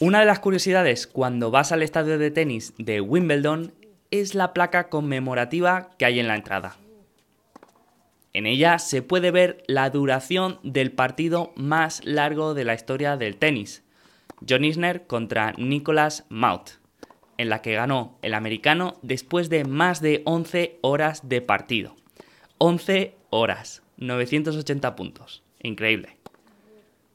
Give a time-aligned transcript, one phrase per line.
[0.00, 3.72] Una de las curiosidades cuando vas al estadio de tenis de Wimbledon
[4.10, 6.76] es la placa conmemorativa que hay en la entrada.
[8.34, 13.36] En ella se puede ver la duración del partido más largo de la historia del
[13.36, 13.84] tenis,
[14.46, 16.70] John Isner contra Nicolas Maut,
[17.38, 21.94] en la que ganó el americano después de más de 11 horas de partido.
[22.58, 25.44] 11 horas, 980 puntos.
[25.62, 26.16] Increíble.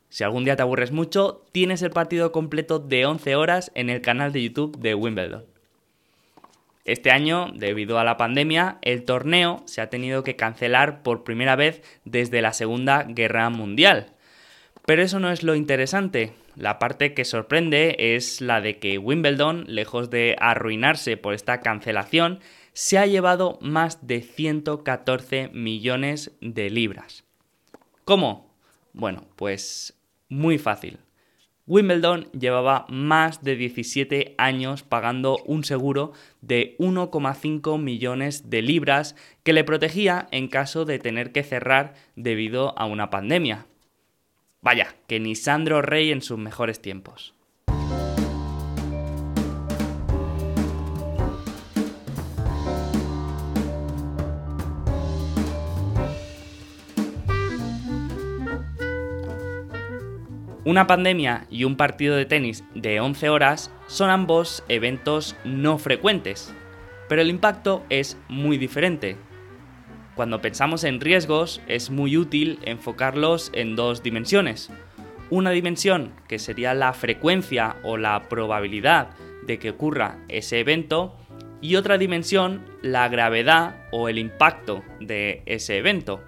[0.08, 4.02] Si algún día te aburres mucho, tienes el partido completo de 11 horas en el
[4.02, 5.44] canal de YouTube de Wimbledon.
[6.86, 11.56] Este año, debido a la pandemia, el torneo se ha tenido que cancelar por primera
[11.56, 14.14] vez desde la Segunda Guerra Mundial.
[14.86, 16.34] Pero eso no es lo interesante.
[16.56, 22.40] La parte que sorprende es la de que Wimbledon, lejos de arruinarse por esta cancelación,
[22.74, 27.24] se ha llevado más de 114 millones de libras.
[28.04, 28.54] ¿Cómo?
[28.94, 29.94] Bueno, pues
[30.28, 30.98] muy fácil.
[31.70, 39.54] Wimbledon llevaba más de 17 años pagando un seguro de 1,5 millones de libras que
[39.54, 43.68] le protegía en caso de tener que cerrar debido a una pandemia.
[44.62, 47.36] Vaya, que ni Sandro Rey en sus mejores tiempos.
[60.66, 66.54] Una pandemia y un partido de tenis de 11 horas son ambos eventos no frecuentes,
[67.08, 69.16] pero el impacto es muy diferente.
[70.16, 74.70] Cuando pensamos en riesgos es muy útil enfocarlos en dos dimensiones.
[75.30, 79.12] Una dimensión que sería la frecuencia o la probabilidad
[79.46, 81.16] de que ocurra ese evento
[81.62, 86.22] y otra dimensión la gravedad o el impacto de ese evento.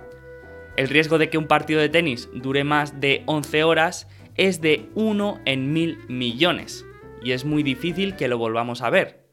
[0.77, 4.07] El riesgo de que un partido de tenis dure más de 11 horas
[4.41, 6.83] es de 1 en mil millones
[7.23, 9.23] y es muy difícil que lo volvamos a ver.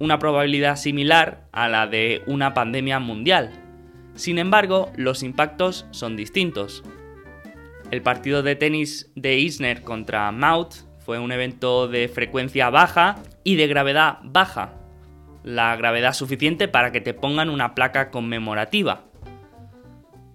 [0.00, 3.52] Una probabilidad similar a la de una pandemia mundial.
[4.16, 6.82] Sin embargo, los impactos son distintos.
[7.92, 13.14] El partido de tenis de Isner contra Maut fue un evento de frecuencia baja
[13.44, 14.74] y de gravedad baja.
[15.44, 19.04] La gravedad suficiente para que te pongan una placa conmemorativa.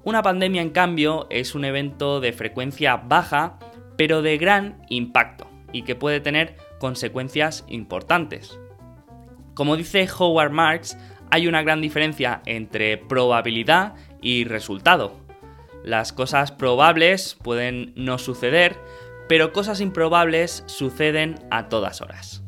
[0.03, 3.59] Una pandemia, en cambio, es un evento de frecuencia baja,
[3.97, 8.59] pero de gran impacto y que puede tener consecuencias importantes.
[9.53, 10.97] Como dice Howard Marks,
[11.29, 15.21] hay una gran diferencia entre probabilidad y resultado.
[15.83, 18.77] Las cosas probables pueden no suceder,
[19.29, 22.43] pero cosas improbables suceden a todas horas.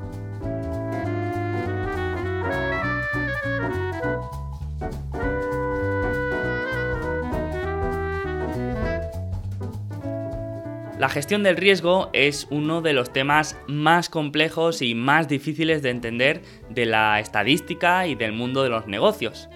[11.04, 15.90] La gestión del riesgo es uno de los temas más complejos y más difíciles de
[15.90, 19.50] entender de la estadística y del mundo de los negocios.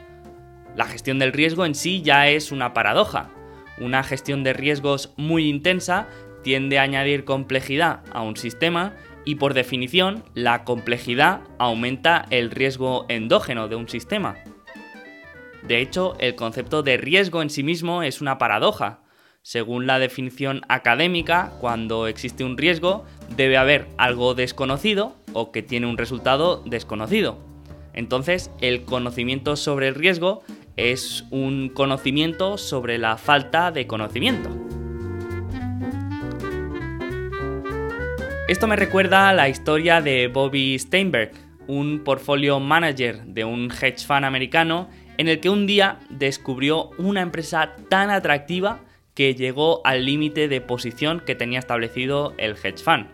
[0.75, 3.29] La gestión del riesgo en sí ya es una paradoja.
[3.77, 6.09] Una gestión de riesgos muy intensa
[6.43, 8.93] tiende a añadir complejidad a un sistema
[9.23, 14.35] y por definición la complejidad aumenta el riesgo endógeno de un sistema.
[15.63, 19.06] De hecho, el concepto de riesgo en sí mismo es una paradoja,
[19.47, 23.05] según la definición académica, cuando existe un riesgo,
[23.37, 27.39] debe haber algo desconocido o que tiene un resultado desconocido.
[27.93, 30.43] Entonces, el conocimiento sobre el riesgo
[30.75, 34.49] es un conocimiento sobre la falta de conocimiento.
[38.49, 41.31] Esto me recuerda a la historia de Bobby Steinberg,
[41.67, 47.21] un portfolio manager de un hedge fund americano en el que un día descubrió una
[47.21, 48.81] empresa tan atractiva
[49.17, 53.07] que llegó al límite de posición que tenía establecido el hedge fund.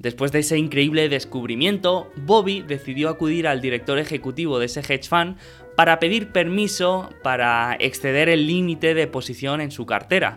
[0.00, 5.36] Después de ese increíble descubrimiento, Bobby decidió acudir al director ejecutivo de ese hedge fund
[5.76, 10.36] para pedir permiso para exceder el límite de posición en su cartera.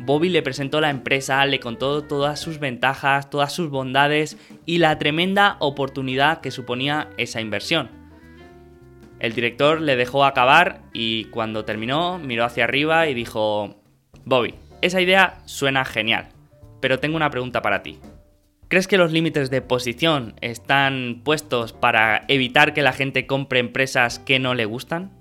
[0.00, 4.98] Bobby le presentó la empresa, le contó todas sus ventajas, todas sus bondades y la
[4.98, 7.99] tremenda oportunidad que suponía esa inversión.
[9.20, 13.76] El director le dejó acabar y cuando terminó miró hacia arriba y dijo,
[14.24, 16.30] Bobby, esa idea suena genial,
[16.80, 17.98] pero tengo una pregunta para ti.
[18.68, 24.18] ¿Crees que los límites de posición están puestos para evitar que la gente compre empresas
[24.20, 25.19] que no le gustan?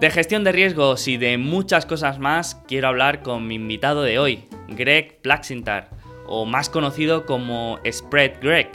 [0.00, 4.18] De gestión de riesgos y de muchas cosas más quiero hablar con mi invitado de
[4.18, 5.90] hoy, Greg Plaxintar,
[6.26, 8.70] o más conocido como Spread Greg.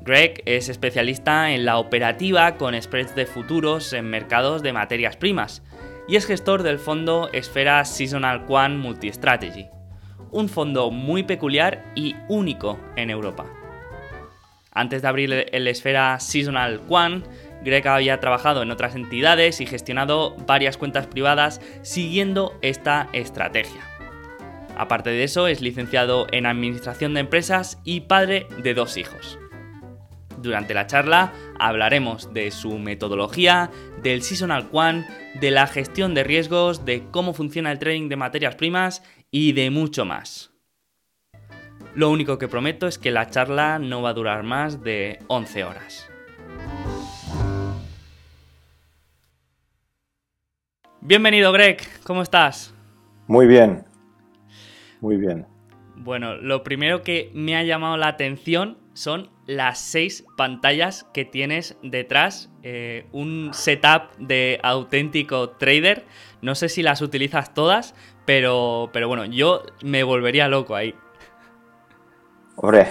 [0.00, 5.62] Greg es especialista en la operativa con spreads de futuros en mercados de materias primas
[6.08, 9.68] y es gestor del fondo Esfera Seasonal Quant Multi-Strategy,
[10.32, 13.46] un fondo muy peculiar y único en Europa.
[14.72, 17.24] Antes de abrir el Esfera Seasonal Quant,
[17.62, 23.82] Greg había trabajado en otras entidades y gestionado varias cuentas privadas siguiendo esta estrategia.
[24.76, 29.38] Aparte de eso, es licenciado en Administración de Empresas y padre de dos hijos.
[30.40, 33.70] Durante la charla hablaremos de su metodología,
[34.02, 35.04] del Seasonal Quant,
[35.40, 39.02] de la gestión de riesgos, de cómo funciona el trading de materias primas
[39.32, 40.52] y de mucho más.
[41.94, 45.64] Lo único que prometo es que la charla no va a durar más de 11
[45.64, 46.08] horas.
[51.00, 52.74] Bienvenido Greg, ¿cómo estás?
[53.28, 53.84] Muy bien,
[55.00, 55.46] muy bien.
[55.94, 61.76] Bueno, lo primero que me ha llamado la atención son las seis pantallas que tienes
[61.84, 62.50] detrás.
[62.64, 66.04] Eh, un setup de auténtico trader.
[66.42, 67.94] No sé si las utilizas todas,
[68.24, 70.96] pero, pero bueno, yo me volvería loco ahí.
[72.56, 72.88] Hombre,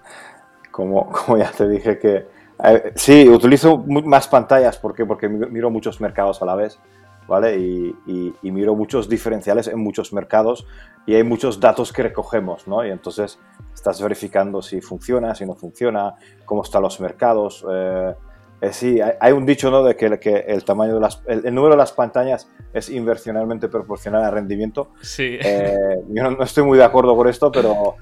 [0.70, 2.26] como, como ya te dije que...
[2.64, 4.78] Eh, sí, utilizo más pantallas.
[4.78, 5.04] ¿Por qué?
[5.04, 6.80] Porque miro muchos mercados a la vez.
[7.26, 7.56] ¿Vale?
[7.58, 10.66] Y, miro muchos diferenciales en muchos mercados
[11.06, 12.86] y hay muchos datos que recogemos, ¿no?
[12.86, 13.38] Y entonces
[13.74, 16.14] estás verificando si funciona, si no funciona,
[16.44, 17.64] cómo están los mercados.
[17.70, 18.14] Eh,
[18.62, 19.84] eh, sí, hay, un dicho, ¿no?
[19.84, 24.24] De que, que el tamaño de las, el, número de las pantallas es inversionalmente proporcional
[24.24, 24.92] al rendimiento.
[25.02, 25.38] Sí.
[25.40, 25.76] Eh,
[26.08, 27.96] yo no, estoy muy de acuerdo con esto, pero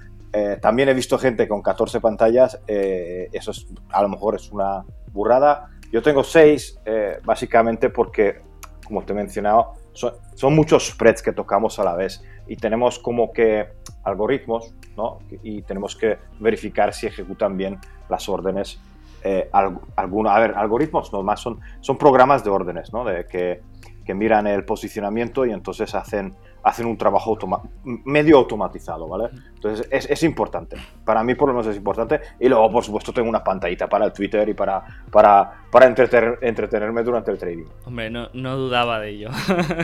[0.60, 2.60] también he visto gente con 14 pantallas.
[2.66, 5.70] eso es, a lo mejor es una burrada.
[5.92, 6.80] Yo tengo 6,
[7.24, 8.42] básicamente porque
[8.84, 13.32] como te he mencionado, son, muchos spreads que tocamos a la vez y tenemos como
[13.32, 13.68] que
[14.02, 15.18] algoritmos, ¿no?
[15.42, 17.78] Y tenemos que verificar si ejecutan bien
[18.08, 18.80] las órdenes.
[19.22, 23.04] Eh, a ver, algoritmos nomás son, son programas de órdenes, ¿no?
[23.04, 23.62] De que,
[24.04, 26.34] que miran el posicionamiento y entonces hacen
[26.64, 27.38] hacen un trabajo
[27.84, 29.28] medio automatizado, ¿vale?
[29.54, 30.76] Entonces es, es, importante.
[31.04, 32.20] Para mí por lo menos es importante.
[32.40, 36.38] Y luego, por supuesto, tengo una pantallita para el Twitter y para, para, para entretener,
[36.40, 37.66] entretenerme durante el trading.
[37.84, 39.28] Hombre, no, no dudaba de ello.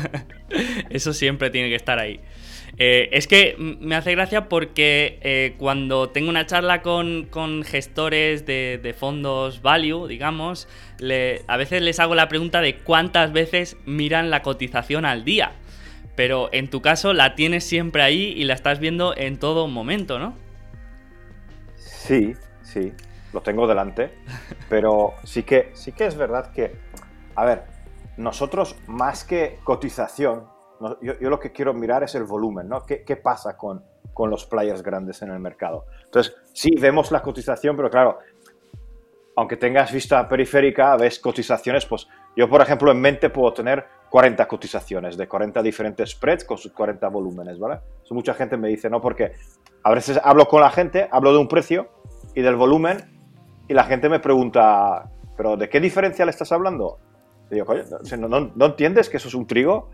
[0.90, 2.18] Eso siempre tiene que estar ahí.
[2.78, 8.46] Eh, es que me hace gracia porque eh, cuando tengo una charla con, con gestores
[8.46, 10.68] de, fondos value, digamos,
[11.46, 15.52] a veces les hago la pregunta de cuántas veces miran la cotización al día.
[16.16, 20.18] Pero en tu caso la tienes siempre ahí y la estás viendo en todo momento,
[20.18, 20.34] ¿no?
[21.76, 22.92] Sí, sí,
[23.32, 24.10] lo tengo delante.
[24.68, 26.76] Pero sí que, sí que es verdad que,
[27.36, 27.64] a ver,
[28.16, 30.44] nosotros más que cotización,
[31.00, 32.84] yo, lo que quiero mirar es el volumen, ¿no?
[32.84, 35.86] ¿Qué, pasa con, con los players grandes en el mercado?
[36.04, 38.18] Entonces, sí, vemos la cotización, pero claro,
[39.36, 44.46] aunque tengas vista periférica, ves cotizaciones, pues yo, por ejemplo, en mente puedo tener 40
[44.48, 47.80] cotizaciones de 40 diferentes spreads con sus 40 volúmenes, ¿vale?
[48.10, 49.00] Mucha gente me dice, ¿no?
[49.00, 49.32] Porque
[49.82, 51.88] a veces hablo con la gente, hablo de un precio
[52.34, 53.20] y del volumen
[53.68, 56.98] y la gente me pregunta, ¿pero de qué diferencia le estás hablando?
[57.50, 57.82] Y yo, coño,
[58.28, 59.90] ¿no, entiendes que eso es un trigo?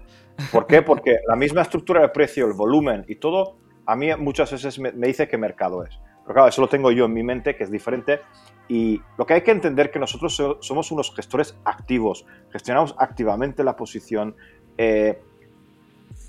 [0.53, 0.83] ¿Por qué?
[0.83, 4.93] Porque la misma estructura del precio, el volumen y todo, a mí muchas veces me,
[4.93, 5.99] me dice qué mercado es.
[6.23, 8.21] Pero claro, eso lo tengo yo en mi mente, que es diferente.
[8.69, 13.63] Y lo que hay que entender es que nosotros somos unos gestores activos, gestionamos activamente
[13.63, 14.35] la posición.
[14.77, 15.23] Eh,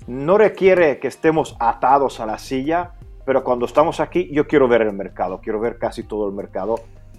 [0.06, 2.92] no requiere que estemos atados a la silla,
[3.26, 6.76] pero cuando estamos aquí yo quiero ver el mercado, quiero ver casi todo el mercado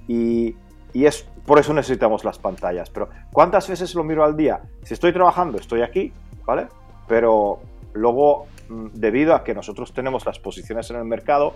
[0.07, 0.55] y,
[0.93, 2.89] y es por eso necesitamos las pantallas.
[2.89, 4.61] Pero ¿cuántas veces lo miro al día?
[4.83, 6.13] Si estoy trabajando, estoy aquí,
[6.45, 6.67] ¿vale?
[7.09, 7.59] Pero
[7.91, 11.53] luego, mm, debido a que nosotros tenemos las posiciones en el mercado,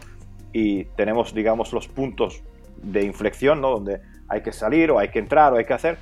[0.53, 2.43] y tenemos, digamos, los puntos
[2.77, 3.71] de inflexión, ¿no?
[3.71, 5.97] Donde hay que salir o hay que entrar o hay que hacer.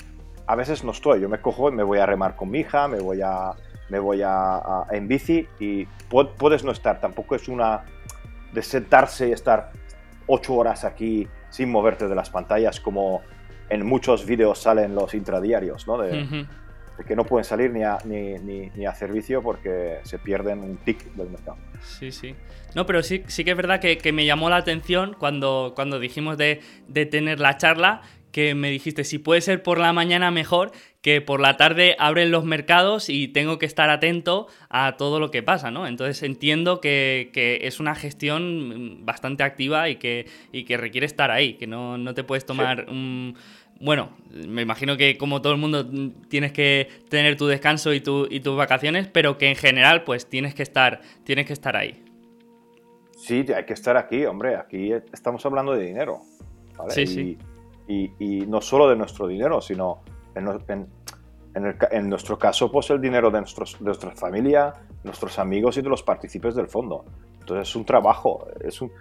[0.46, 2.88] A veces no estoy, yo me cojo y me voy a remar con mi hija,
[2.90, 3.54] me voy a,
[3.90, 5.86] me voy a, en bici y
[6.38, 7.00] puedes no estar.
[7.00, 7.86] Tampoco es una
[8.52, 9.72] de sentarse y estar
[10.28, 13.22] ocho horas aquí sin moverte de las pantallas como
[13.70, 15.98] en muchos vídeos salen los intradiarios, ¿no?
[15.98, 16.46] De,
[17.06, 21.04] que no pueden salir ni a, ni, ni, a servicio porque se pierden un tic
[21.14, 21.58] del mercado.
[21.82, 22.36] Sí, sí.
[22.76, 26.38] No, pero sí, sí que es verdad que, me llamó la atención cuando, cuando dijimos
[26.38, 30.72] de, de, tener la charla, que me dijiste, si puede ser por la mañana mejor,
[31.02, 35.32] que por la tarde abren los mercados y tengo que estar atento a todo lo
[35.32, 35.88] que pasa, ¿no?
[35.88, 41.32] Entonces entiendo que, que es una gestión bastante activa y que, y que requiere estar
[41.32, 43.36] ahí, que no, no te puedes tomar un
[43.82, 48.02] bueno, me imagino que como todo el mundo mm, tienes que tener tu descanso y,
[48.02, 51.76] tu, y tus vacaciones, pero que en general pues tienes que estar, tienes que estar
[51.76, 52.04] ahí.
[53.18, 56.22] Sí, hay que estar aquí, hombre, aquí estamos hablando de dinero.
[56.90, 57.38] Sí, y, sí.
[58.20, 60.02] Y, no solo de nuestro dinero, sino
[60.36, 60.48] en,
[61.54, 64.74] en, nuestro caso, pues el dinero de, nuestros, de nuestra familia,
[65.04, 67.06] nuestros amigos y de los partícipes del fondo.
[67.40, 68.48] Entonces es un trabajo.
[68.64, 68.92] Es un...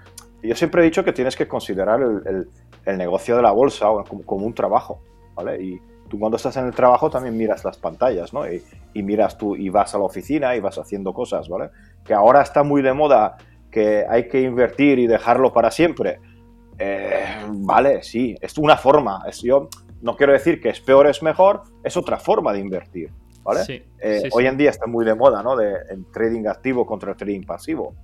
[0.42, 2.49] Yo siempre he dicho que tienes que considerar el,
[2.85, 3.87] el negocio de la bolsa
[4.25, 5.00] como, un trabajo,
[5.35, 5.62] ¿vale?
[5.62, 8.44] Y tú cuando estás en el trabajo también miras las pantallas, ¿no?
[8.50, 8.62] Y,
[9.02, 11.70] miras tú y vas a la oficina y vas haciendo cosas, ¿vale?
[12.04, 13.37] Que ahora está muy de moda
[13.70, 16.20] que hay que invertir y dejarlo para siempre.
[16.78, 19.23] Eh, vale, sí, es una forma.
[19.28, 19.68] Es, yo
[20.00, 23.11] no quiero decir que es peor, es mejor, es otra forma de invertir,
[23.42, 23.85] ¿vale?
[24.00, 25.56] Eh, hoy en día está muy de moda, ¿no?
[25.56, 25.73] De
[26.12, 27.94] trading activo contra el trading pasivo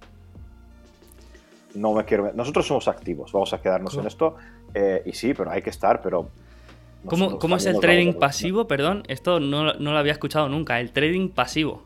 [1.76, 2.32] no me quiero.
[2.34, 4.36] Nosotros somos activos, vamos a quedarnos en esto.
[4.74, 6.28] Eh, y sí, pero hay que estar, pero.
[7.04, 8.66] ¿Cómo, es el trading pasivo?
[8.66, 10.80] Perdón, esto no, lo había escuchado nunca.
[10.80, 11.82] El trading pasivo.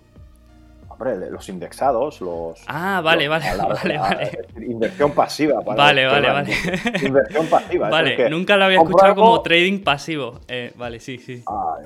[0.88, 2.62] Hombre, los indexados, los.
[2.66, 4.38] Ah, vale, vale, vale, vale.
[4.56, 5.60] Inversión pasiva.
[5.60, 6.52] vale, vale, vale.
[7.02, 7.88] Inversión pasiva.
[7.90, 10.40] Vale, nunca lo había escuchado como trading pasivo.
[10.48, 11.42] Eh, vale, sí, sí.
[11.46, 11.76] Ah,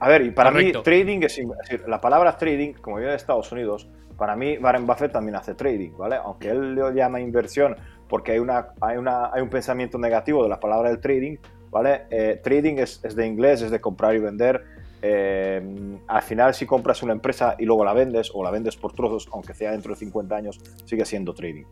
[0.00, 1.40] a ver, y para mí, trading es.
[1.86, 5.92] La palabra trading, como viene de Estados Unidos, para mí, Warren Buffett también hace trading,
[5.96, 6.16] ¿vale?
[6.16, 7.76] Aunque él lo llama inversión
[8.08, 11.36] porque hay, una, hay, una, hay un pensamiento negativo de la palabra del trading,
[11.70, 12.02] ¿vale?
[12.10, 14.64] Eh, trading es, de inglés, es de comprar y vender.
[15.02, 15.62] Eh,
[16.08, 19.28] al final, si compras una empresa y luego la vendes o la vendes por trozos,
[19.32, 21.64] aunque sea dentro de 50 años, sigue siendo trading.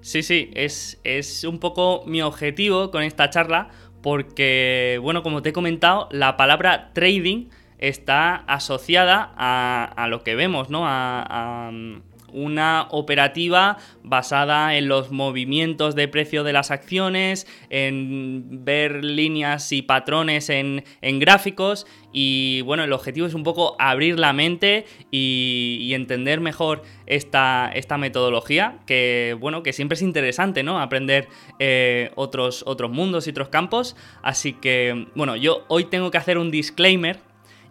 [0.00, 3.70] Sí, sí, es, es un poco mi objetivo con esta charla
[4.02, 10.70] porque, bueno, como te he comentado, la palabra trading está asociada a, lo que vemos,
[10.70, 10.82] ¿no?
[10.86, 11.70] A,
[12.32, 19.82] una operativa basada en los movimientos de precio de las acciones, en ver líneas y
[19.82, 26.40] patrones en, gráficos y bueno, el objetivo es un poco abrir la mente y, entender
[26.40, 30.78] mejor esta, esta, metodología, que bueno, que siempre es interesante, ¿no?
[30.78, 31.28] Aprender
[31.58, 33.96] eh, otros, otros mundos y otros campos.
[34.22, 37.18] Así que, bueno, yo hoy tengo que hacer un disclaimer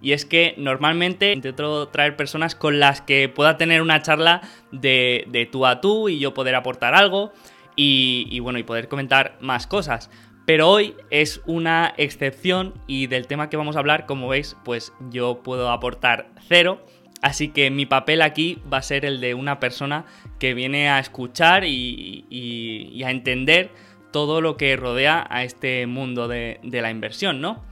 [0.06, 5.50] y es que normalmente intento traer personas con las que pueda tener una charla de,
[5.52, 7.34] tú a tú y yo poder aportar algo
[7.76, 10.12] y, bueno, y poder comentar más cosas.
[10.46, 14.94] Pero hoy es una excepción y del tema que vamos a hablar, como veis, pues
[15.10, 16.86] yo puedo aportar cero.
[17.24, 20.06] Así que mi papel aquí va a ser el de una persona
[20.38, 23.72] que viene a escuchar y, a entender
[24.14, 27.66] todo lo que rodea a este mundo de, de la inversión, ¿no?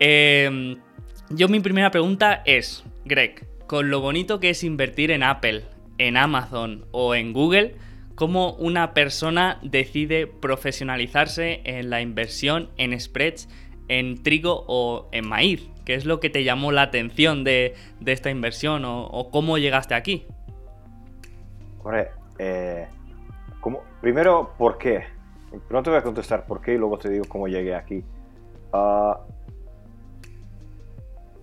[0.00, 0.76] Eh,
[1.30, 5.64] yo mi primera pregunta es, Greg, con lo bonito que es invertir en Apple,
[5.98, 7.76] en Amazon o en Google,
[8.14, 13.48] ¿cómo una persona decide profesionalizarse en la inversión en spreads,
[13.88, 15.68] en trigo o en maíz?
[15.84, 20.26] ¿Qué es lo que te llamó la atención de, esta inversión o, cómo llegaste aquí?
[21.82, 22.08] Hombre,
[22.38, 22.86] eh,
[24.00, 25.04] primero, ¿por qué?
[25.50, 28.04] Te voy a contestar por qué y luego te digo cómo llegué aquí.
[28.72, 29.18] Ah,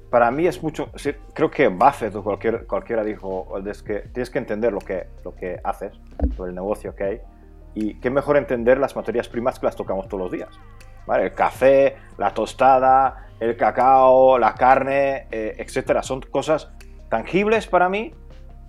[0.10, 0.90] para mí es mucho,
[1.34, 5.36] creo que Buffett o cualquier, cualquiera dijo, es que tienes que entender lo que, lo
[5.36, 5.94] que haces,
[6.40, 7.22] el negocio que hay,
[7.74, 10.50] y qué mejor entender las materias primas que las tocamos todos los días.
[11.06, 11.26] ¿vale?
[11.26, 16.02] El café, la tostada, el cacao, la carne, eh, etcétera.
[16.02, 16.72] Son cosas
[17.10, 18.14] tangibles para mí,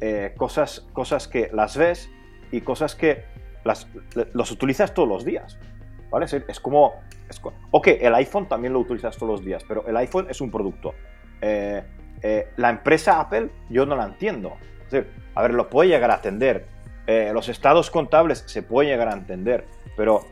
[0.01, 2.11] eh, cosas, cosas que las ves
[2.51, 3.25] y cosas que
[3.65, 3.89] las,
[4.33, 5.59] los utilizas todos los días.
[6.11, 6.27] ¿vale?
[6.27, 6.95] Es, como,
[7.29, 7.41] es,
[7.71, 10.95] ok, el iPhone también lo utilizas todos los días, pero el iPhone es un producto.
[11.41, 11.83] Eh,
[12.23, 14.57] eh, la empresa Apple yo no la entiendo.
[15.35, 16.67] a ver, lo puede llegar a entender.
[17.07, 19.67] Eh, los estados contables se pueden llegar a entender,
[19.97, 20.23] pero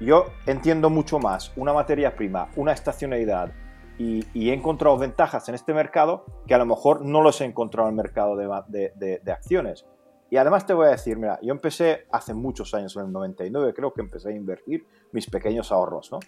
[0.00, 3.52] yo entiendo mucho más una materia prima, una estacionalidad
[3.98, 7.88] y, he encontrado ventajas en este mercado que a lo mejor no los he encontrado
[7.88, 9.86] en el mercado de, acciones.
[10.30, 13.74] Y además te voy a decir, mira, yo empecé hace muchos años, en el 99
[13.74, 16.18] creo que empecé a invertir mis pequeños ahorros, ¿no?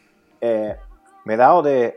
[0.41, 1.97] me he dado de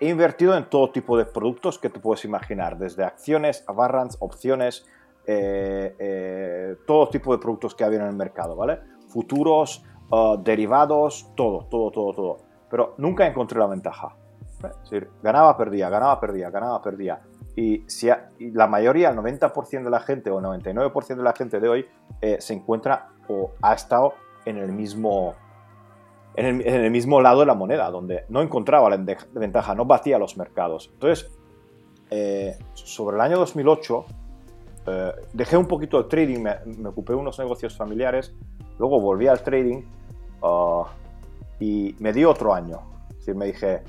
[0.00, 4.86] He invertido en todo tipo de productos que te puedes imaginar, desde acciones, warrants, opciones,
[5.26, 8.80] eh, eh, todo tipo de productos que había en el mercado, ¿vale?
[9.08, 12.38] Futuros, uh, derivados, todo, todo, todo, todo.
[12.70, 14.16] Pero nunca encontré la ventaja.
[14.64, 17.20] Es decir, ganaba, perdía, ganaba, perdía, ganaba, perdía.
[17.56, 21.60] Y, si la mayoría, el 90% de la gente o el 99% de la gente
[21.60, 21.86] de hoy
[22.20, 24.14] eh, se encuentra o ha estado
[24.44, 25.34] en el mismo,
[26.34, 28.96] en el, mismo lado de la moneda, donde no encontraba la
[29.34, 30.90] ventaja, no batía los mercados.
[30.94, 31.30] Entonces,
[32.10, 34.04] eh, sobre el año 2008,
[34.86, 38.34] eh, dejé un poquito el trading, me, ocupé de unos negocios familiares,
[38.78, 39.82] luego volví al trading
[40.42, 40.84] uh,
[41.58, 42.80] y me di otro año.
[43.10, 43.82] Es decir, me dije,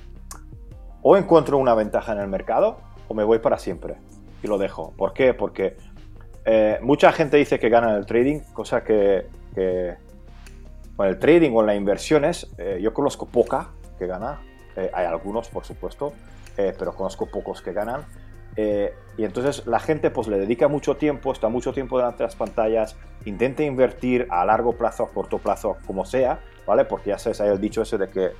[1.02, 3.98] o encuentro una ventaja en el mercado o me voy para siempre
[4.44, 4.94] y lo dejo.
[4.98, 5.34] ¿Por qué?
[5.34, 5.78] Porque
[6.44, 9.28] eh, mucha gente dice que gana en el trading, cosa que
[11.02, 14.40] con el trading o las inversiones, eh, yo conozco poca que gana.
[14.76, 16.14] Eh, hay algunos, por supuesto,
[16.56, 18.06] pero conozco pocos que ganan.
[18.56, 22.36] y entonces la gente pues le dedica mucho tiempo, está mucho tiempo delante de las
[22.36, 26.86] pantallas, intenta invertir a largo plazo, a corto plazo, como sea, ¿vale?
[26.86, 28.32] Porque ya sabes, hay el dicho ese de que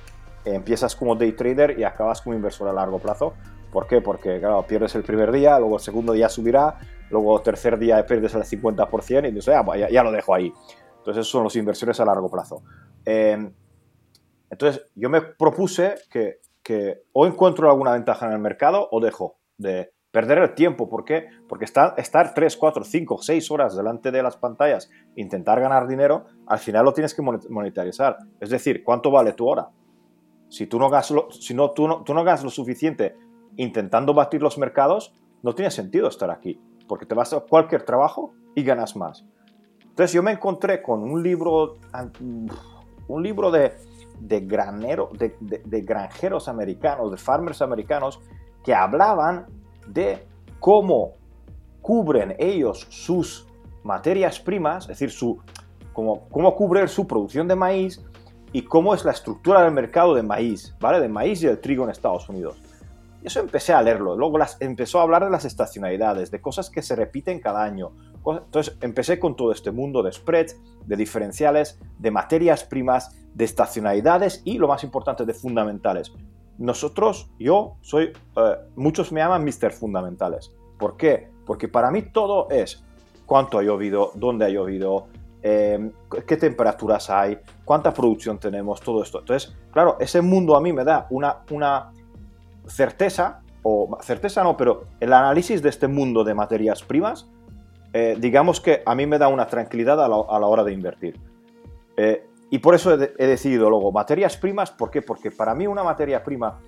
[0.44, 3.34] empiezas como day trader y acabas como inversor a largo plazo.
[3.72, 4.00] ¿Por qué?
[4.00, 6.78] Porque, claro, pierdes el primer día, luego el segundo día subirá,
[7.10, 10.52] luego tercer día pierdes el 50% y dices, ah, ya, ya, lo dejo ahí.
[11.02, 12.62] Entonces, esos son los inversiones a largo plazo.
[13.04, 13.50] Eh,
[14.48, 19.38] entonces, yo me propuse que, que, o encuentro alguna ventaja en el mercado o dejo
[19.58, 20.88] de perder el tiempo.
[20.88, 21.26] ¿Por qué?
[21.48, 26.26] Porque estar, estar 3, 4, 5, 6 horas delante de las pantallas, intentar ganar dinero,
[26.46, 28.18] al final lo tienes que monetarizar.
[28.38, 29.70] Es decir, ¿cuánto vale tu hora?
[30.48, 33.16] Si tú no hagas lo, si no, tú no, tú no lo suficiente
[33.56, 38.34] intentando batir los mercados, no tiene sentido estar aquí, porque te vas a cualquier trabajo
[38.54, 39.26] y ganas más.
[39.92, 41.76] Entonces yo me encontré con un libro,
[43.08, 43.74] un libro de,
[44.20, 44.40] de,
[45.82, 48.18] granjeros americanos, de farmers americanos,
[48.64, 49.44] que hablaban
[49.86, 50.26] de
[50.60, 51.16] cómo
[51.82, 53.46] cubren ellos sus
[53.82, 55.38] materias primas, es decir, su,
[55.92, 58.02] cómo, cómo cubrir su producción de maíz
[58.50, 61.00] y cómo es la estructura del mercado de maíz, ¿vale?
[61.00, 62.56] De maíz y del trigo en Estados Unidos.
[63.22, 64.16] Y eso empecé a leerlo.
[64.16, 67.92] Luego las, empezó a hablar de las estacionalidades, de cosas que se repiten cada año.
[68.26, 74.42] Entonces empecé con todo este mundo de spreads, de diferenciales, de materias primas, de estacionalidades
[74.44, 76.12] y, lo más importante, de fundamentales.
[76.58, 79.72] Nosotros, yo soy, eh, muchos me llaman Mr.
[79.72, 80.52] Fundamentales.
[80.78, 81.30] ¿Por qué?
[81.46, 82.84] Porque para mí todo es
[83.26, 85.08] cuánto ha llovido, dónde ha llovido,
[85.44, 85.90] Em,
[86.24, 89.18] qué temperaturas hay, cuánta producción tenemos, todo esto.
[89.18, 91.90] Entonces, claro, ese mundo a mí me da una, una
[92.66, 97.28] certeza, o certeza no, pero el análisis de este mundo de materias primas,
[97.92, 101.20] eh, digamos que a mí me da una tranquilidad a la, hora de invertir.
[101.96, 105.02] Eh, y por eso he, he, decidido luego materias primas, ¿por qué?
[105.02, 106.58] Porque para mí una materia prima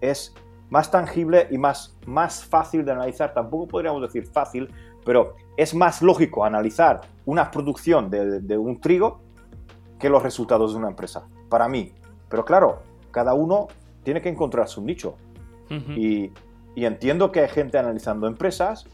[0.00, 0.34] es
[0.70, 4.72] más tangible y más, más fácil de analizar, tampoco podríamos decir fácil,
[5.04, 9.20] pero es más lógico analizar una producción de, un trigo
[9.98, 11.92] que los resultados de una empresa, para mí.
[12.28, 13.68] Pero claro, cada uno
[14.02, 15.16] tiene que encontrar su nicho.
[15.70, 16.32] Y,
[16.76, 18.86] entiendo que hay gente analizando empresas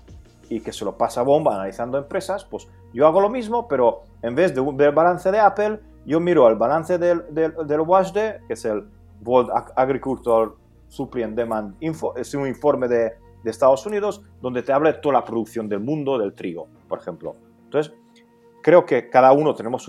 [0.49, 4.35] y que se lo pasa bomba analizando empresas, pues yo hago lo mismo, pero en
[4.35, 8.47] vez de ver el balance de Apple, yo miro el balance del, del, del WASD,
[8.47, 8.87] que es el
[9.25, 10.53] World Agricultural
[10.89, 13.13] Supply and Demand Info, es un informe de,
[13.43, 16.99] de Estados Unidos, donde te habla de toda la producción del mundo del trigo, por
[16.99, 17.37] ejemplo.
[17.65, 17.95] Entonces,
[18.63, 19.89] creo que cada uno tenemos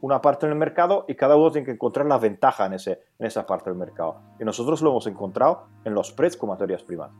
[0.00, 3.00] una parte en el mercado y cada uno tiene que encontrar la ventaja en, ese,
[3.18, 4.20] en esa parte del mercado.
[4.38, 7.10] Y nosotros lo hemos encontrado en los spreads con materias primas.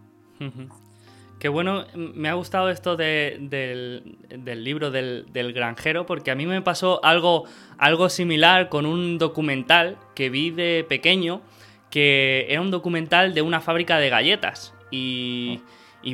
[1.41, 7.03] Qué bueno, me ha gustado esto del, libro del, granjero, porque a mí me pasó
[7.03, 7.45] algo,
[7.79, 11.41] algo similar con un documental que vi de pequeño,
[11.91, 14.75] que era un documental de una fábrica de galletas.
[14.91, 15.63] Y,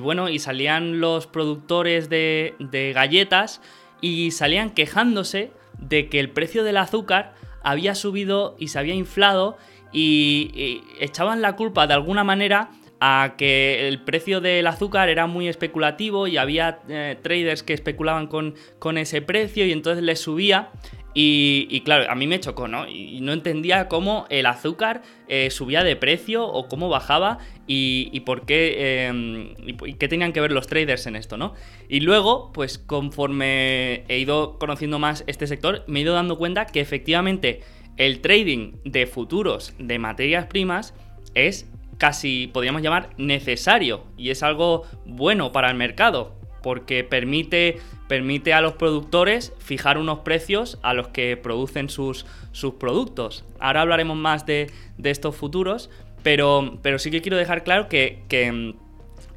[0.01, 3.61] bueno, y salían los productores de, galletas
[4.01, 9.57] y salían quejándose de que el precio del azúcar había subido y se había inflado
[9.93, 15.49] y, echaban la culpa de alguna manera a que el precio del azúcar era muy
[15.49, 20.71] especulativo y había eh, traders que especulaban con, con, ese precio y entonces les subía
[21.19, 22.87] y, claro, a mí me chocó, ¿no?
[22.87, 28.45] Y no entendía cómo el azúcar eh, subía de precio o cómo bajaba y, por
[28.45, 31.55] qué, em, y qué tenían que ver los traders en esto, ¿no?
[31.89, 36.67] Y luego, pues conforme he ido conociendo más este sector, me he ido dando cuenta
[36.67, 37.63] que efectivamente
[37.97, 40.93] el trading de futuros de materias primas
[41.35, 46.35] es casi, podríamos llamar, necesario y es algo bueno para el mercado
[46.67, 52.75] porque permite, permite a los productores fijar unos precios a los que producen sus, sus
[52.75, 53.45] productos.
[53.61, 54.73] Ahora hablaremos más de,
[55.05, 55.91] estos futuros,
[56.25, 58.77] pero, pero, sí que quiero dejar claro que, mm,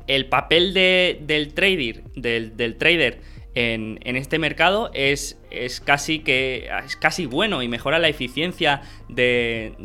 [0.08, 3.22] el papel del, trader, del, trader
[3.54, 9.76] en, este mercado es, es, casi que, es casi bueno y mejora la eficiencia de,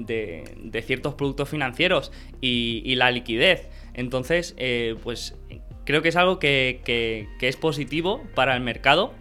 [0.87, 3.69] ciertos productos financieros y, la liquidez.
[3.93, 5.37] Entonces, eh, pues
[5.85, 9.13] creo que es algo que, es positivo para el mercado.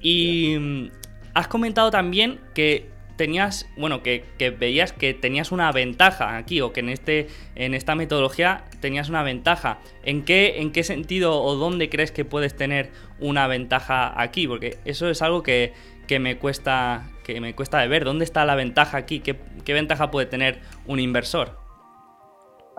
[0.00, 0.90] Y mm,
[1.34, 4.24] has comentado también que tenías, bueno, que,
[4.58, 9.22] veías que tenías una ventaja aquí, o que en, este, en esta metodología tenías una
[9.22, 9.78] ventaja.
[10.02, 14.48] ¿En qué, ¿En qué sentido o dónde crees que puedes tener una ventaja aquí?
[14.48, 15.74] Porque eso es algo que,
[16.18, 18.04] me cuesta que me cuesta de ver.
[18.04, 19.20] ¿Dónde está la ventaja aquí?
[19.20, 21.59] ¿Qué, qué ventaja puede tener un inversor?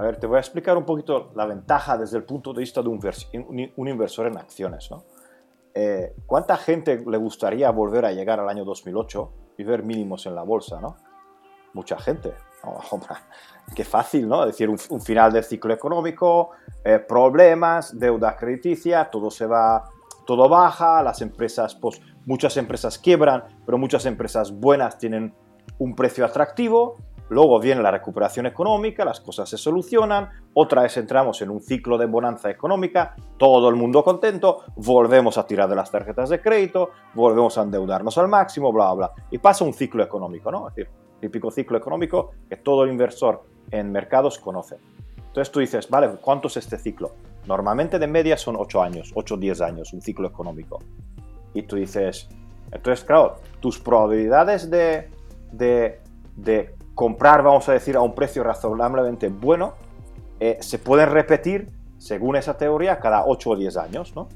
[0.02, 2.82] A ver, te voy a explicar un poquito la ventaja desde el punto de vista
[2.82, 4.90] de un, un inversor en acciones.
[4.90, 5.04] ¿no?
[5.76, 10.34] Eh, ¿Cuánta gente le gustaría volver a llegar al año 2008 y ver mínimos en
[10.34, 10.82] la bolsa?
[10.82, 10.98] ¿no?
[11.74, 12.34] Mucha gente.
[13.76, 14.42] qué fácil, ¿no?
[14.42, 16.50] Es decir, un, final del ciclo económico,
[16.84, 19.88] eh, problemas, deuda crediticia, todo se va,
[20.26, 25.36] todo baja, las empresas, pues muchas empresas quiebran, pero muchas empresas buenas tienen
[25.78, 26.98] un precio atractivo
[27.32, 31.98] Luego viene la recuperación económica, las cosas se solucionan, otra vez entramos en un ciclo
[31.98, 36.90] de bonanza económica, todo el mundo contento, volvemos a tirar de las tarjetas de crédito,
[37.14, 40.68] volvemos a endeudarnos al máximo, bla, bla, y pasa un ciclo económico, ¿no?
[40.68, 40.92] Es decir,
[41.22, 44.76] típico ciclo económico que todo inversor en mercados conoce.
[45.16, 47.14] Entonces tú dices, vale, ¿cuánto es este ciclo?
[47.48, 50.80] Normalmente de media son 8 años, 8 o 10 años, un ciclo económico.
[51.54, 52.28] Y tú dices,
[52.74, 55.10] entonces, claro, tus probabilidades de,
[55.54, 56.02] de,
[56.36, 59.76] de comprar, vamos a decir, a un precio razonablemente bueno,
[60.40, 64.28] eh, se pueden repetir, según esa teoría, cada 8 o 10 años, ¿no?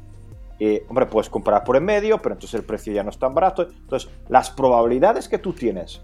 [0.59, 3.33] Eh, hombre, puedes comprar por en medio, pero entonces el precio ya no es tan
[3.33, 3.63] barato.
[3.63, 6.01] Entonces, las probabilidades que tú tienes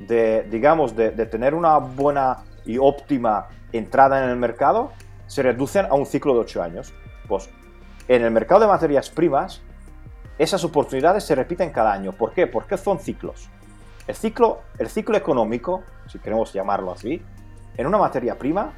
[0.00, 4.92] de, digamos, de, tener una buena y óptima entrada en el mercado
[5.26, 6.92] se reducen a un ciclo de 8 años.
[7.26, 7.50] Pues
[8.06, 9.62] en el mercado de materias primas,
[10.38, 12.12] esas oportunidades se repiten cada año.
[12.12, 12.46] ¿Por qué?
[12.46, 13.50] Porque son ciclos.
[14.08, 17.22] El ciclo, el ciclo económico, si queremos llamarlo así,
[17.76, 18.72] en una materia prima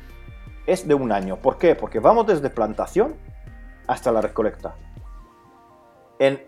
[0.66, 1.36] es de un año.
[1.36, 1.76] ¿Por qué?
[1.76, 3.14] Porque vamos desde plantación
[3.86, 4.74] hasta la recolecta.
[6.18, 6.42] En,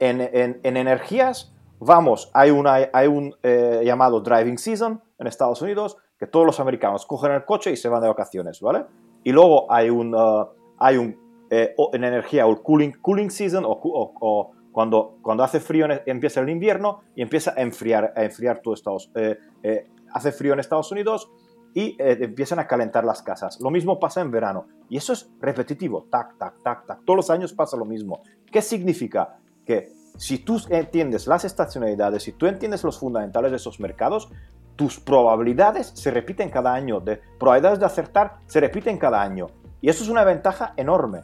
[0.65, 6.45] energías, vamos, hay, una, hay un eh, llamado driving season en Estados Unidos, que todos
[6.45, 8.85] los americanos cogen el coche y se van de vacaciones, ¿vale?
[9.23, 14.51] Y luego hay un, uh, hay un eh, en energía, el cooling, cooling season o
[14.73, 19.11] cuando, cuando hace frío empieza el invierno y empieza a enfriar, a enfriar todo Estados
[19.15, 21.31] eh, eh, hace frío en Estados Unidos
[21.75, 23.61] y eh, empiezan a calentar las casas.
[23.61, 24.67] Lo mismo pasa en verano.
[24.89, 27.05] Y eso es repetitivo, tac, tac, tac, tac.
[27.05, 28.23] Todos los años pasa lo mismo.
[28.51, 29.39] ¿Qué significa?
[29.65, 34.31] Que si tú entiendes las estacionalidades, si tú entiendes los fundamentales de esos mercados,
[34.77, 39.49] tus probabilidades se repiten cada año, de probabilidades de acertar se repiten cada año.
[39.81, 41.23] Y eso es una ventaja enorme.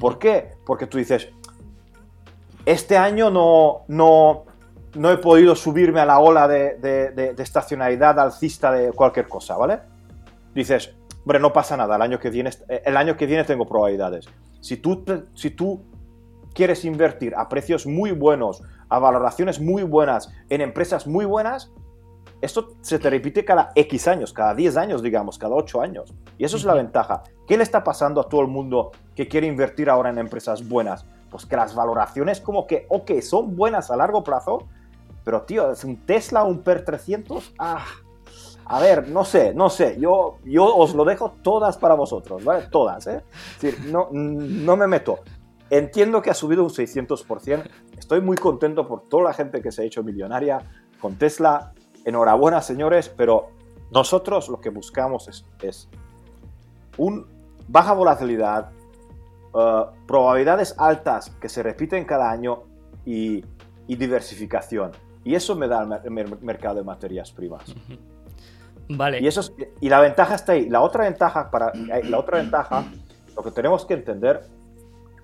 [0.00, 0.52] ¿Por qué?
[0.64, 1.28] Porque tú dices,
[2.66, 4.44] este año no, no,
[4.94, 9.80] no he podido subirme a la ola de, de, estacionalidad alcista de cualquier cosa, ¿vale?
[10.54, 14.26] Dices, hombre, no pasa nada, el año que viene, el año que viene tengo probabilidades.
[14.60, 15.82] Si tú, si tú
[16.54, 21.72] quieres invertir a precios muy buenos, a valoraciones muy buenas, en empresas muy buenas,
[22.40, 26.14] esto se te repite cada X años, cada 10 años, digamos, cada 8 años.
[26.36, 27.22] Y eso es la ventaja.
[27.46, 31.06] ¿Qué le está pasando a todo el mundo que quiere invertir ahora en empresas buenas?
[31.34, 34.68] Pues que las valoraciones como que, ok, son buenas a largo plazo,
[35.24, 37.84] pero tío, es un Tesla, un PER 300, ah,
[38.66, 42.68] a ver, no sé, no sé, yo, yo os lo dejo todas para vosotros, ¿vale?
[42.70, 43.24] Todas, ¿eh?
[43.56, 45.18] Es decir, no, no me meto.
[45.70, 47.68] Entiendo que ha subido un 600%,
[47.98, 50.60] estoy muy contento por toda la gente que se ha hecho millonaria
[51.00, 51.72] con Tesla,
[52.04, 53.48] enhorabuena señores, pero
[53.90, 55.88] nosotros lo que buscamos es, es
[56.96, 57.26] un
[57.66, 58.70] baja volatilidad,
[59.54, 62.64] eh, probabilidades altas que se repiten cada año
[63.04, 63.44] y,
[63.86, 64.92] diversificación.
[65.24, 67.74] Y eso me da el, mercado de materias primas.
[68.88, 69.20] Vale.
[69.20, 70.68] Y, eso y la ventaja está ahí.
[70.68, 72.84] La otra ventaja, para, eh, la otra ventaja,
[73.36, 74.42] lo que tenemos que entender,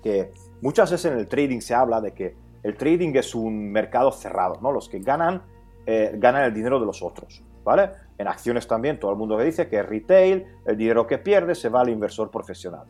[0.01, 4.11] que muchas veces en el trading se habla de que el trading es un mercado
[4.11, 4.71] cerrado, ¿no?
[4.71, 5.41] Los que ganan,
[5.85, 7.91] eh, ganan el dinero de los otros, ¿vale?
[8.17, 11.55] En acciones también, todo el mundo que dice que es retail, el dinero que pierde
[11.55, 12.85] se va al inversor profesional.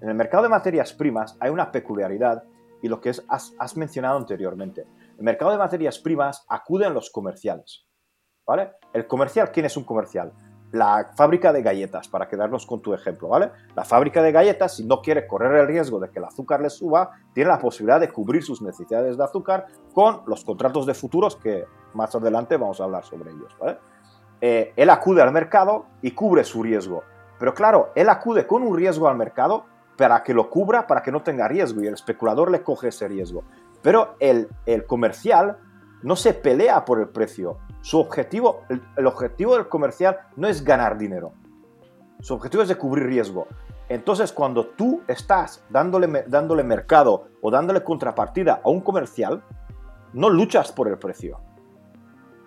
[0.00, 2.44] En el mercado de materias primas hay una peculiaridad
[2.82, 4.82] y lo que es, has, mencionado anteriormente.
[4.82, 7.86] En el mercado de materias primas acuden los comerciales.
[8.46, 8.72] ¿Vale?
[8.92, 10.32] El comercial, ¿quién es un comercial?
[10.72, 13.50] La fábrica de galletas, para quedarnos con tu ejemplo, ¿vale?
[13.74, 16.70] La fábrica de galletas, si no quiere correr el riesgo de que el azúcar le
[16.70, 21.36] suba, tiene la posibilidad de cubrir sus necesidades de azúcar con los contratos de futuros
[21.36, 23.56] que más adelante vamos a hablar sobre ellos.
[24.40, 27.02] Eh, él acude al mercado y cubre su riesgo.
[27.38, 29.64] Pero claro, él acude con un riesgo al mercado
[29.96, 33.08] para que lo cubra, para que no tenga riesgo y el especulador le coge ese
[33.08, 33.44] riesgo.
[33.82, 35.58] Pero el, el comercial
[36.02, 37.58] no se pelea por el precio.
[37.80, 41.32] Su objetivo, el, objetivo del comercial no es ganar dinero.
[42.20, 43.46] Su objetivo es de cubrir riesgo.
[43.88, 49.42] Entonces, cuando tú estás dándole, dándole mercado o dándole contrapartida a un comercial,
[50.12, 51.40] no luchas por el precio.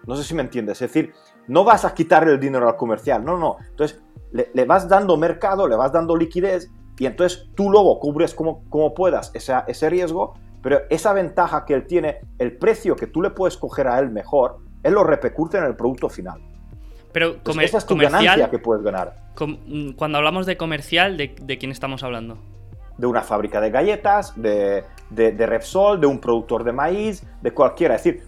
[0.05, 0.81] No sé si me entiendes.
[0.81, 1.13] Es decir,
[1.47, 3.23] no vas a quitarle el dinero al comercial.
[3.23, 3.57] No, no.
[3.69, 8.35] Entonces, le, le vas dando mercado, le vas dando liquidez y entonces tú luego cubres
[8.35, 13.07] como, como puedas ese, ese riesgo pero esa ventaja que él tiene, el precio que
[13.07, 16.41] tú le puedes coger a él mejor, él lo repercute en el producto final.
[17.11, 19.15] Pero esa es tu ganancia que puedes ganar.
[19.39, 22.37] Mm, cuando hablamos de comercial, ¿de, quién estamos hablando?
[22.97, 27.95] De una fábrica de galletas, de, de, Repsol, de un productor de maíz, de cualquiera.
[27.95, 28.23] Es decir,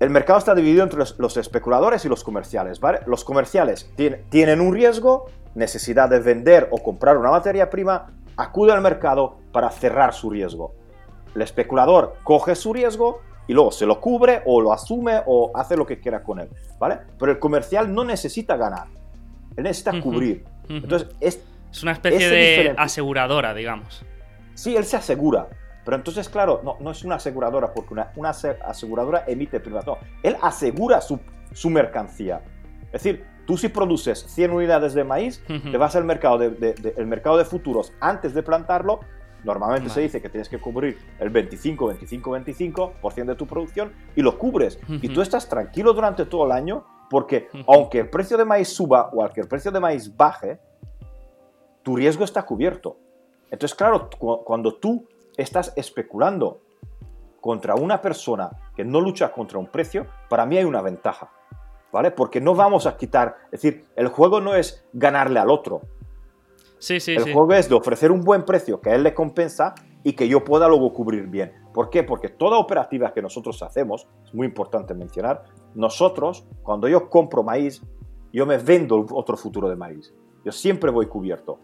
[0.00, 2.80] el mercado está dividido entre los, especuladores y los comerciales.
[2.80, 3.00] ¿vale?
[3.06, 3.90] Los comerciales
[4.28, 9.70] tienen un riesgo, necesidad de vender o comprar una materia prima, acude al mercado para
[9.70, 10.74] cerrar su riesgo.
[11.34, 15.76] El especulador coge su riesgo y luego se lo cubre o lo asume o hace
[15.76, 16.98] lo que quiera con él, ¿vale?
[17.18, 18.86] Pero el comercial no necesita ganar,
[19.56, 20.44] él necesita cubrir.
[20.68, 24.04] Entonces, es, es una especie de aseguradora, digamos.
[24.54, 25.48] Sí, él se asegura.
[25.88, 29.86] Pero entonces, claro, no, no es una aseguradora, porque una, una aseguradora emite primas.
[29.86, 31.18] No, él asegura su,
[31.54, 32.42] su mercancía.
[32.92, 37.06] Es decir, Tú si produces 100 unidades de maíz, te vas al mercado de, el
[37.06, 39.00] mercado de futuros antes de plantarlo,
[39.42, 44.20] normalmente se dice que tienes que cubrir el 25, 25, 25% de tu producción y
[44.20, 44.78] lo cubres.
[44.86, 49.08] Y tú estás tranquilo durante todo el año porque aunque el precio de maíz suba
[49.14, 50.60] o aunque el precio de maíz baje,
[51.82, 52.98] tu riesgo está cubierto.
[53.50, 54.10] Entonces, claro,
[54.44, 56.60] cuando tú estás especulando
[57.40, 61.30] contra una persona que no lucha contra un precio, para mí hay una ventaja.
[61.92, 62.10] ¿vale?
[62.10, 65.82] Porque no vamos a quitar, es decir, el juego no es ganarle al otro.
[66.78, 69.74] Sí, sí, el juego es de ofrecer un buen precio que a él le compensa
[70.04, 71.52] y que yo pueda luego cubrir bien.
[71.74, 72.04] ¿Por qué?
[72.04, 77.82] Porque toda operativa que nosotros hacemos, es muy importante mencionar, nosotros, cuando yo compro maíz,
[78.32, 80.14] yo me vendo otro futuro de maíz.
[80.44, 81.58] Yo siempre voy cubierto.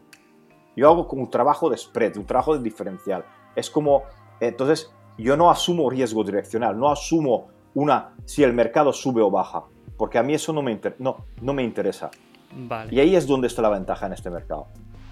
[0.77, 3.25] Yo hago un trabajo de spread, un trabajo de diferencial.
[3.57, 4.05] Es como,
[4.41, 9.65] entonces, yo no asumo riesgo direccional, no asumo una si el mercado sube o baja
[9.97, 12.11] porque a mí eso no me, no, no me interesa.
[12.53, 12.95] Vale.
[12.95, 14.69] Y ahí es donde está la ventaja en este mercado.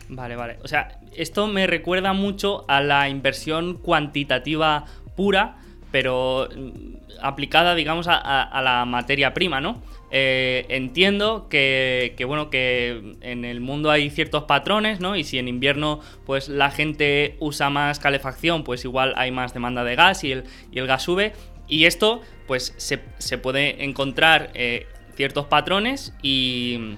[0.08, 0.58] Vale, vale.
[0.62, 4.84] O sea, esto me recuerda mucho a la inversión cuantitativa
[5.16, 5.56] pura,
[5.92, 6.70] pero mm,
[7.20, 9.80] aplicada, digamos, a, la materia prima, ¿no?
[10.10, 15.14] Eh, entiendo que, bueno, que en el mundo hay ciertos patrones, ¿no?
[15.16, 19.84] Y si en invierno, pues la gente usa más calefacción, pues igual hay más demanda
[19.84, 21.32] de gas y el, y gas sube.
[21.68, 26.96] Y esto, pues se, puede encontrar eh, ciertos patrones y,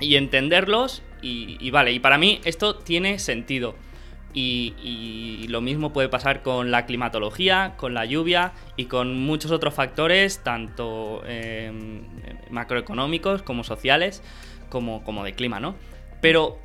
[0.00, 1.02] entenderlos.
[1.22, 3.74] Y, vale, y para mí esto tiene sentido.
[4.34, 9.72] Y, lo mismo puede pasar con la climatología, con la lluvia y con muchos otros
[9.72, 12.02] factores, tanto em,
[12.50, 14.22] macroeconómicos como sociales,
[14.68, 15.76] como, como de clima, ¿no?
[16.20, 16.58] Pero,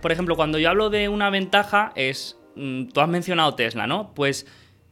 [0.00, 4.14] por ejemplo, cuando yo hablo de una ventaja es, mm, tú has mencionado Tesla, ¿no?
[4.14, 4.46] Pues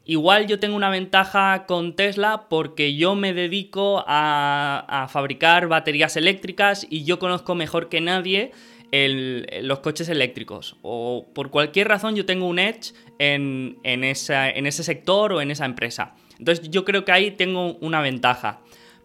[0.09, 6.87] Igual yo tengo una ventaja con Tesla porque yo me dedico a, fabricar baterías eléctricas
[6.89, 8.53] y yo conozco mejor que nadie
[8.93, 10.77] los coches eléctricos.
[10.83, 15.65] O por cualquier razón yo tengo un edge en, en, ese sector o en esa
[15.65, 16.15] empresa.
[16.39, 18.61] Entonces yo creo que ahí tengo una ventaja.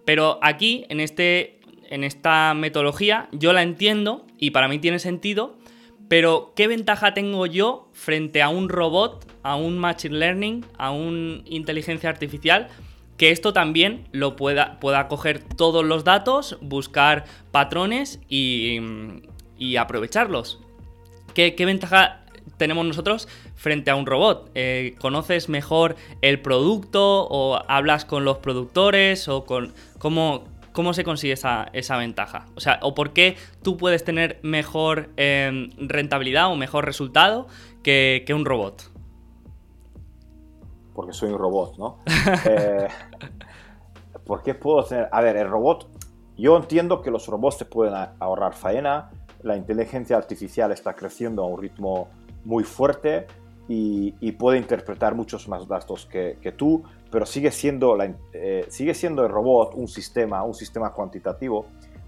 [0.05, 5.57] Pero aquí, en, este, en esta metodología, yo la entiendo y para mí tiene sentido.
[6.09, 11.41] Pero, ¿qué ventaja tengo yo frente a un robot a un Machine Learning, a una
[11.45, 12.69] inteligencia artificial,
[13.17, 18.79] que esto también lo pueda, pueda coger todos los datos, buscar patrones y,
[19.77, 20.59] aprovecharlos.
[21.33, 22.21] ¿Qué, ventaja
[22.57, 24.51] tenemos nosotros frente a un robot?
[24.55, 31.03] Eh, ¿Conoces mejor el producto o hablas con los productores o con cómo, cómo se
[31.03, 32.45] consigue esa, ventaja?
[32.55, 37.47] O sea, o por qué tú puedes tener mejor em, rentabilidad o mejor resultado
[37.83, 38.93] que un robot
[40.93, 41.97] porque soy un robot, ¿no?
[42.45, 42.87] eh,
[44.25, 45.09] ¿Por qué puedo tener...?
[45.11, 45.87] A ver, el robot...
[46.35, 49.11] Yo entiendo que los robots te pueden ahorrar faena,
[49.43, 52.07] la inteligencia artificial está creciendo a un ritmo
[52.45, 53.27] muy fuerte
[53.67, 57.97] y, puede interpretar muchos más datos que, tú, pero sigue siendo,
[58.33, 61.67] eh, sigue siendo el robot un sistema, un sistema cuantitativo,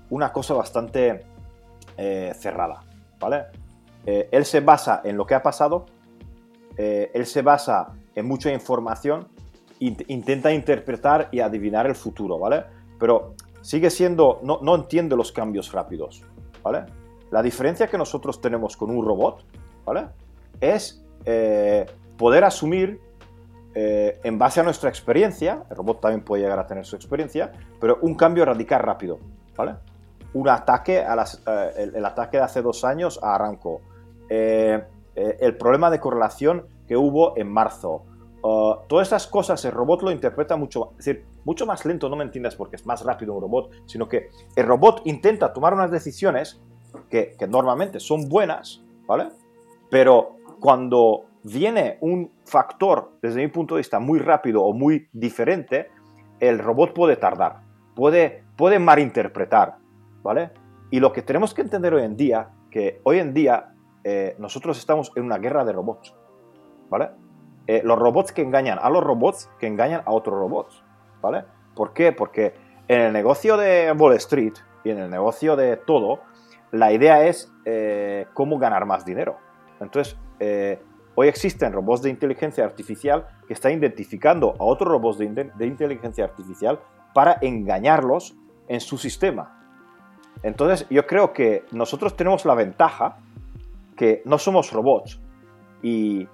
[0.10, 1.24] una cosa bastante
[1.98, 2.84] eh, cerrada,
[3.20, 3.46] ¿vale?
[4.06, 5.86] Eh, él se basa en lo que ha pasado,
[6.78, 9.30] él se basa en mucha información,
[9.80, 12.66] intenta interpretar y adivinar el futuro, ¿vale?
[13.00, 16.22] Pero sigue siendo, no, no entiende los cambios rápidos,
[16.62, 16.84] ¿vale?
[17.36, 19.44] La diferencia que nosotros tenemos con un robot,
[19.84, 20.08] ¿vale?
[20.62, 21.86] Es eh,
[22.18, 23.02] poder asumir
[23.74, 27.52] eh, en base a nuestra experiencia, el robot también puede llegar a tener su experiencia,
[27.82, 29.20] pero un cambio radical rápido,
[29.58, 29.76] ¿vale?
[30.34, 33.82] Un ataque, a las, eh, el, ataque de hace dos años a Aranco,
[34.30, 38.06] el problema de correlación que hubo en marzo.
[38.44, 42.16] Uh, todas esas cosas el robot lo interpreta mucho, es decir, mucho más lento, no
[42.16, 45.90] me entiendas porque es más rápido un robot, sino que el robot intenta tomar unas
[45.92, 46.62] decisiones
[47.38, 49.30] que, normalmente son buenas, ¿vale?
[49.90, 55.90] Pero cuando viene un factor, desde mi punto de vista, muy rápido o muy diferente,
[56.40, 57.62] el robot puede tardar,
[57.96, 59.78] puede, puede malinterpretar,
[60.24, 60.52] ¿vale?
[60.92, 63.74] Y lo que tenemos que entender hoy en día, que hoy en día
[64.04, 66.14] eh, nosotros estamos en una guerra de robots,
[66.90, 67.10] ¿vale?
[67.68, 70.84] Eh, los robots que engañan a los robots que engañan a otros robots,
[71.22, 71.46] ¿vale?
[71.76, 72.12] ¿Por qué?
[72.12, 72.54] Porque
[72.88, 76.20] en el negocio de Wall Street y en el negocio de todo,
[76.72, 79.38] la idea es eh, cómo ganar más dinero.
[79.80, 80.18] Entonces,
[81.16, 86.80] hoy existen robots de inteligencia artificial que están identificando a otros robots de inteligencia artificial
[87.14, 88.36] para engañarlos
[88.68, 89.56] en su sistema.
[90.44, 93.18] Entonces, yo creo que nosotros tenemos la ventaja
[93.96, 95.20] que no somos robots
[95.82, 96.28] y,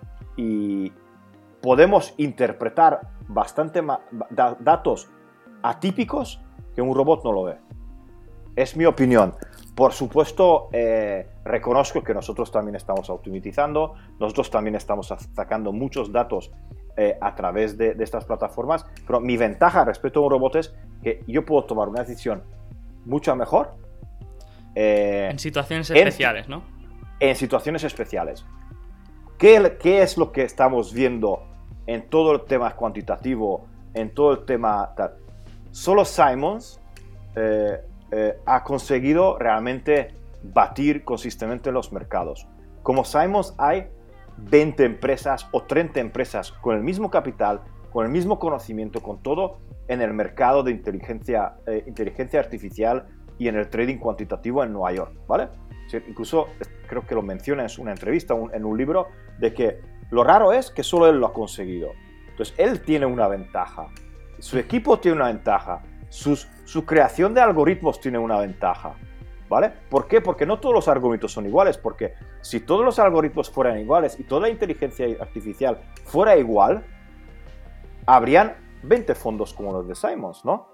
[1.61, 3.83] podemos interpretar bastante
[4.31, 5.11] datos
[5.61, 6.41] atípicos
[6.73, 7.57] que un robot no lo ve.
[8.55, 9.35] Es mi opinión.
[9.81, 16.51] Por supuesto, eh, reconozco que nosotros también estamos automatizando, nosotros también estamos sacando muchos datos
[16.95, 21.23] eh, a través de, estas plataformas, pero mi ventaja respecto a un robot es que
[21.25, 22.43] yo puedo tomar una decisión
[23.05, 23.73] mucho mejor.
[24.75, 26.61] Eh, en situaciones especiales, ¿no?
[27.19, 28.45] en situaciones especiales.
[29.39, 31.41] ¿Qué, ¿Qué, es lo que estamos viendo
[31.87, 33.65] en todo el tema cuantitativo,
[33.95, 35.15] en todo el tema tal?
[35.71, 36.79] Solo Simons
[37.35, 37.79] eh,
[38.11, 42.47] eh, ha conseguido realmente batir consistentemente los mercados.
[42.83, 43.87] Como Simons hay
[44.37, 49.59] 20 empresas o 30 empresas con el mismo capital, con el mismo conocimiento, con todo
[49.87, 54.93] en el mercado de inteligencia, eh, inteligencia artificial y en el trading cuantitativo en Nueva
[54.93, 55.49] York, ¿vale?
[56.07, 56.47] Incluso
[56.87, 59.07] creo que lo menciona en una entrevista, en un libro,
[59.39, 61.89] de que lo raro es que solo él lo ha conseguido.
[62.29, 63.87] Entonces, él tiene una ventaja,
[64.39, 65.81] su equipo tiene una ventaja,
[66.71, 68.95] su creación de algoritmos tiene una ventaja.
[69.49, 69.73] ¿Vale?
[69.89, 70.21] ¿Por qué?
[70.21, 74.23] Porque no todos los algoritmos son iguales, porque si todos los algoritmos fueran iguales y
[74.23, 76.85] toda la inteligencia artificial fuera igual,
[78.05, 80.69] habrían 20 fondos como los de Simons, ¿no?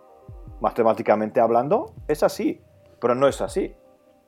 [0.61, 2.61] Matemáticamente hablando, es así,
[3.01, 3.75] pero no es así.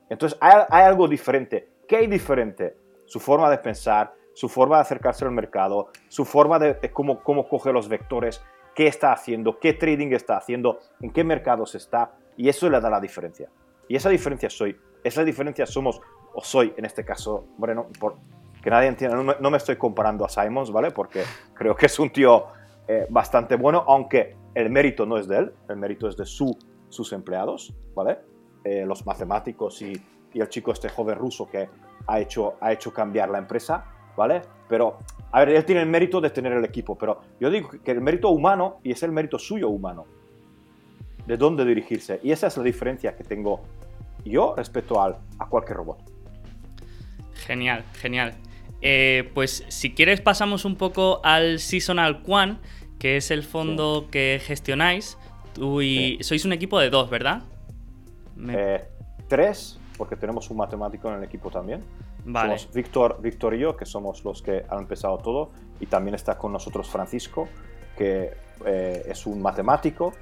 [0.09, 1.69] Entonces hay, algo diferente.
[1.87, 2.75] ¿Qué hay diferente?
[3.05, 7.47] Su forma de pensar, su forma de acercarse al mercado, su forma de, cómo, cómo
[7.47, 8.41] coge los vectores,
[8.79, 12.89] qué está haciendo, qué trading está haciendo, en qué mercados está, y eso le da
[12.89, 13.49] la diferencia.
[13.89, 15.99] Y esa diferencia soy, esa diferencia somos,
[16.33, 18.15] o soy en este caso, bueno, por,
[18.63, 20.91] que nadie entienda, no me, estoy comparando a Simons, ¿vale?
[20.91, 22.45] Porque creo que es un tío
[22.87, 26.57] eh, bastante bueno, aunque el mérito no es de él, el mérito es de su,
[26.87, 28.19] sus empleados, ¿vale?
[28.63, 30.01] Eh, los matemáticos y,
[30.35, 31.67] el chico este joven ruso que
[32.07, 33.83] ha hecho, ha hecho cambiar la empresa,
[34.19, 34.41] ¿vale?
[34.67, 34.99] Pero,
[35.31, 38.01] a ver, él tiene el mérito de tener el equipo, pero yo digo que el
[38.01, 40.05] mérito humano, y es el mérito suyo humano,
[41.25, 42.19] de dónde dirigirse.
[42.21, 43.61] Y esa es la diferencia que tengo
[44.25, 45.99] yo respecto al, a cualquier robot.
[47.33, 48.33] Genial, genial.
[48.81, 52.59] Eh, pues si quieres pasamos un poco al Seasonal Quant,
[52.99, 55.17] que es el fondo que gestionáis.
[55.53, 56.17] Tú y...
[56.21, 57.43] Sois un equipo de dos, ¿verdad?
[58.49, 58.85] Eh,
[59.29, 61.83] tres, porque tenemos un matemático en el equipo también.
[62.33, 66.37] Somos Víctor, Víctor y yo, que somos los que han empezado todo, y también está
[66.37, 67.47] con nosotros Francisco,
[67.97, 68.33] que
[68.65, 70.13] eh, es un matemático,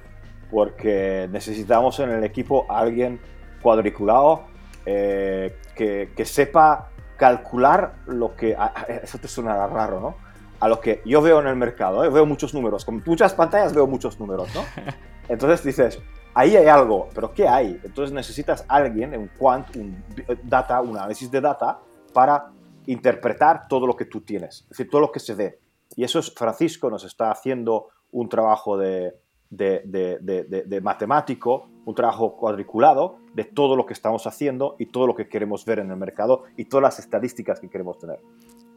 [0.50, 3.20] porque necesitamos en el equipo a alguien
[3.60, 4.42] cuadriculado
[4.86, 8.56] eh, que, que, sepa calcular lo que...
[9.02, 10.14] Eso te suena raro, ¿no?
[10.60, 13.86] A lo que yo veo en el mercado, veo muchos números, con muchas pantallas veo
[13.86, 14.62] muchos números, ¿no?
[15.28, 16.00] Entonces dices,
[16.34, 17.80] ahí hay algo, pero ¿qué hay?
[17.84, 20.02] Entonces necesitas alguien, un quant, un
[20.42, 21.80] data, un análisis de data,
[22.12, 22.52] para
[22.86, 25.58] interpretar todo lo que tú tienes, es decir, todo lo que se ve.
[25.96, 29.14] Y eso es, Francisco nos está haciendo un trabajo de,
[29.50, 35.28] de, matemático, un trabajo cuadriculado de todo lo que estamos haciendo y todo lo que
[35.28, 38.20] queremos ver en el mercado y todas las estadísticas que queremos tener.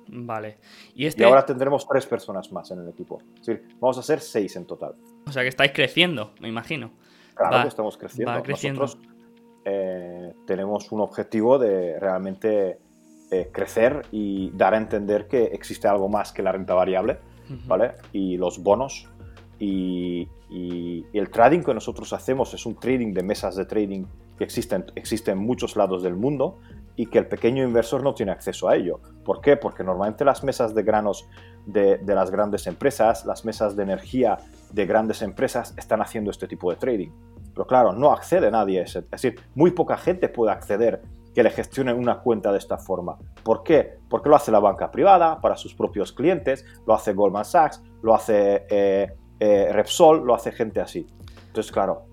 [0.07, 0.57] Vale.
[0.93, 1.23] Y, este...
[1.23, 3.21] y ahora tendremos tres personas más en el equipo.
[3.35, 4.95] Es decir, vamos a ser seis en total.
[5.25, 6.91] O sea que estáis creciendo, me imagino.
[7.35, 8.33] Claro que estamos creciendo.
[8.33, 8.97] Nosotros
[9.63, 12.79] eh, tenemos un objetivo de realmente
[13.33, 17.19] eh, crecer y dar a entender que existe algo más que la renta variable,
[17.65, 17.93] ¿vale?
[18.11, 19.07] Y los bonos.
[19.57, 20.27] Y,
[21.13, 24.03] el trading que nosotros hacemos es un trading de mesas de trading
[24.37, 26.59] que existen, existe en muchos lados del mundo
[26.97, 28.99] y que el pequeño inversor no tiene acceso a ello.
[29.23, 29.55] ¿Por qué?
[29.55, 31.25] Porque normalmente las mesas de granos
[31.65, 34.39] de, de, las grandes empresas, las mesas de energía
[34.73, 37.11] de grandes empresas están haciendo este tipo de trading.
[37.53, 38.99] Pero claro, no accede nadie a ese.
[38.99, 41.01] Es decir, muy poca gente puede acceder
[41.33, 43.17] que le gestionen una cuenta de esta forma.
[43.43, 43.97] ¿Por qué?
[44.09, 48.13] Porque lo hace la banca privada para sus propios clientes, lo hace Goldman Sachs, lo
[48.13, 51.07] hace eh, eh, Repsol, lo hace gente así.
[51.47, 52.05] Entonces, claro,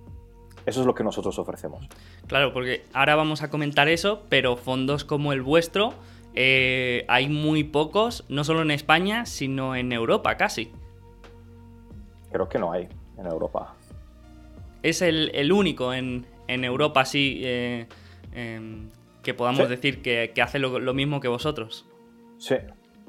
[0.66, 1.88] eso es lo que nosotros ofrecemos.
[2.26, 5.94] Claro, porque ahora vamos a comentar eso, pero fondos como el vuestro
[6.34, 10.70] eh, hay muy pocos, no solo en España, sino en Europa casi.
[12.30, 12.88] Creo que no hay
[13.18, 13.74] en Europa.
[14.82, 17.86] Es el, único en, Europa, sí, eh,
[18.32, 18.88] em,
[19.29, 21.87] que podamos decir que, hace lo, mismo que vosotros.
[22.39, 22.57] Sí.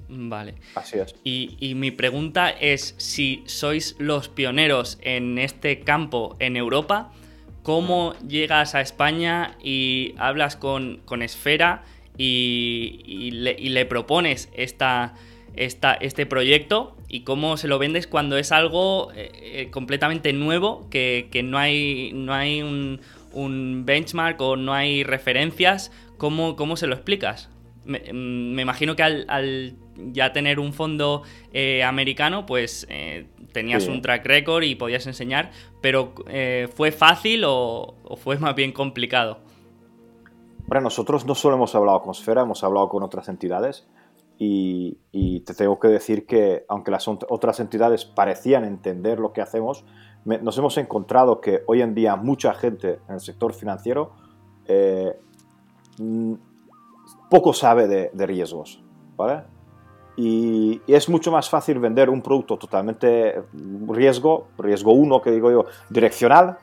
[0.10, 0.56] Vale.
[0.76, 1.16] Así es.
[1.24, 7.14] Y, y, mi pregunta es si sois los pioneros en este campo en Europa,
[7.64, 11.84] ¿cómo llegas a España y hablas con, con Esfera
[12.18, 15.14] y, le, propones esta,
[15.56, 20.88] esta, este proyecto y cómo se lo vendes cuando es algo eh, eh, completamente nuevo,
[20.90, 23.00] que, no hay, no hay un,
[23.86, 27.50] benchmark o no hay referencias, ¿cómo, cómo se lo explicas?
[27.86, 29.76] Me, mm, imagino que al,
[30.14, 32.88] ya tener un fondo eh, americano, pues
[33.52, 35.50] tenías un track record y podías enseñar,
[35.82, 36.14] pero
[36.76, 39.40] ¿fue fácil o, o fue más bien complicado?
[40.68, 43.88] Bueno, nosotros no solo hemos hablado con Sfera, hemos hablado con otras entidades
[44.42, 49.84] y, te tengo que decir que aunque las otras entidades parecían entender lo que hacemos,
[50.26, 54.12] nos hemos encontrado que hoy en día mucha gente en el sector financiero
[54.66, 55.18] eh,
[57.30, 58.84] poco sabe de, riesgos,
[59.16, 59.44] ¿vale?
[60.16, 63.42] Y, y, es mucho más fácil vender un producto totalmente
[63.88, 66.58] riesgo, riesgo uno que digo yo, direccional,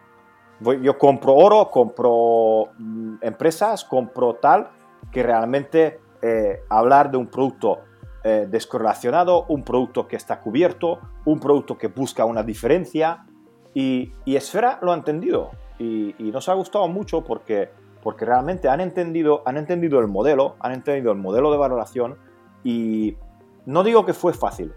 [0.61, 4.71] yo compro oro, compro mm, empresas, compro tal,
[5.11, 7.81] que realmente eh, hablar de un producto
[8.25, 13.27] eh, descorrelacionado, un producto que está cubierto, un producto que busca una diferencia.
[13.75, 17.69] Y, Esfera lo ha entendido y, nos ha gustado mucho porque,
[18.07, 22.17] porque realmente han entendido, han entendido el modelo, han entendido el modelo de valoración
[22.63, 23.17] y
[23.65, 24.73] no digo que fue fácil,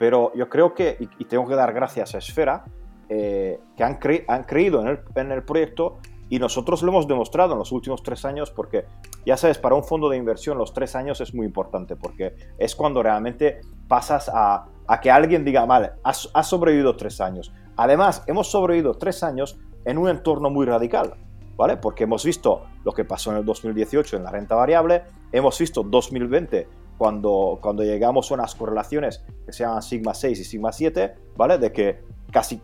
[0.00, 2.64] pero yo creo que, y tengo que dar gracias a Esfera,
[3.08, 7.52] eh, que han, han creído en el, en el, proyecto y nosotros lo hemos demostrado
[7.52, 8.84] en los últimos tres años porque,
[9.24, 12.74] ya sabes, para un fondo de inversión los tres años es muy importante porque es
[12.74, 17.54] cuando realmente pasas a, a que alguien diga, vale, has, has, sobrevivido tres años.
[17.76, 21.14] Además, hemos sobrevivido tres años en un entorno muy radical.
[21.62, 21.76] ¿Vale?
[21.76, 25.84] Porque hemos visto lo que pasó en el 2018 en la renta variable, hemos visto
[25.84, 26.66] 2020
[26.98, 31.58] cuando, cuando llegamos a unas correlaciones que se llaman sigma 6 y sigma 7, ¿vale?
[31.58, 32.00] De que
[32.32, 32.60] casi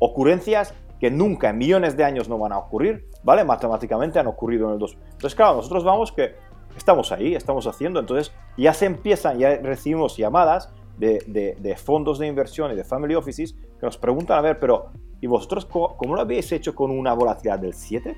[0.00, 3.44] ocurrencias que nunca en millones de años no van a ocurrir, ¿vale?
[3.44, 4.98] Matemáticamente han ocurrido en el 2.
[5.12, 6.34] Entonces, claro, nosotros vamos que
[6.76, 12.72] estamos ahí, estamos haciendo, entonces ya se empiezan, ya recibimos llamadas de, fondos de inversión
[12.72, 14.90] y de family offices que nos preguntan, a ver, pero
[15.20, 18.16] ¿y vosotros cómo, lo habéis hecho con una volatilidad del 7?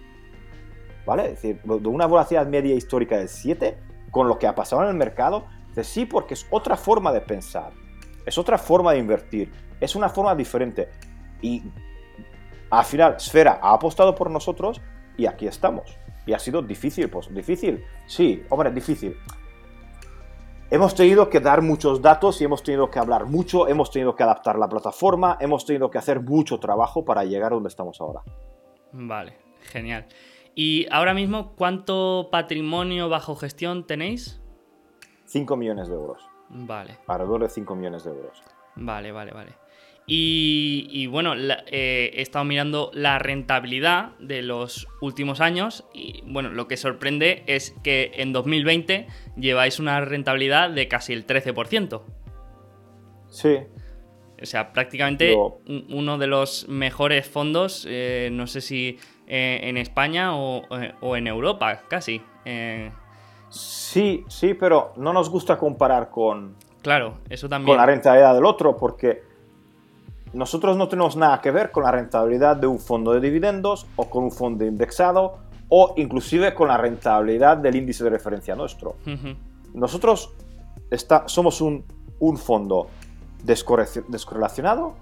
[1.06, 1.24] ¿Vale?
[1.24, 3.78] Es decir, de una volatilidad media histórica del 7,
[4.10, 7.20] con lo que ha pasado en el mercado, dice, sí, porque es otra forma de
[7.20, 7.72] pensar,
[8.26, 10.88] es otra forma de invertir, es una forma diferente.
[11.40, 11.62] Y
[12.70, 14.80] al final, Sfera ha apostado por nosotros
[15.16, 15.98] y aquí estamos.
[16.26, 17.82] Y ha sido difícil, pues difícil.
[18.06, 19.16] Sí, hombre, difícil.
[20.72, 24.22] Hemos tenido que dar muchos datos y hemos tenido que hablar mucho, hemos tenido que
[24.22, 28.22] adaptar la plataforma, hemos tenido que hacer mucho trabajo para llegar a donde estamos ahora.
[28.92, 30.06] Vale, genial.
[30.54, 34.40] ¿Y ahora mismo cuánto patrimonio bajo gestión tenéis?
[35.24, 36.22] 5 millones de euros.
[36.50, 36.98] Vale.
[37.08, 38.40] Alrededor de 5 millones de euros.
[38.76, 39.59] Vale, vale, vale.
[40.12, 46.66] Y, bueno, eh, he estado mirando la rentabilidad de los últimos años y bueno, lo
[46.66, 49.06] que sorprende es que en 2020
[49.36, 52.02] lleváis una rentabilidad de casi el 13%.
[53.28, 53.58] Sí.
[54.42, 55.36] O sea, prácticamente
[55.90, 58.98] uno de los mejores fondos, eh, no sé si
[59.28, 60.62] eh, en España o,
[61.00, 62.20] o, en Europa, casi.
[63.48, 67.76] Sí, sí, pero no nos gusta comparar con, Claro, eso también.
[67.76, 69.22] Con la rentabilidad del otro, porque
[70.32, 74.08] nosotros no tenemos nada que ver con la rentabilidad de un fondo de dividendos o
[74.08, 78.96] con un fondo indexado o inclusive con la rentabilidad del índice de referencia nuestro.
[79.74, 80.32] Nosotros
[80.90, 81.84] está, somos un,
[82.36, 82.88] fondo
[83.42, 84.94] descorrelacionado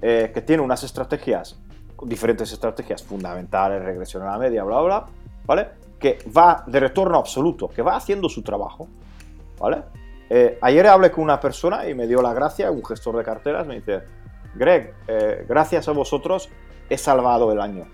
[0.00, 1.58] eh, que tiene unas estrategias,
[2.04, 5.06] diferentes estrategias fundamentales, regresión a la media, bla, bla,
[5.44, 5.68] ¿vale?
[5.98, 8.88] Que va de retorno absoluto, que va haciendo su trabajo,
[9.58, 9.82] ¿vale?
[10.30, 13.66] Eh, ayer hablé con una persona y me dio la gracia, un gestor de carteras,
[13.66, 14.02] me dice,
[14.54, 16.48] Greg, eh, gracias a vosotros
[16.88, 17.86] he salvado el año.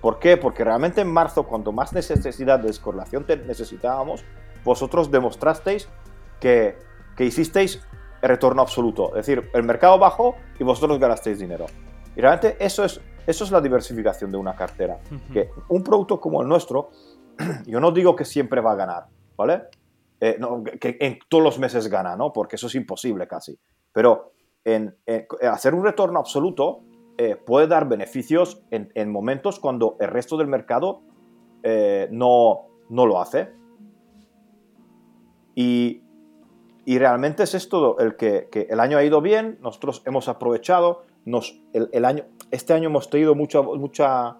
[0.00, 0.36] ¿Por qué?
[0.36, 4.24] Porque realmente en marzo, cuando más necesidad de descorrelación necesitábamos,
[4.64, 5.88] vosotros demostrasteis
[6.38, 6.76] que,
[7.16, 7.82] que hicisteis
[8.22, 9.08] el retorno absoluto.
[9.16, 11.66] Es decir, el mercado bajó y vosotros ganasteis dinero.
[12.14, 14.98] Y realmente eso es, eso es la diversificación de una cartera.
[15.32, 16.90] Que un producto como el nuestro,
[17.66, 19.64] yo no digo que siempre va a ganar, ¿vale?
[20.20, 20.38] Eh,
[20.80, 22.32] que en todos los meses gana, ¿no?
[22.32, 23.58] Porque eso es imposible casi.
[23.92, 24.32] Pero
[24.66, 24.96] en,
[25.42, 26.80] hacer un retorno absoluto
[27.18, 31.00] eh, puede dar beneficios en, momentos cuando el resto del mercado
[31.62, 33.48] eh, no, no lo hace.
[35.54, 36.02] Y,
[36.84, 41.04] y realmente es esto el que, que, el año ha ido bien, nosotros hemos aprovechado,
[41.24, 44.36] nos, el, el año, este año hemos tenido mucha, mucha,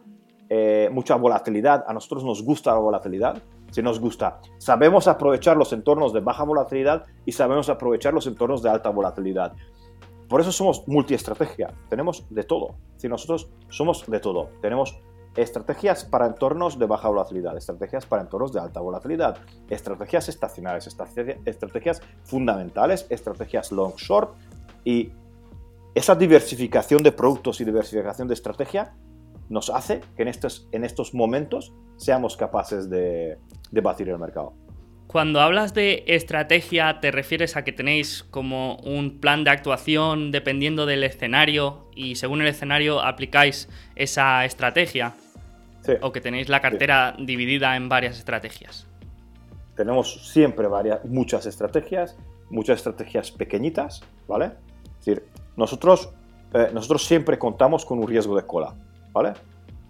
[0.51, 4.41] eh, mucha volatilidad, a nosotros nos gusta la volatilidad, si nos gusta.
[4.59, 9.55] Sabemos aprovechar los entornos de baja volatilidad y sabemos aprovechar los entornos de alta volatilidad.
[10.29, 12.77] Por eso somos multiestrategia, tenemos de todo.
[12.97, 14.99] Si nosotros somos de todo, tenemos
[15.37, 20.89] estrategias para entornos de baja volatilidad, estrategias para entornos de alta volatilidad, estrategias estacionales,
[21.45, 24.35] estrategias fundamentales, estrategias long short
[24.85, 25.13] y
[25.95, 28.95] esa diversificación de productos y diversificación de estrategia
[29.49, 33.39] nos hace que en estos, en estos momentos seamos capaces de,
[33.71, 34.55] de batir el mercado.
[35.17, 40.85] Cuando hablas de estrategia, ¿te refieres a que tenéis como un plan de actuación dependiendo
[40.85, 45.15] del escenario y según el escenario aplicáis esa estrategia?
[45.81, 45.95] Sí.
[46.03, 48.87] ¿O que tenéis la cartera dividida en varias estrategias?
[49.75, 52.19] Tenemos siempre varias, muchas estrategias,
[52.51, 54.51] muchas estrategias pequeñitas, ¿vale?
[54.85, 55.25] Es decir,
[55.57, 56.11] nosotros,
[56.53, 58.75] eh, nosotros siempre contamos con un riesgo de cola,
[59.15, 59.33] ¿vale?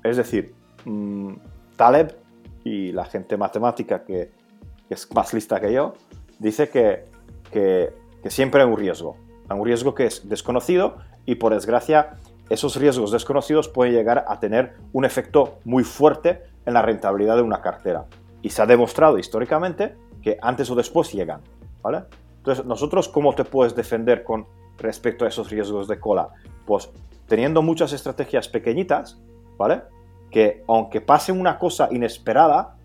[0.04, 0.54] Es decir,
[0.84, 1.32] mmm,
[1.74, 2.14] Taleb
[2.62, 4.45] y la gente matemática que,
[4.88, 5.94] que, es más lista que yo,
[6.38, 7.04] dice que,
[7.50, 7.92] que,
[8.28, 9.16] siempre hay un riesgo,
[9.48, 12.16] hay un riesgo que es desconocido y por desgracia
[12.48, 17.42] esos riesgos desconocidos pueden llegar a tener un efecto muy fuerte en la rentabilidad de
[17.42, 18.06] una cartera.
[18.42, 21.40] Y se ha demostrado históricamente que antes o después llegan.
[21.82, 22.04] ¿vale?
[22.38, 24.46] Entonces, nosotros, ¿cómo te puedes defender con
[24.78, 26.28] respecto a esos riesgos de cola?
[26.64, 26.90] Pues
[27.26, 29.20] teniendo muchas estrategias pequeñitas,
[29.56, 29.82] ¿vale?
[30.30, 32.75] Que aunque pase una cosa inesperada,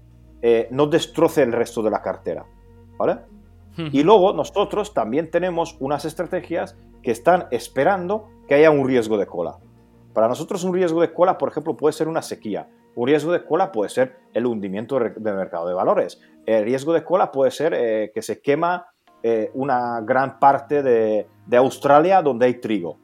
[0.42, 2.46] eh, no destroce el resto de la cartera,
[2.98, 3.20] ¿vale?
[3.78, 9.26] Y luego nosotros también tenemos unas estrategias que están esperando que haya un riesgo de
[9.26, 9.58] cola.
[10.14, 12.68] Para nosotros un riesgo de cola, por ejemplo, puede ser una sequía.
[12.96, 16.20] Un riesgo de cola puede ser el hundimiento del mercado de valores.
[16.46, 18.88] El riesgo de cola puede ser eh, que se quema
[19.24, 22.98] eh, una gran parte de, de, Australia donde hay trigo.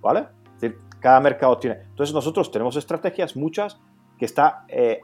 [0.00, 0.28] ¿Vale?
[0.54, 1.80] Es decir, cada mercado tiene.
[1.90, 3.80] Entonces nosotros tenemos estrategias, muchas,
[4.18, 5.00] que está, eh,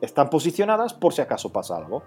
[0.00, 2.04] están posicionadas por si acaso pasa algo.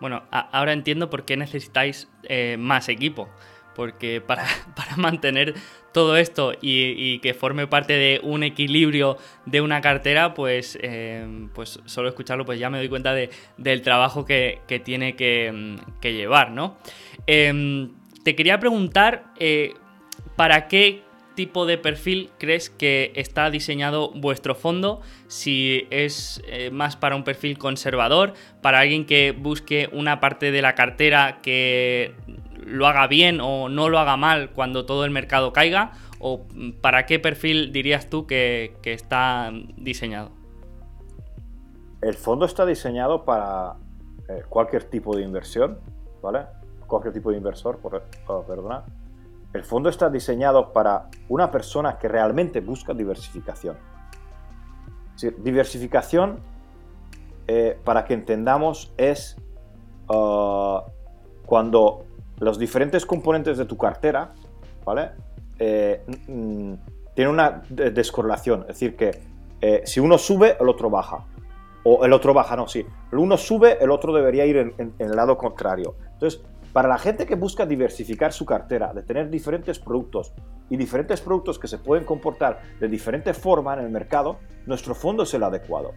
[0.00, 3.28] Bueno, ahora entiendo por qué necesitáis eh, más equipo.
[3.74, 4.44] Porque para,
[4.76, 5.54] para mantener
[5.92, 9.16] todo esto y, que forme parte de un equilibrio
[9.46, 13.80] de una cartera, pues, eh, pues solo escucharlo, pues ya me doy cuenta de, del
[13.80, 16.76] trabajo que, que tiene que, que, llevar, ¿no?
[17.28, 17.88] Eh,
[18.24, 19.74] te quería preguntar, eh,
[20.34, 21.03] ¿para qué
[21.34, 25.00] tipo de perfil crees que está diseñado vuestro fondo?
[25.26, 30.62] Si es eh, más para un perfil conservador, para alguien que busque una parte de
[30.62, 32.14] la cartera que
[32.64, 36.46] lo haga bien o no lo haga mal cuando todo el mercado caiga, o
[36.80, 40.30] para qué perfil dirías tú que, está diseñado?
[42.00, 43.74] El fondo está diseñado para
[44.28, 45.78] eh, cualquier tipo de inversión,
[46.22, 46.46] ¿vale?
[46.86, 48.84] Cualquier tipo de inversor, por, oh, perdona
[49.54, 53.76] el fondo está diseñado para una persona que realmente busca diversificación.
[55.38, 56.40] diversificación,
[57.46, 59.36] eh, para que entendamos, es
[60.08, 60.80] uh,
[61.46, 62.04] cuando
[62.40, 64.34] los diferentes componentes de tu cartera,
[64.84, 65.12] ¿vale?
[65.58, 66.74] Eh, mm,
[67.14, 69.22] tienen una descorrelación, es decir, que
[69.60, 71.26] eh, si uno sube, el otro baja.
[71.84, 72.84] O el otro baja, no, sí.
[73.12, 75.94] El uno sube, el otro debería ir en, en el lado contrario.
[76.14, 76.42] Entonces,
[76.74, 80.34] para la gente que busca diversificar su cartera, de tener diferentes productos
[80.68, 85.22] y diferentes productos que se pueden comportar de diferente forma en el mercado, nuestro fondo
[85.22, 85.92] es el adecuado.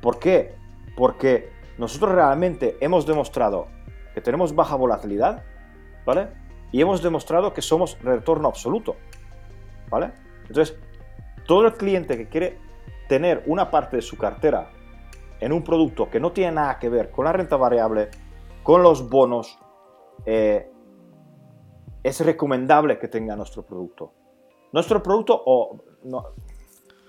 [0.00, 0.54] ¿Por qué?
[0.96, 3.66] Porque nosotros realmente hemos demostrado
[4.14, 5.42] que tenemos baja volatilidad,
[6.06, 6.28] ¿vale?
[6.70, 8.94] Y hemos demostrado que somos retorno absoluto,
[9.90, 10.12] ¿vale?
[10.46, 10.78] Entonces,
[11.48, 12.58] todo el cliente que quiere
[13.08, 14.70] tener una parte de su cartera
[15.40, 18.10] en un producto que no tiene nada que ver con la renta variable,
[18.62, 19.58] con los bonos,
[20.24, 20.70] eh,
[22.02, 24.12] es recomendable que tenga nuestro producto.
[24.72, 25.78] Nuestro producto o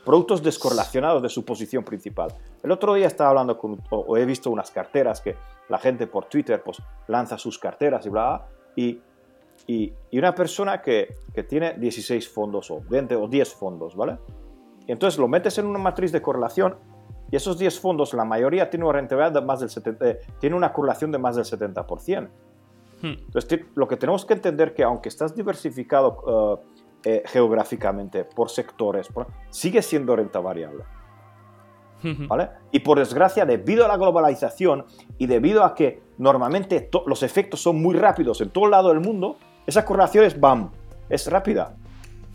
[0.06, 2.34] productos descorrelacionados de su posición principal.
[2.64, 5.36] El otro día estaba hablando con, o, he visto unas carteras que
[5.68, 9.02] la gente por Twitter pues lanza sus carteras y bla, y,
[9.68, 14.18] y, y una persona que, que, tiene 16 fondos o 20 o 10 fondos, ¿vale?
[14.88, 16.78] Y entonces lo metes en una matriz de correlación
[17.32, 20.56] y esos 10 fondos, la mayoría tiene una rentabilidad de más del 70, eh, tiene
[20.56, 22.30] una correlación de más del 70%.
[23.02, 23.14] Hmm.
[23.26, 26.60] Entonces, lo que tenemos que entender que aunque estás diversificado uh,
[27.04, 30.84] eh, geográficamente por sectores, por, sigue siendo renta variable.
[32.28, 32.50] ¿Vale?
[32.72, 34.86] Y por desgracia, debido a la globalización
[35.18, 39.00] y debido a que normalmente los efectos son muy rápidos en todo el lado del
[39.00, 40.72] mundo, esa correlación es BAM,
[41.10, 41.76] es rápida.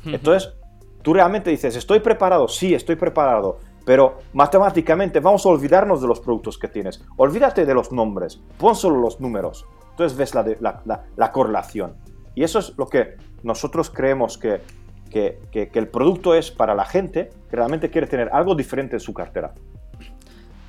[0.05, 0.53] Entonces,
[1.03, 2.49] tú realmente dices, ¿estoy preparado?
[2.49, 3.59] Sí, estoy preparado.
[3.85, 7.05] Pero matemáticamente vamos a olvidarnos de los productos que tienes.
[7.17, 9.67] Olvídate de los nombres, pon solo los números.
[10.03, 10.61] Entonces ves
[11.17, 11.95] la, correlación.
[12.35, 14.61] Y eso es lo que nosotros creemos que,
[15.11, 19.13] que, el producto es para la gente que realmente quiere tener algo diferente en su
[19.13, 19.53] cartera.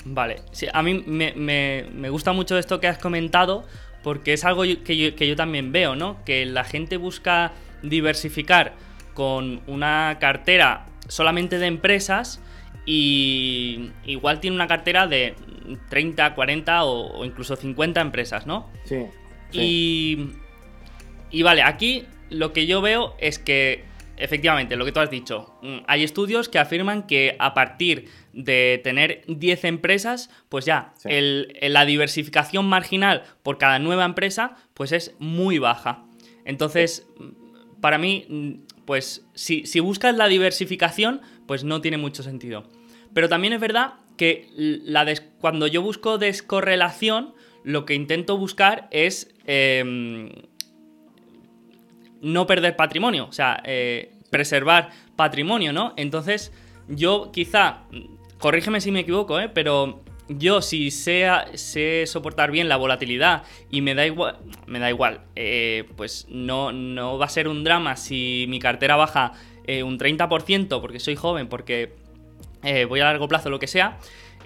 [0.04, 3.64] Vale, sí, a mí me, gusta mucho esto que has comentado
[4.04, 6.18] porque es algo que yo, que yo también veo, ¿no?
[6.26, 7.54] Que la gente busca
[7.84, 8.74] diversificar
[9.14, 12.42] con una cartera solamente de empresas
[12.86, 15.36] y igual tiene una cartera de
[15.90, 18.70] 30, 40 o, incluso 50 empresas, ¿no?
[18.86, 19.06] Sí.
[19.52, 20.30] Y,
[21.30, 23.84] y vale, aquí lo que yo veo es que
[24.22, 28.80] efectivamente, lo que tú has dicho, mm, hay estudios que afirman que a partir de
[28.84, 35.58] tener 10 empresas, pues ya la diversificación marginal por cada nueva empresa, pues es muy
[35.58, 36.06] baja.
[36.46, 37.08] Entonces,
[37.82, 38.52] para mí, mm,
[38.86, 42.70] pues si, si buscas la diversificación, pues no tiene mucho sentido.
[43.14, 47.34] Pero también es verdad que la cuando yo busco descorrelación,
[47.64, 50.30] lo que intento buscar es em,
[52.22, 55.94] no perder patrimonio, o sea, eh, preservar patrimonio, ¿no?
[55.98, 56.54] Entonces,
[56.88, 57.84] yo quizá,
[58.40, 59.50] corrígeme si me equivoco, ¿eh?
[59.50, 61.28] Pero yo si sé,
[62.06, 64.38] soportar bien la volatilidad y me da igual,
[64.68, 68.96] me da igual, eh, pues no, no va a ser un drama si mi cartera
[68.96, 69.34] baja
[69.66, 71.94] eh, un 30% porque soy joven, porque
[72.88, 73.98] voy a largo plazo, lo que sea,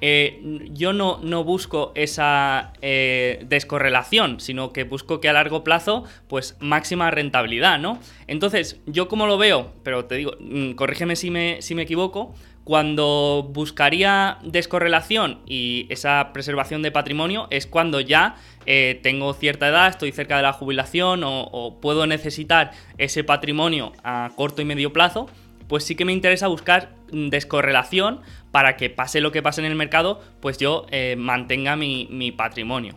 [0.01, 0.41] eh,
[0.71, 7.11] yo no, no, busco esa descorrelación, sino que busco que a largo plazo, pues máxima
[7.11, 7.99] rentabilidad, ¿no?
[8.27, 12.33] Entonces, yo como lo veo, pero te digo, mm, corrígeme si me, si me equivoco,
[12.65, 19.87] cuando buscaría descorrelación y esa preservación de patrimonio es cuando ya eh, tengo cierta edad,
[19.87, 25.29] estoy cerca de la jubilación o, puedo necesitar ese patrimonio a corto y medio plazo,
[25.67, 28.21] pues sí que me interesa buscar descorrelación
[28.55, 32.31] para que pase lo que pase en el mercado, pues yo eh, mantenga mi, mi,
[32.31, 32.93] patrimonio.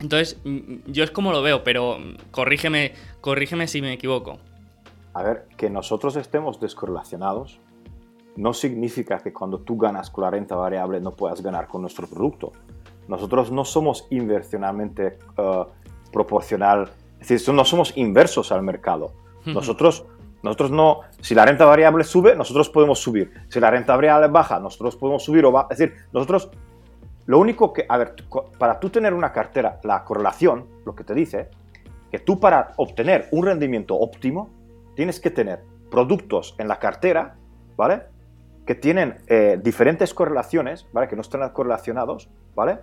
[0.00, 0.40] Entonces,
[0.86, 1.98] yo es como lo veo, pero
[2.30, 4.38] corrígeme, corrígeme si me equivoco.
[5.12, 7.60] A ver, que nosotros estemos descorrelacionados
[8.36, 12.06] no significa que cuando tú ganas con la renta variable no puedas ganar con nuestro
[12.06, 12.52] producto.
[13.06, 15.66] Nosotros no somos inversionalmente uh,
[16.10, 19.12] proporcional, es decir, no somos inversos al mercado.
[19.44, 20.06] Nosotros,
[20.42, 23.32] nosotros no, si la renta variable sube, nosotros podemos subir.
[23.48, 25.72] Si la renta variable baja, nosotros podemos subir o bajar.
[25.72, 26.50] Es decir, nosotros,
[27.26, 28.14] lo único que, a ver,
[28.58, 31.50] para tú tener una cartera, la correlación, lo que te dice,
[32.10, 34.50] que tú para obtener un rendimiento óptimo,
[34.96, 35.60] tienes que tener
[35.90, 37.36] productos en la cartera,
[37.76, 38.02] ¿vale?
[38.70, 41.08] que tienen eh, diferentes correlaciones, ¿vale?
[41.08, 42.78] Que no están correlacionados, ¿vale?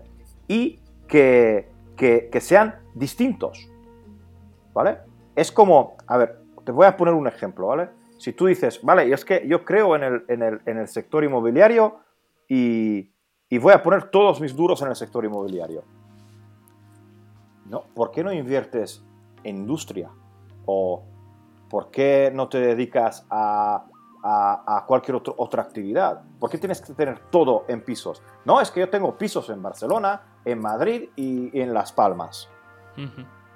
[0.45, 1.69] Y que,
[2.41, 3.69] sean distintos,
[4.73, 4.97] ¿vale?
[5.33, 7.89] Es como, a ver, te voy a poner un ejemplo, ¿vale?
[8.17, 11.99] Si tú dices, vale, es que yo creo en el, sector inmobiliario
[12.47, 13.09] y,
[13.47, 15.83] y, voy a poner todos mis duros en el sector inmobiliario.
[17.69, 19.01] No, ¿por qué no inviertes
[19.45, 20.09] en industria?
[20.65, 21.03] ¿O
[21.69, 23.85] por qué no te dedicas a
[24.23, 26.21] a, cualquier otra actividad.
[26.39, 28.21] ¿Por qué tienes que tener todo en pisos?
[28.45, 32.49] No, es que yo tengo pisos en Barcelona, en Madrid y, en Las Palmas.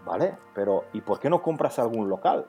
[0.05, 0.37] ¿Vale?
[0.53, 2.45] Pero ¿y por qué no compras algún local?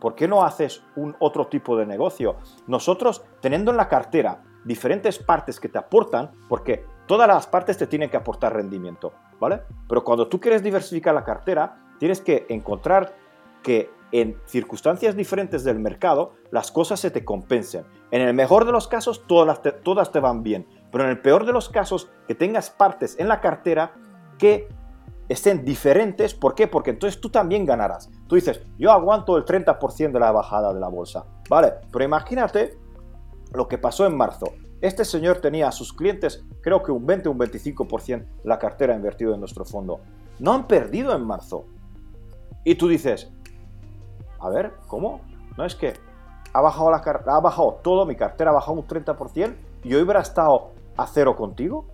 [0.00, 2.36] ¿Por qué no haces un otro tipo de negocio?
[2.66, 7.86] Nosotros, teniendo en la cartera diferentes partes que te aportan, porque todas las partes te
[7.86, 9.62] tienen que aportar rendimiento, ¿vale?
[9.88, 13.14] Pero cuando tú quieres diversificar la cartera, tienes que encontrar
[13.62, 17.84] que en circunstancias diferentes del mercado las cosas se te compensen.
[18.10, 21.20] En el mejor de los casos todas te, todas te van bien, pero en el
[21.20, 23.92] peor de los casos que tengas partes en la cartera
[24.38, 24.68] que
[25.30, 26.34] estén diferentes.
[26.34, 26.66] ¿Por qué?
[26.66, 28.10] Porque entonces tú también ganarás.
[28.26, 31.24] Tú dices, yo aguanto el 30% de la bajada de la bolsa.
[31.48, 32.76] Vale, pero imagínate
[33.52, 34.46] lo que pasó en marzo.
[34.80, 38.96] Este señor tenía a sus clientes, creo que un 20 o un 25% la cartera
[38.96, 40.00] invertido en nuestro fondo.
[40.40, 41.64] No han perdido en marzo.
[42.64, 43.30] Y tú dices,
[44.40, 45.20] a ver, ¿cómo?
[45.56, 45.94] No es que
[46.52, 49.54] ha bajado, la ha bajado todo, mi cartera ha bajado un 30%
[49.84, 51.86] y hoy hubiera estado a cero contigo.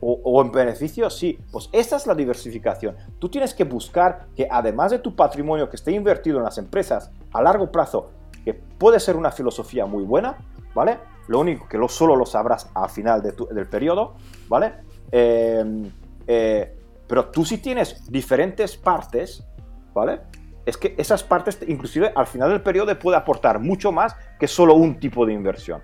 [0.00, 1.38] O, en beneficio, sí.
[1.50, 2.96] Pues esa es la diversificación.
[3.18, 7.10] Tú tienes que buscar que además de tu patrimonio que esté invertido en las empresas
[7.32, 8.10] a largo plazo,
[8.44, 10.38] que puede ser una filosofía muy buena,
[10.74, 10.98] ¿vale?
[11.26, 14.14] Lo único que lo, solo lo sabrás al final del periodo,
[14.48, 14.74] ¿vale?
[15.10, 15.90] Eh,
[16.26, 16.76] eh,
[17.06, 19.44] pero tú sí tienes diferentes partes,
[19.92, 20.20] ¿vale?
[20.68, 24.74] es que esas partes, inclusive al final del periodo, puede aportar mucho más que solo
[24.74, 25.82] un tipo de inversión.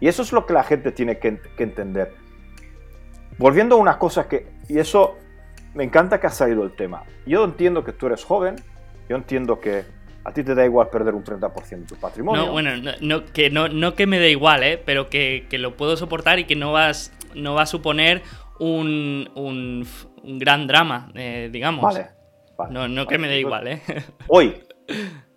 [0.00, 2.14] Y eso es lo que la gente tiene que, entender.
[3.42, 5.16] Volviendo a una cosa que, y eso
[5.74, 7.02] me encanta que ha salido el tema.
[7.26, 8.54] Yo entiendo que tú eres joven,
[9.08, 9.84] yo entiendo que,
[10.24, 12.46] a ti te da igual perder un 30% de tu patrimonio.
[12.46, 12.70] No, bueno,
[13.00, 14.78] no, que, no, no que me dé igual, ¿eh?
[14.78, 18.22] pero que, lo puedo soportar y que no, vas, no va a suponer
[18.60, 19.84] un, un,
[20.38, 21.82] gran drama, eh, digamos.
[21.82, 22.10] Vale,
[22.70, 23.82] No, no que me dé igual, ¿eh?
[24.28, 24.62] Hoy,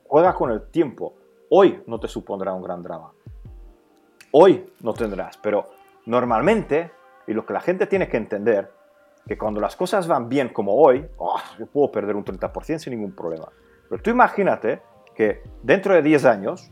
[0.03, 1.15] juega con el tiempo.
[1.49, 3.11] Hoy no te supondrá un gran drama.
[4.29, 5.71] Hoy no tendrás, pero
[6.05, 6.91] normalmente,
[7.27, 8.71] y lo que la gente tiene que entender,
[9.27, 12.91] que cuando las cosas van bien como hoy, oh, yo puedo perder un 30% sin
[12.91, 13.47] ningún problema.
[13.89, 14.81] Pero tú imagínate
[15.15, 16.71] que dentro de 10 años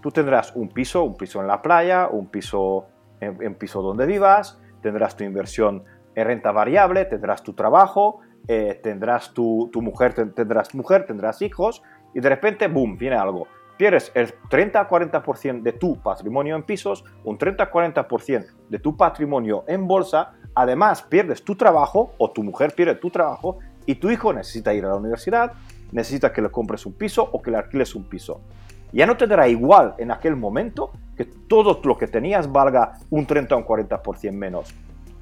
[0.00, 2.86] tú tendrás un piso, un piso en la playa, un piso
[3.20, 9.32] en, piso donde vivas, tendrás tu inversión en renta variable, tendrás tu trabajo, eh, tendrás
[9.32, 11.82] tu, tu mujer, tendrás mujer, tendrás hijos
[12.14, 13.48] y de repente, boom, viene algo.
[13.76, 20.32] Pierdes el 30-40% de tu patrimonio en pisos, un 30-40% de tu patrimonio en bolsa,
[20.54, 24.84] además pierdes tu trabajo o tu mujer pierde tu trabajo y tu hijo necesita ir
[24.84, 25.52] a la universidad,
[25.90, 28.40] necesita que le compres un piso o que le alquiles un piso.
[28.92, 33.26] Ya no te dará igual en aquel momento que todo lo que tenías valga un
[33.26, 34.72] 30 o un 40% menos.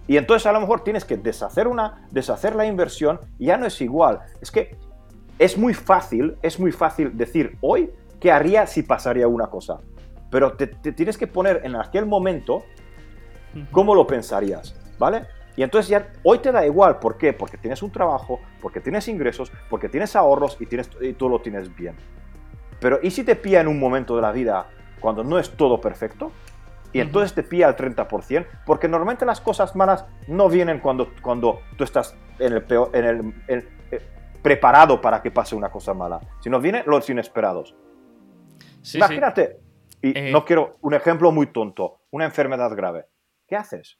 [0.06, 3.80] Y entonces a lo mejor tienes que deshacer, una, deshacer la inversión ya no es
[3.80, 4.20] igual.
[4.42, 4.76] Es que
[5.38, 7.90] es muy fácil, es muy fácil decir hoy
[8.22, 9.80] qué haría si pasaría una cosa.
[10.30, 12.62] Pero te, te tienes que poner en aquel momento
[13.72, 15.26] cómo lo pensarías, ¿vale?
[15.56, 17.32] Y entonces ya hoy te da igual, ¿por qué?
[17.32, 21.40] Porque tienes un trabajo, porque tienes ingresos, porque tienes ahorros y, tienes, y tú lo
[21.40, 21.96] tienes bien.
[22.80, 24.66] Pero ¿y si te pilla en un momento de la vida
[25.00, 26.30] cuando no es todo perfecto?
[26.92, 31.60] Y entonces te pilla el 30%, porque normalmente las cosas malas no vienen cuando, cuando
[31.76, 34.00] tú estás en el peor, en el, eh,
[34.42, 37.74] preparado para que pase una cosa mala, sino vienen los inesperados.
[38.94, 39.58] Imagínate,
[40.00, 40.32] y eh.
[40.32, 43.06] no quiero un ejemplo muy tonto, una enfermedad grave.
[43.46, 43.98] ¿Qué haces?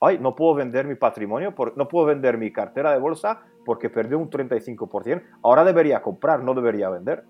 [0.00, 4.18] ay, no puedo vender mi patrimonio, no puedo vender mi cartera de bolsa porque perdió
[4.18, 7.24] un 35%, ahora debería comprar, no debería vender.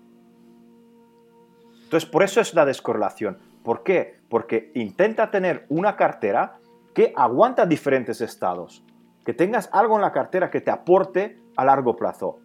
[1.83, 3.39] Entonces, por eso es la descorrelación.
[3.63, 4.19] ¿Por qué?
[4.29, 6.59] Porque intenta tener una cartera
[6.93, 8.83] que aguanta diferentes estados,
[9.25, 12.39] que tengas algo en la cartera que te aporte a largo plazo,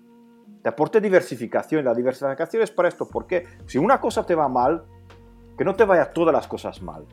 [0.64, 1.84] te aporte diversificación.
[1.84, 4.82] La diversificación es para esto, porque si una cosa te va mal,
[5.58, 7.04] que no te vaya todas las cosas mal.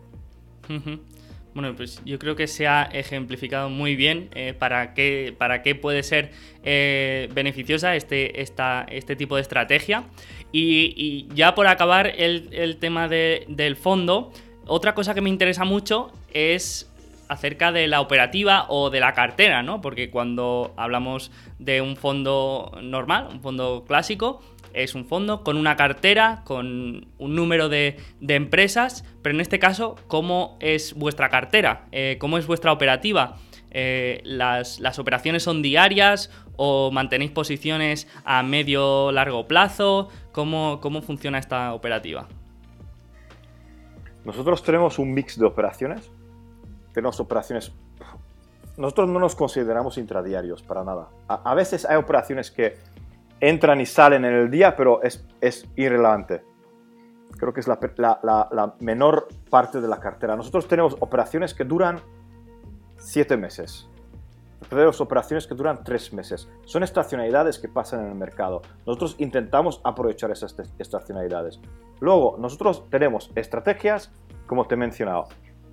[1.53, 5.75] Bueno, pues yo creo que se ha ejemplificado muy bien eh, para, qué, para qué
[5.75, 6.31] puede ser
[6.63, 10.05] eh, beneficiosa este, esta, este tipo de estrategia.
[10.53, 14.31] Y, ya por acabar el, tema del fondo,
[14.65, 16.89] otra cosa que me interesa mucho es
[17.31, 19.79] acerca de la operativa o de la cartera, ¿no?
[19.79, 24.41] Porque cuando hablamos de un fondo normal, un fondo clásico,
[24.73, 29.95] es un fondo con una cartera, con un número de, empresas, pero en este caso,
[30.07, 31.85] ¿cómo es vuestra cartera?
[31.93, 33.37] Eh, ¿Cómo es vuestra operativa?
[33.69, 40.09] Eh, las, operaciones son diarias o mantenéis posiciones a medio largo plazo?
[40.33, 42.27] ¿Cómo, ¿Cómo funciona esta operativa?
[44.25, 46.11] Nosotros tenemos un mix de operaciones.
[46.93, 47.71] Tenemos operaciones.
[48.77, 51.09] Nosotros no nos consideramos intradiarios para nada.
[51.27, 52.77] a veces hay operaciones que
[53.41, 56.43] entran y salen en el día, pero es, es irrelevante.
[57.37, 57.79] Creo que es la,
[58.21, 60.35] la, menor parte de la cartera.
[60.35, 61.99] Nosotros tenemos operaciones que duran
[62.97, 63.89] siete meses.
[64.69, 66.47] Tenemos operaciones que duran tres meses.
[66.65, 68.61] Son estacionalidades que pasan en el mercado.
[68.85, 71.59] Nosotros intentamos aprovechar esas estacionalidades.
[71.99, 74.11] Luego, nosotros tenemos estrategias,
[74.45, 75.27] como te he mencionado,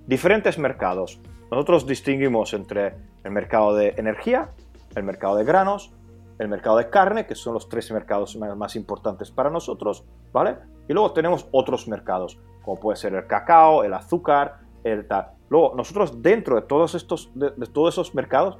[0.09, 1.21] diferentes mercados.
[1.51, 4.49] Nosotros distinguimos entre el mercado de energía,
[4.95, 5.93] el mercado de granos,
[6.39, 10.57] el mercado de carne, que son los tres mercados más importantes para nosotros, ¿vale?
[10.87, 15.33] Y luego tenemos otros mercados, como puede ser el cacao, el azúcar, el tal.
[15.49, 18.57] Luego, nosotros dentro de todos, estos, de, todos esos mercados,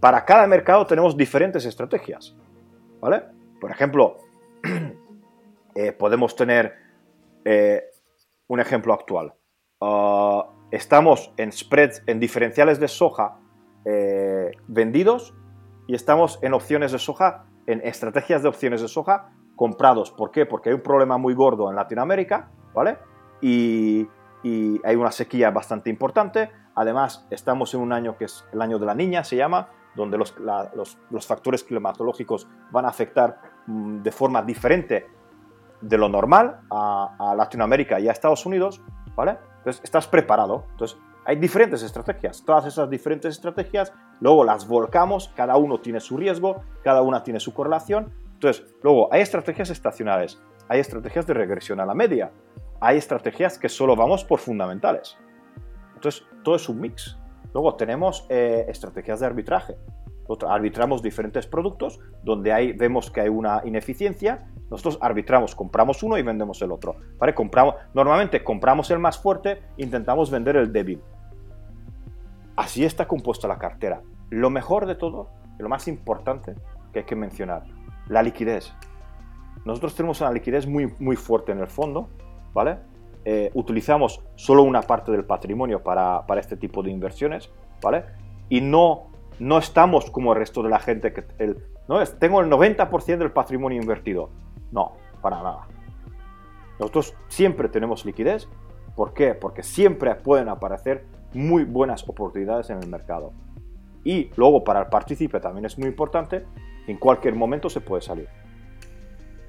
[0.00, 2.34] para cada mercado tenemos diferentes estrategias,
[3.00, 3.22] ¿vale?
[3.60, 4.16] Por ejemplo,
[5.76, 6.74] eh, podemos tener
[7.44, 7.84] eh,
[8.48, 9.34] un ejemplo actual.
[9.80, 13.38] Ah, estamos en spreads, en diferenciales de soja
[13.84, 15.34] eh, vendidos
[15.86, 20.10] y estamos en opciones de soja, en estrategias de opciones de soja comprados.
[20.10, 20.46] ¿Por qué?
[20.46, 22.98] Porque hay un problema muy gordo en Latinoamérica, ¿vale?
[23.40, 24.08] Y,
[24.84, 26.50] hay una sequía bastante importante.
[26.74, 30.16] Además, estamos en un año que es el año de la niña, se llama, donde
[30.16, 35.06] los, los, factores climatológicos van a afectar mm, de forma diferente
[35.82, 38.80] de lo normal a, a, Latinoamérica y a Estados Unidos,
[39.14, 39.36] ¿vale?
[39.60, 40.64] Entonces, estás preparado.
[40.72, 42.42] Entonces, hay diferentes estrategias.
[42.44, 47.40] Todas esas diferentes estrategias, luego las volcamos, cada uno tiene su riesgo, cada una tiene
[47.40, 48.12] su correlación.
[48.34, 52.32] Entonces, luego hay estrategias estacionales, hay estrategias de regresión a la media,
[52.80, 55.18] hay estrategias que solo vamos por fundamentales.
[55.94, 57.18] Entonces, todo es un mix.
[57.52, 59.76] Luego tenemos eh, estrategias de arbitraje.
[60.48, 66.62] Arbitramos diferentes productos donde vemos que hay una ineficiencia nosotros arbitramos, compramos uno y vendemos
[66.62, 66.96] el otro.
[67.18, 67.34] ¿vale?
[67.34, 71.02] Compramos, normalmente compramos el más fuerte, intentamos vender el débil.
[72.56, 74.00] Así está compuesta la cartera.
[74.30, 75.28] Lo mejor de todo,
[75.58, 76.54] lo más importante
[76.92, 77.64] que hay que mencionar,
[78.06, 78.72] la liquidez.
[79.64, 82.08] Nosotros tenemos una liquidez muy, muy fuerte en el fondo,
[82.54, 82.78] ¿vale?
[83.24, 87.50] Eh, utilizamos solo una parte del patrimonio para, para, este tipo de inversiones,
[87.82, 88.04] ¿vale?
[88.48, 89.09] Y no,
[89.40, 91.56] no estamos como el resto de la gente que el,
[91.88, 94.30] no tengo el 90% del patrimonio invertido.
[94.70, 95.66] No, para nada.
[96.78, 98.48] Nosotros siempre tenemos liquidez.
[98.94, 99.34] ¿Por qué?
[99.34, 103.32] Porque siempre pueden aparecer muy buenas oportunidades en el mercado.
[104.04, 106.44] Y luego para el partícipe también es muy importante,
[106.86, 108.28] en cualquier momento se puede salir.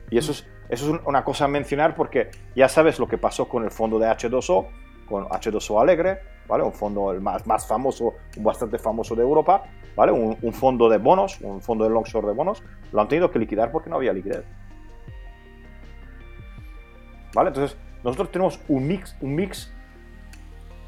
[0.09, 3.47] Y eso es, eso es una cosa a mencionar porque ya sabes lo que pasó
[3.47, 4.67] con el fondo de H2O,
[5.07, 6.19] con H2O Alegre,
[6.51, 6.65] ¿vale?
[6.65, 9.63] Un fondo el más, más famoso, bastante famoso de Europa,
[9.95, 10.11] ¿vale?
[10.11, 13.39] Un, un, fondo de bonos, un fondo de longshore de bonos, lo han tenido que
[13.39, 14.43] liquidar porque no había liquidez.
[17.33, 17.47] ¿Vale?
[17.47, 19.73] Entonces, nosotros tenemos un mix, un mix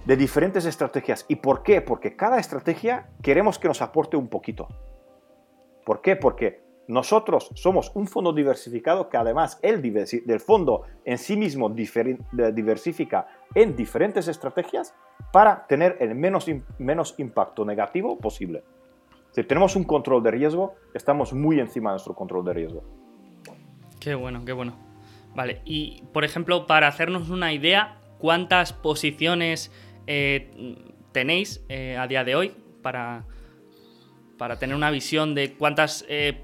[0.03, 1.23] de diferentes estrategias.
[1.29, 1.79] ¿Y por qué?
[1.79, 4.67] Porque cada estrategia queremos que nos aporte un poquito.
[5.85, 6.17] ¿Por qué?
[6.17, 13.27] Porque nosotros somos un fondo diversificado que además el del fondo en sí mismo diversifica
[13.55, 14.93] en diferentes estrategias
[15.31, 18.63] para tener el menos, menos impacto negativo posible.
[19.31, 22.83] Si tenemos un control de riesgo, estamos muy encima de nuestro control de riesgo.
[23.99, 24.75] Qué bueno, qué bueno.
[25.33, 29.71] Vale, y por ejemplo, para hacernos una idea, ¿cuántas posiciones
[30.05, 30.77] eh,
[31.11, 33.25] tenéis eh, a día de hoy para,
[34.43, 36.43] para tener una visión de cuántas eh,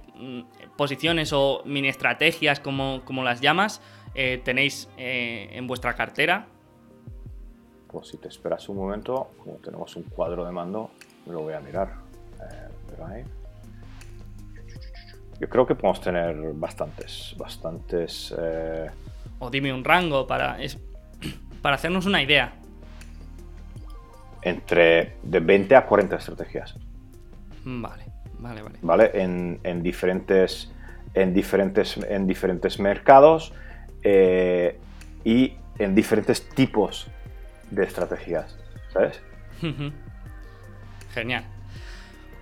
[0.77, 3.81] posiciones o mini estrategias, como, como las llamas,
[4.13, 6.47] tenéis en vuestra cartera?
[7.91, 10.91] Pues si te esperas un momento, como tenemos un cuadro de mando,
[11.27, 11.89] lo voy a mirar.
[15.41, 18.33] Yo creo que podemos tener bastantes, bastantes...
[19.39, 20.57] O dime un rango para,
[21.61, 22.53] para hacernos una idea
[24.41, 26.75] entre de 20 a 40 estrategias.
[27.69, 28.05] Vale,
[28.39, 28.75] vale, vale.
[28.81, 29.11] ¿Vale?
[29.13, 30.71] En, en diferentes,
[31.13, 33.53] en, diferentes, en diferentes mercados
[34.03, 34.79] eh,
[35.23, 37.07] y en diferentes tipos
[37.69, 38.57] de estrategias,
[38.91, 39.21] ¿sabes?
[41.13, 41.43] Genial.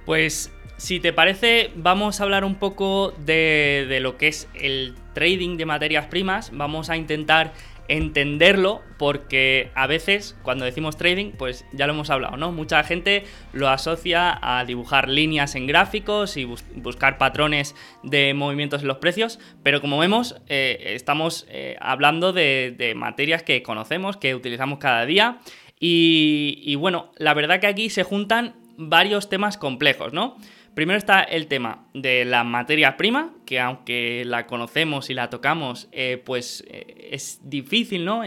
[0.06, 4.96] Pues si te parece, vamos a hablar un poco de, de, lo que es el
[5.14, 6.52] trading de materias primas.
[6.54, 7.52] Vamos a intentar
[7.88, 12.52] entenderlo porque a veces cuando decimos trading, pues ya lo hemos hablado, ¿no?
[12.52, 13.24] Mucha gente
[13.54, 19.40] lo asocia a dibujar líneas en gráficos y buscar patrones de movimientos en los precios,
[19.64, 25.40] pero como vemos, eh, estamos eh, hablando de, materias que conocemos, que utilizamos cada día
[25.80, 30.38] y, y bueno, la verdad que aquí se juntan varios temas complejos, ¿no?
[30.78, 35.90] Primero está el tema de la materia prima, que aunque la conocemos y la tocamos,
[35.92, 38.22] eh, pues eh, es difícil, ¿no?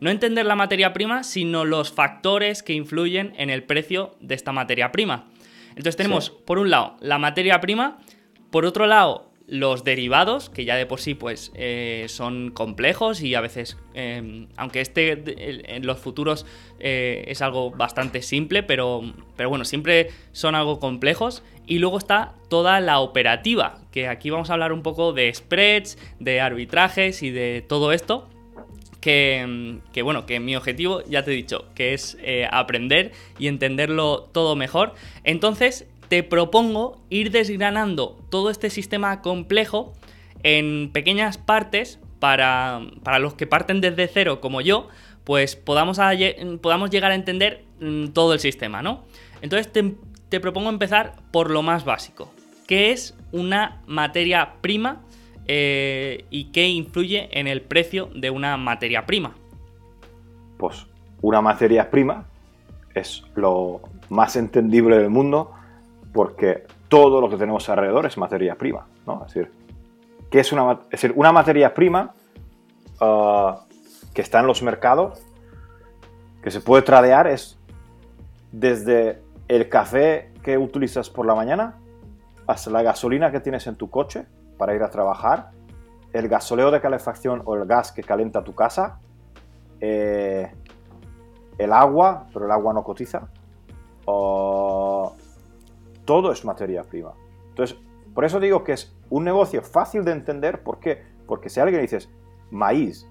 [0.00, 4.52] no entender la materia prima, sino los factores que influyen en el precio de esta
[4.52, 5.30] materia prima.
[5.70, 7.96] Entonces tenemos, por un lado, la materia prima,
[8.50, 13.34] por otro lado, los derivados, que ya de por sí pues eh, son complejos y
[13.34, 16.46] a veces, em, aunque este en los futuros
[16.78, 19.02] eh, es algo bastante simple, pero,
[19.36, 21.42] pero bueno, siempre son algo complejos.
[21.66, 25.98] Y luego está toda la operativa, que aquí vamos a hablar un poco de spreads,
[26.20, 28.28] de arbitrajes y de todo esto.
[29.00, 33.48] Que, que, bueno, que mi objetivo, ya te he dicho, que es eh, aprender y
[33.48, 34.94] entenderlo todo mejor.
[35.24, 39.92] Entonces, te propongo ir desgranando todo este sistema complejo
[40.42, 42.80] en pequeñas partes para,
[43.20, 44.88] los que parten desde cero como yo,
[45.22, 46.00] pues podamos,
[46.60, 49.04] podamos llegar a entender mm, todo el sistema, ¿no?
[49.40, 49.70] Entonces
[50.28, 52.28] te, propongo empezar por lo más básico.
[52.66, 55.02] ¿Qué es una materia prima
[55.46, 59.36] eh, y qué influye en el precio de una materia prima?
[60.58, 60.86] Pues
[61.22, 62.26] una materia prima
[62.96, 65.52] es lo más entendible del mundo
[66.12, 69.24] porque todo lo que tenemos alrededor es materia prima, ¿no?
[69.26, 69.52] Es decir,
[70.30, 72.14] ¿qué es una, es decir, una materia prima
[73.00, 73.64] ah,
[74.12, 75.22] que está en los mercados,
[76.42, 77.58] que se puede tradear, es
[78.52, 81.78] desde el café que utilizas por la mañana
[82.46, 84.26] hasta la gasolina que tienes en tu coche
[84.58, 85.50] para ir a trabajar,
[86.12, 88.98] el gasoleo de calefacción o el gas que calienta tu casa,
[89.80, 90.50] eh,
[91.58, 93.28] el agua, pero el agua no cotiza,
[94.06, 94.89] o
[96.04, 97.12] todo es materia prima.
[97.48, 97.78] Entonces,
[98.14, 100.62] por eso digo que es un negocio fácil de entender.
[100.62, 101.02] ¿Por qué?
[101.26, 102.10] Porque si alguien dices
[102.50, 103.06] maíz,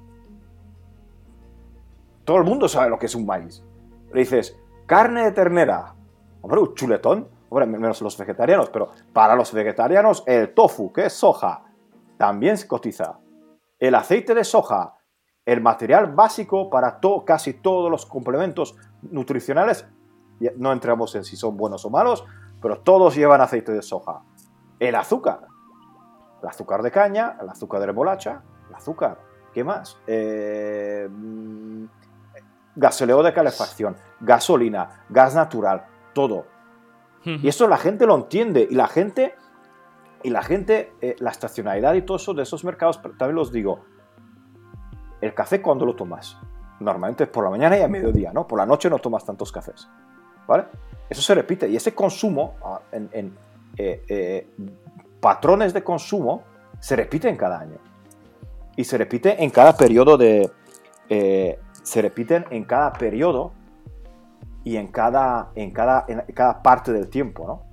[2.25, 3.63] todo el mundo sabe lo que es un maíz.
[4.13, 5.95] Le dices carne de ternera,
[6.41, 11.13] hombre, un chuletón, hombre, menos los vegetarianos, pero para los vegetarianos el tofu, que es
[11.13, 11.63] soja,
[12.17, 13.19] también se cotiza.
[13.79, 14.97] el aceite de soja,
[15.45, 19.87] el material básico para casi todos los complementos nutricionales,
[20.57, 22.25] no entramos en si son buenos o malos,
[22.61, 24.21] pero todos llevan aceite de soja.
[24.79, 25.47] El azúcar,
[26.41, 29.19] el azúcar de caña, el azúcar de remolacha, el azúcar,
[29.53, 29.97] ¿qué más?
[30.07, 31.85] Eh, mm,
[32.75, 36.45] gasoleo de calefacción, gasolina, gas natural, todo.
[37.25, 39.35] Y eso la gente lo entiende y la gente,
[40.23, 43.81] y la gente, eh, la estacionalidad y todo eso de esos mercados, también los digo,
[45.19, 46.37] el café cuando lo tomas,
[46.79, 48.47] normalmente es por la mañana y a mediodía, ¿no?
[48.47, 49.89] Por la noche no tomas tantos cafés,
[51.09, 53.35] Eso se repite y ese consumo ah, en,
[53.77, 54.47] eh, eh,
[55.19, 56.43] patrones de consumo
[56.79, 57.77] se repiten cada año
[58.75, 60.49] y se repite en cada periodo de
[61.83, 63.51] se repiten en cada periodo
[64.63, 67.63] y en cada, en cada, en cada parte del tiempo.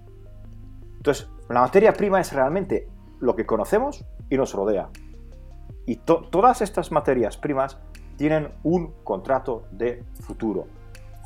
[0.96, 2.88] Entonces, la materia prima es realmente
[3.20, 4.88] lo que conocemos y nos rodea.
[5.84, 7.78] Y todas estas materias primas
[8.16, 10.66] tienen un contrato de futuro.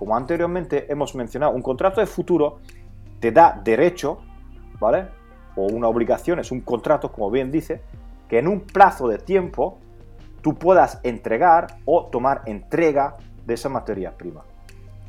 [0.01, 2.61] Como anteriormente hemos mencionado, un contrato de futuro
[3.21, 4.21] te da derecho,
[4.81, 5.09] ¿vale?
[5.57, 7.83] O una obligación, es un contrato, como bien dice,
[8.27, 9.77] que en un plazo de tiempo
[10.41, 14.43] tú puedas entregar o tomar entrega de esa materia prima.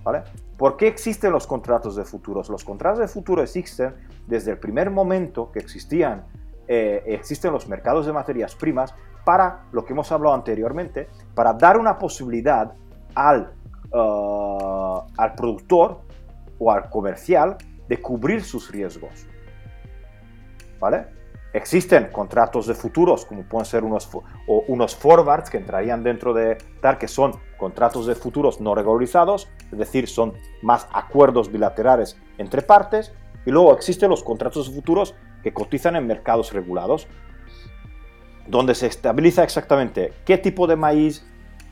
[0.03, 0.23] ¿Vale?
[0.57, 2.49] ¿Por qué existen los contratos de futuros?
[2.49, 3.95] Los contratos de futuro existen
[4.27, 6.25] desde el primer momento que existían,
[6.67, 11.77] eh, existen los mercados de materias primas para, lo que hemos hablado anteriormente, para dar
[11.77, 12.73] una posibilidad
[13.15, 13.53] al,
[13.91, 16.01] uh, al productor
[16.59, 19.27] o al comercial de cubrir sus riesgos.
[20.79, 21.07] ¿Vale?
[21.53, 24.09] Existen contratos de futuros, como pueden ser unos,
[24.47, 29.49] o unos forwards que entrarían dentro de TAR, que son contratos de futuros no regularizados,
[29.69, 33.13] es decir, son más acuerdos bilaterales entre partes.
[33.45, 35.13] Y luego existen los contratos de futuros
[35.43, 37.07] que cotizan en mercados regulados,
[38.47, 41.25] donde se estabiliza exactamente qué tipo de maíz,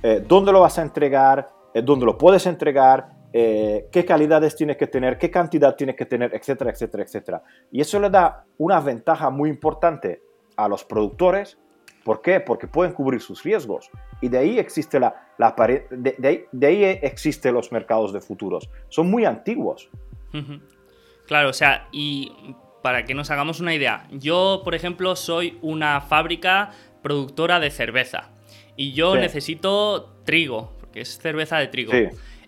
[0.04, 4.76] eh, dónde lo vas a entregar, eh, dónde lo puedes entregar, eh, qué calidades tiene
[4.76, 7.44] que tener, qué cantidad tiene que tener, etcétera, etcétera, etcétera.
[7.72, 10.24] Y eso le da una ventaja muy importante
[10.56, 11.58] a los productores.
[12.04, 12.40] ¿Por qué?
[12.40, 13.90] Porque pueden cubrir sus riesgos.
[14.22, 15.54] Y de ahí existe la, la
[15.92, 18.70] de, de, de, ahí existen los mercados de futuros.
[18.90, 19.90] Son muy antiguos.
[21.28, 26.02] Claro, o sea, y para que nos hagamos una idea, yo, por ejemplo, soy una
[26.02, 26.72] fábrica
[27.04, 28.32] productora de cerveza.
[28.76, 31.92] Y yo necesito trigo, porque es cerveza de trigo.
[31.92, 32.08] Sí.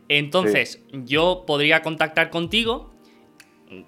[0.09, 2.91] Entonces, yo podría contactar contigo,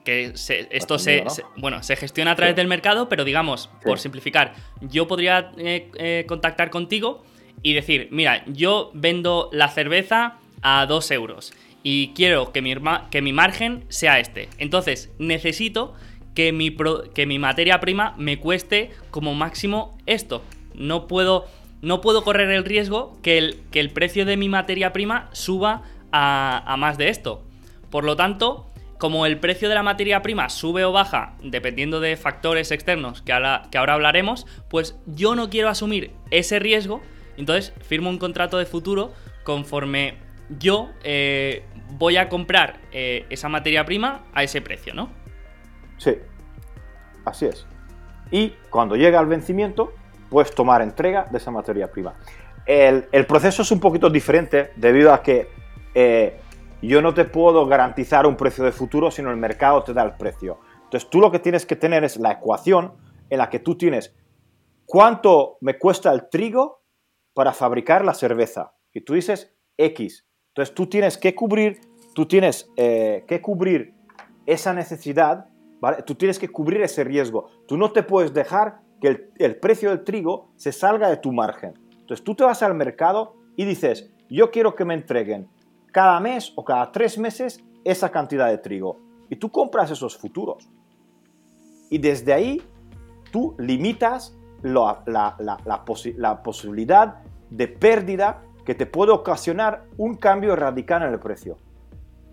[0.06, 0.32] que
[0.72, 1.26] esto se,
[1.58, 6.26] bueno, se gestiona a través del mercado, pero digamos, por simplificar, yo podría eh, eh,
[6.28, 7.24] contactar contigo
[7.62, 12.76] y decir, mira, yo vendo la cerveza a 2 euros y quiero que mi,
[13.12, 14.48] que mi margen sea este.
[14.60, 15.96] Entonces, necesito
[16.36, 16.76] que mi,
[17.14, 20.44] que mi materia prima me cueste como máximo esto.
[20.74, 21.48] No puedo,
[21.84, 25.84] no puedo correr el riesgo que el, que el precio de mi materia prima suba
[26.14, 27.44] a, más de esto.
[27.90, 32.16] Por lo tanto, como el precio de la materia prima sube o baja dependiendo de
[32.16, 37.02] factores externos que ahora, que ahora hablaremos, pues yo no quiero asumir ese riesgo,
[37.36, 39.12] entonces firmo un contrato de futuro
[39.44, 40.16] conforme
[40.60, 45.10] yo eh, voy a comprar eh, esa materia prima a ese precio, ¿no?
[45.98, 46.16] Sí,
[47.26, 47.68] así es.
[48.32, 49.94] Y cuando llega al vencimiento,
[50.34, 52.16] puedes tomar entrega de esa materia prima.
[52.66, 55.48] El, el proceso es un poquito diferente debido a que
[55.94, 56.40] eh,
[56.82, 60.14] yo no te puedo garantizar un precio de futuro, sino el mercado te da el
[60.14, 60.58] precio.
[60.86, 62.94] Entonces tú lo que tienes que tener es la ecuación
[63.30, 64.16] en la que tú tienes
[64.86, 66.82] cuánto me cuesta el trigo
[67.36, 68.74] para fabricar la cerveza.
[68.92, 70.28] Y tú dices X.
[70.50, 71.80] Entonces tú tienes que cubrir,
[72.16, 73.94] tú tienes eh, que cubrir
[74.48, 75.46] esa necesidad.
[76.06, 77.50] Tú tienes que cubrir ese riesgo.
[77.68, 81.74] Tú no te puedes dejar que el, precio del trigo se salga de tu margen.
[81.92, 85.50] Entonces tú te vas al mercado y dices, yo quiero que me entreguen
[85.92, 89.02] cada mes o cada tres meses esa cantidad de trigo.
[89.30, 90.70] Y tú compras esos futuros.
[91.90, 92.62] Y desde ahí
[93.30, 97.16] tú limitas la, la, posibilidad
[97.50, 101.58] de pérdida que te puede ocasionar un cambio radical en el precio.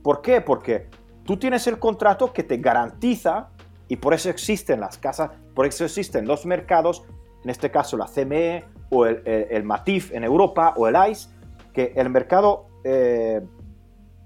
[0.04, 0.40] ¿Por qué?
[0.40, 0.86] Porque
[1.24, 3.48] tú tienes el contrato que te garantiza,
[3.88, 7.04] y por eso existen las casas, por eso existen los mercados,
[7.44, 11.28] en este caso la CME o el, MATIF en Europa o el ICE,
[11.74, 13.42] que el mercado eh,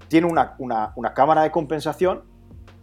[0.07, 0.55] tiene una,
[1.13, 2.23] cámara de compensación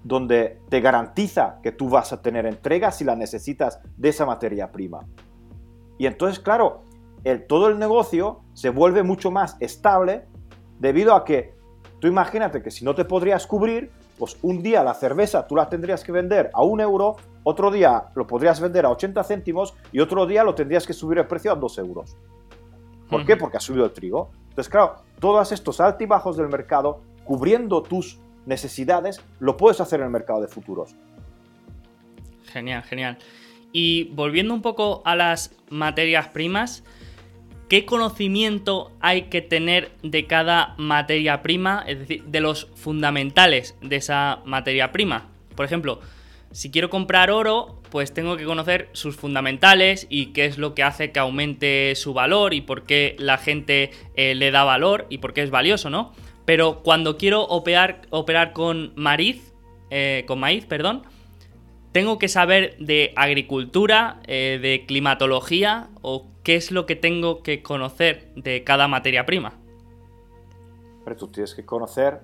[0.05, 4.71] donde te garantiza que tú vas a tener entrega si la necesitas de esa materia
[4.71, 5.07] prima.
[5.97, 6.83] Y entonces, claro,
[7.25, 10.27] el, todo el negocio se vuelve mucho más estable
[10.79, 11.55] debido a que
[12.01, 15.71] tú imagínate que si no te podrías cubrir, pues un día la cerveza tú la
[15.71, 20.01] tendrías que vender a un euro, otro día lo podrías vender a 80 céntimos y
[20.01, 22.17] otro día lo tendrías que subir el precio a 2 euros.
[23.09, 23.37] ¿Por qué?
[23.37, 24.31] Porque ha subido el trigo.
[24.49, 30.13] Entonces, claro, todos estos altibajos del mercado, cubriendo tus necesidades, lo puedes hacer en el
[30.13, 30.95] mercado de futuros.
[32.45, 33.19] Genial, genial.
[33.73, 36.85] Y volviendo un poco a las materias primas,
[37.69, 41.85] ¿qué conocimiento hay que tener de cada materia prima?
[41.87, 45.29] Es decir, de los fundamentales de esa materia prima.
[45.57, 46.01] Por ejemplo,
[46.53, 50.83] si quiero comprar oro, pues tengo que conocer sus fundamentales y qué es lo que
[50.83, 55.19] hace que aumente su valor y por qué la gente eh, le da valor y
[55.19, 56.13] por qué es valioso, ¿no?
[56.45, 59.53] Pero cuando quiero operar, operar con maíz,
[59.91, 61.03] eh, con maíz, perdón,
[61.93, 67.63] tengo que saber de agricultura, eh, de climatología o qué es lo que tengo que
[67.63, 69.55] conocer de cada materia prima.
[71.05, 72.21] Pero tú tienes que conocer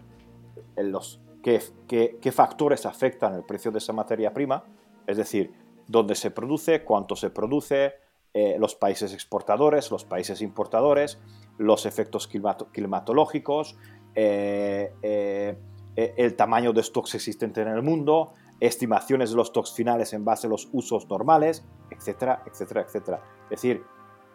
[0.77, 4.65] los, qué, factores afectan el precio de esa materia prima,
[5.07, 5.53] es decir,
[5.87, 7.95] dónde se produce, cuánto se produce,
[8.35, 11.19] eh, los países exportadores, los países importadores,
[11.57, 13.77] los efectos climatológicos,
[14.15, 15.57] eh,
[15.97, 20.47] el tamaño de stocks existentes en el mundo, estimaciones de los stocks finales en base
[20.47, 23.23] a los usos normales, etcétera, etcétera, etcétera.
[23.45, 23.85] Es decir,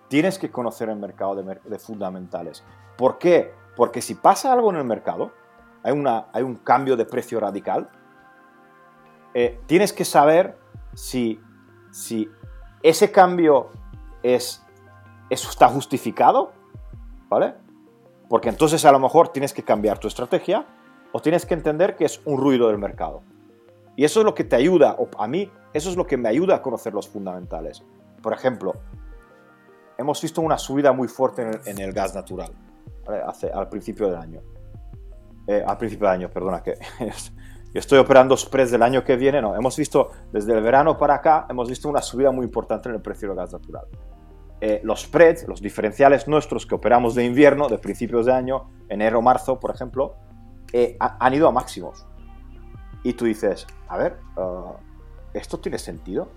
[0.07, 2.63] tienes que conocer el mercado de, fundamentales.
[2.97, 3.51] ¿Por qué?
[3.75, 5.31] Porque si pasa algo en el mercado,
[5.83, 7.89] hay, una, hay un cambio de precio radical,
[9.33, 10.57] eh, tienes que saber
[10.93, 11.39] si,
[11.91, 12.29] si
[12.81, 13.69] ese cambio
[14.21, 14.63] es,
[15.29, 16.51] eso está justificado,
[17.29, 17.55] ¿vale?
[18.29, 20.65] Porque entonces a lo mejor tienes que cambiar tu estrategia
[21.11, 23.21] o tienes que entender que es un ruido del mercado.
[23.95, 26.29] Y eso es lo que te ayuda, o a mí, eso es lo que me
[26.29, 27.83] ayuda a conocer los fundamentales.
[28.21, 28.73] Por ejemplo,
[29.97, 32.51] hemos visto una subida muy fuerte en el, gas natural
[33.27, 34.41] Hace, al principio del año.
[35.47, 36.77] Eh, al principio del año, perdona, que
[37.73, 39.41] estoy operando spreads del año que viene.
[39.41, 42.95] No, hemos visto desde el verano para acá, hemos visto una subida muy importante en
[42.95, 43.85] el precio del gas natural.
[44.61, 49.21] Eh, los spreads, los diferenciales nuestros que operamos de invierno, de principios de año, enero,
[49.21, 50.15] marzo, por ejemplo,
[50.71, 52.05] eh, han ido a máximos.
[53.03, 54.75] Y tú dices, a ver, uh,
[55.33, 56.29] ¿esto tiene sentido?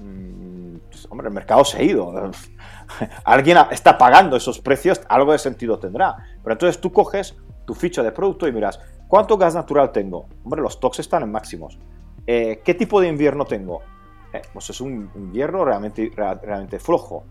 [0.00, 2.12] Mm, pues, hombre, el mercado se ha ido.
[3.24, 6.16] Alguien está pagando esos precios, algo de sentido tendrá.
[6.42, 7.36] Pero entonces tú coges
[7.68, 10.26] tu ficha de producto y miras, ¿cuánto gas natural tengo?
[10.42, 11.78] Hombre, los stocks están en máximos.
[12.26, 13.82] Eh, ¿Qué tipo de invierno tengo?
[14.32, 17.24] Eh, pues es un invierno realmente, realmente flojo.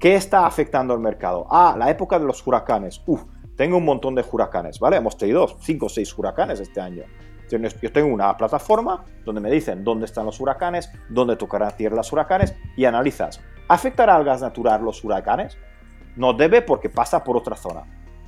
[0.00, 1.46] ¿Qué está afectando al mercado?
[1.48, 3.02] Ah, la época de los huracanes.
[3.06, 3.22] Uf,
[3.54, 4.96] tengo un montón de huracanes, ¿vale?
[4.96, 7.04] Hemos tenido 5 o 6 huracanes este año.
[7.48, 12.12] Yo tengo una plataforma donde me dicen dónde están los huracanes, dónde tocarán tierra los
[12.12, 13.40] huracanes y analizas.
[13.68, 15.56] ¿Afectará al gas natural los huracanes?
[16.16, 17.84] No debe porque pasa por otra zona.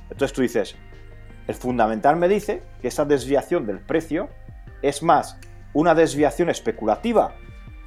[0.09, 0.77] Entonces tú dices,
[1.47, 4.29] el fundamental me dice que esa desviación del precio
[4.81, 5.39] es más
[5.73, 7.35] una desviación especulativa,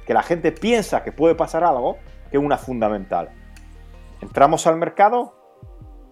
[0.05, 1.97] que la gente piensa que puede pasar algo,
[2.29, 3.29] que una fundamental.
[4.21, 5.35] Entramos al mercado,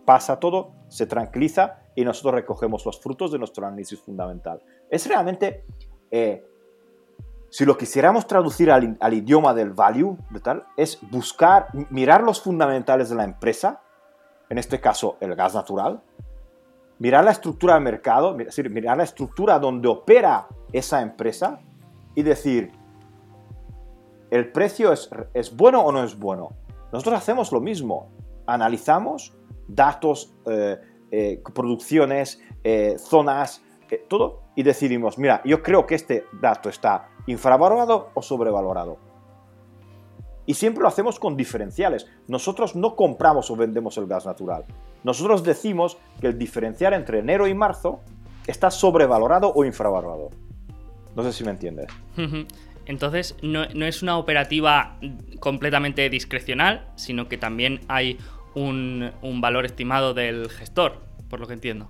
[0.06, 4.62] pasa todo, se tranquiliza y nosotros recogemos los frutos de nuestro análisis fundamental.
[4.89, 5.66] Es realmente,
[6.12, 6.45] eh,
[7.50, 13.10] si lo quisiéramos traducir al, idioma del value, de tal, es buscar, mirar los fundamentales
[13.10, 13.82] de la empresa,
[14.50, 16.02] en este caso el gas natural,
[17.00, 18.38] mirar la estructura del mercado,
[18.70, 21.60] mirar la estructura donde opera esa empresa
[22.14, 22.72] y decir,
[24.30, 26.50] ¿el precio es, es bueno o no es bueno?
[26.91, 28.10] Nosotros hacemos lo mismo,
[28.45, 29.36] analizamos
[29.68, 30.78] datos, eh,
[31.12, 33.64] eh, producciones, eh, zonas,
[34.08, 39.09] todo, y decidimos, mira, yo creo que este dato está infravalorado o sobrevalorado.
[40.49, 42.07] Y siempre lo hacemos con diferenciales.
[42.27, 44.65] Nosotros no compramos o vendemos el gas natural.
[45.03, 48.01] Nosotros decimos que el diferencial entre enero y marzo
[48.47, 50.31] está sobrevalorado o infravalorado.
[51.15, 51.85] No sé si me entiendes.
[52.88, 54.97] Entonces, no, no, es una operativa
[55.39, 58.17] completamente discrecional, sino que también hay
[58.55, 59.11] un,
[59.41, 60.97] valor estimado del gestor,
[61.30, 61.89] por lo que entiendo.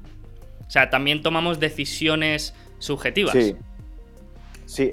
[0.68, 3.32] O sea, también tomamos decisiones subjetivas.
[3.32, 3.56] Sí.
[4.66, 4.92] Sí,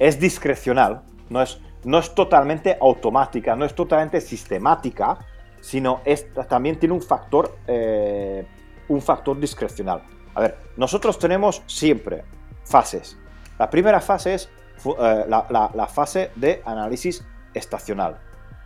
[0.00, 5.18] es discrecional, no es, no es totalmente automática, no es totalmente sistemática,
[5.60, 8.46] sino es, también tiene un factor, eh,
[8.88, 10.02] un factor discrecional.
[10.34, 12.24] A ver, nosotros tenemos siempre
[12.64, 13.16] fases.
[13.58, 14.50] La primera fase es
[14.84, 18.18] eh, la, fase de análisis estacional,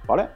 [0.06, 0.28] ¿vale?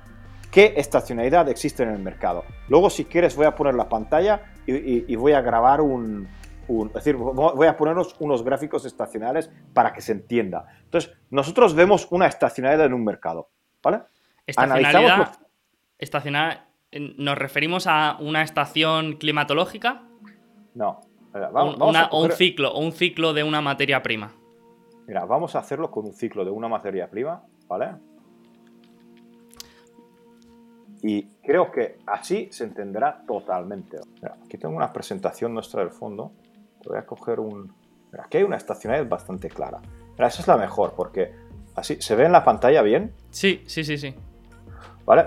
[0.51, 2.45] qué estacionalidad existe en el mercado.
[2.69, 6.29] Luego, si quieres, voy a poner la pantalla y, voy a grabar un,
[6.69, 10.67] es decir, voy a ponernos unos gráficos estacionales para que se entienda.
[10.85, 13.49] Entonces, nosotros vemos una estacionalidad en un mercado,
[13.83, 14.03] ¿vale?
[14.47, 15.39] Estacionalidad,
[15.99, 20.03] estacional, ¿nos referimos a una estación climatológica?
[20.75, 21.01] No,
[21.35, 24.33] Mira, vamos- Un- vamos a o un ciclo, o un ciclo de una materia prima.
[25.07, 27.93] Mira, vamos a hacerlo con un ciclo de una materia prima, ¿vale?
[31.03, 33.99] Y creo que así se entenderá totalmente.
[34.15, 36.33] Mira, aquí tengo una presentación nuestra del fondo.
[36.87, 37.73] Voy a coger un...
[38.13, 39.81] Mira, aquí hay una estacionalidad bastante clara.
[40.13, 41.35] Mira, esa es la mejor porque
[41.75, 44.15] así se ve en la pantalla bien, Sí, sí, sí, sí.
[45.05, 45.25] ¿vale?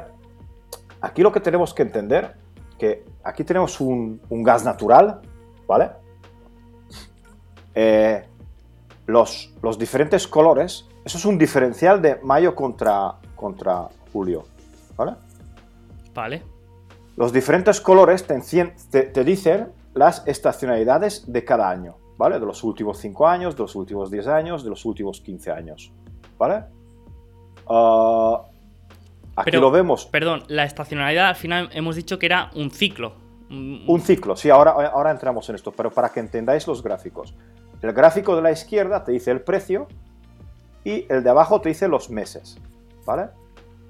[1.02, 2.36] Aquí lo que tenemos que entender,
[2.78, 5.22] que aquí tenemos un, un gas natural,
[5.68, 5.92] ¿vale?
[7.74, 8.24] Eh,
[9.08, 14.44] los, los diferentes colores, eso es un diferencial de mayo contra, contra julio,
[14.96, 15.14] ¿vale?
[16.14, 16.44] Vale.
[17.18, 18.40] Los diferentes colores te,
[18.90, 22.40] te- te dicen las estacionalidades de cada año, ¿vale?
[22.40, 25.92] De los últimos 5 años, de los últimos 10 años, de los últimos 15 años,
[26.38, 26.64] ¿vale?
[27.68, 28.42] Ah,
[29.36, 33.14] aquí Pero- lo vemos, Perdón, la estacionalidad al final hemos dicho que era un ciclo.
[33.50, 37.34] Un- un ciclo, sí, ahora, ahora entramos en esto, pero para que entendáis los gráficos.
[37.82, 39.88] El gráfico de la izquierda te dice el precio
[40.84, 42.58] y el de abajo te dice los meses,
[43.06, 43.28] ¿vale?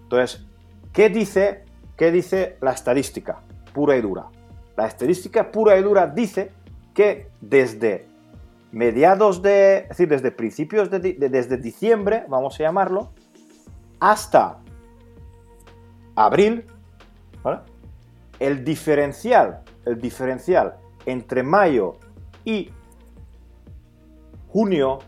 [0.04, 0.46] Entonces,
[0.94, 1.66] ¿qué dice,
[1.96, 3.40] qué dice la estadística
[3.74, 4.28] pura y dura?
[4.76, 6.52] La estadística pura y dura dice
[6.94, 8.08] que desde
[8.72, 13.12] mediados de, decir, desde principios de, desde diciembre, vamos a llamarlo,
[14.00, 14.60] hasta
[16.16, 16.66] abril.
[18.40, 21.98] El diferencial, el diferencial entre mayo
[22.44, 22.72] y
[24.48, 25.00] junio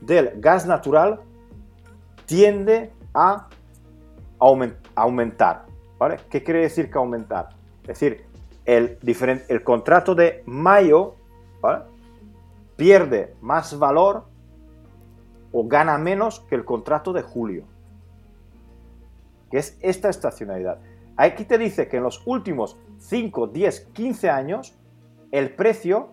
[0.00, 1.20] del gas natural
[2.26, 3.48] tiende a
[4.38, 5.64] aumen- aumentar.
[5.98, 6.18] ¿vale?
[6.28, 7.50] ¿Qué quiere decir que aumentar?
[7.82, 8.26] Es decir,
[8.64, 8.98] el,
[9.48, 11.16] el contrato de mayo
[12.76, 14.24] pierde más valor
[15.52, 17.64] o gana menos que el contrato de julio.
[19.50, 20.78] Que es esta estacionalidad.
[21.16, 24.74] Aquí te dice que en los últimos 5, 10, 15 años
[25.30, 26.10] el precio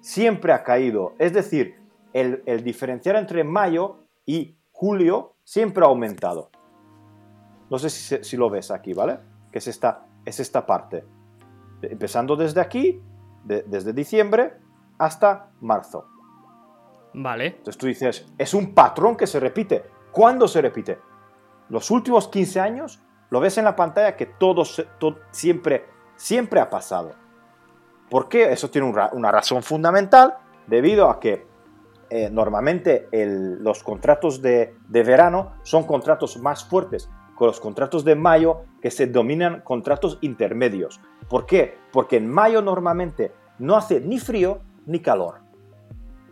[0.00, 1.14] siempre ha caído.
[1.18, 1.76] Es decir,
[2.12, 6.50] el, diferencial entre mayo y julio siempre ha aumentado.
[7.70, 9.18] No sé si, si lo ves aquí, ¿vale?
[9.50, 11.04] Que es esta, es esta parte.
[11.90, 13.02] Empezando desde aquí,
[13.44, 14.54] de- desde diciembre
[14.98, 16.06] hasta marzo.
[17.14, 17.46] Vale.
[17.46, 19.84] Entonces tú dices, es un patrón que se repite.
[20.12, 20.98] ¿Cuándo se repite?
[21.68, 23.00] Los últimos 15 años,
[23.30, 24.64] lo ves en la pantalla que todo,
[25.30, 25.86] siempre,
[26.16, 27.12] siempre ha pasado.
[28.10, 28.52] ¿Por qué?
[28.52, 30.36] Eso tiene un ra- una razón fundamental,
[30.66, 31.46] debido a que
[32.10, 38.04] eh, normalmente el- los contratos de, de verano son contratos más fuertes con los contratos
[38.04, 41.00] de mayo que se dominan contratos intermedios.
[41.28, 41.78] ¿Por qué?
[41.92, 45.40] Porque en mayo normalmente no hace ni frío ni calor.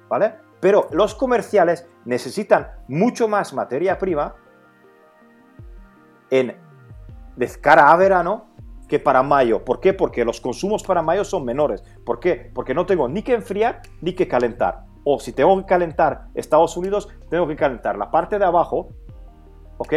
[0.09, 0.35] ¿Vale?
[0.61, 4.35] Pero los comerciales necesitan mucho más materia prima
[6.31, 6.57] en,
[7.37, 8.47] de cara a verano
[8.89, 9.65] que para mayo.
[9.65, 9.95] ¿Por qué?
[9.95, 11.83] Porque los consumos para mayo son menores.
[12.05, 12.51] ¿Por qué?
[12.55, 14.85] Porque no tengo ni que enfriar ni que calentar.
[15.05, 18.91] O si tengo que calentar Estados Unidos, tengo que calentar la parte de abajo,
[19.79, 19.95] ¿ok?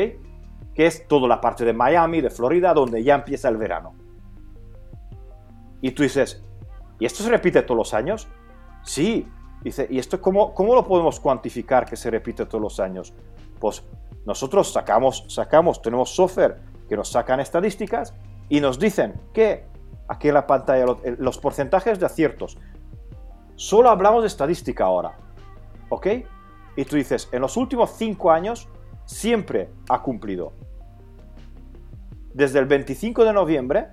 [0.76, 3.94] Que es toda la parte de Miami, de Florida, donde ya empieza el verano.
[5.82, 6.44] Y tú dices,
[7.00, 8.28] ¿y esto se repite todos los años?
[8.84, 9.28] Sí.
[9.62, 13.14] Dice, ¿y esto cómo, cómo lo podemos cuantificar que se repite todos los años?
[13.60, 13.84] Pues
[14.26, 18.14] nosotros sacamos, sacamos, tenemos software que nos sacan estadísticas
[18.48, 19.66] y nos dicen que
[20.08, 22.58] aquí en la pantalla lo- el- los porcentajes de aciertos.
[23.56, 25.18] Solo hablamos de estadística ahora,
[25.90, 26.08] ¿ok?
[26.76, 28.68] Y tú dices, en los últimos cinco años
[29.06, 30.54] siempre ha cumplido.
[32.34, 33.88] Desde el 25 de noviembre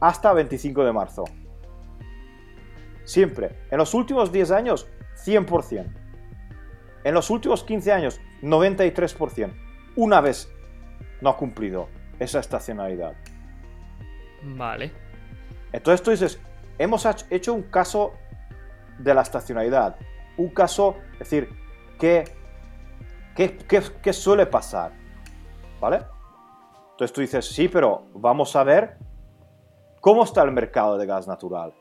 [0.00, 1.24] hasta 25 de marzo.
[3.04, 3.56] Siempre.
[3.70, 4.86] En los últimos 10 años,
[5.24, 5.86] 100%.
[7.04, 9.52] En los últimos 15 años, 93%.
[9.96, 10.52] Una vez
[11.20, 11.88] no ha cumplido
[12.18, 13.14] esa estacionalidad.
[14.42, 14.92] Vale.
[15.72, 16.40] Entonces tú dices,
[16.78, 18.14] hemos hecho un caso
[18.98, 19.96] de la estacionalidad.
[20.36, 21.48] Un caso, es decir,
[21.98, 22.24] ¿qué,
[23.34, 24.92] qué, qué- qué suele pasar?
[25.80, 26.02] ¿Vale?
[26.92, 28.96] Entonces tú dices, sí, pero vamos a ver
[30.00, 31.74] cómo está el mercado de gas natural.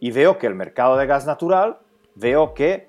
[0.00, 1.78] Y veo que el mercado de gas natural,
[2.14, 2.88] veo que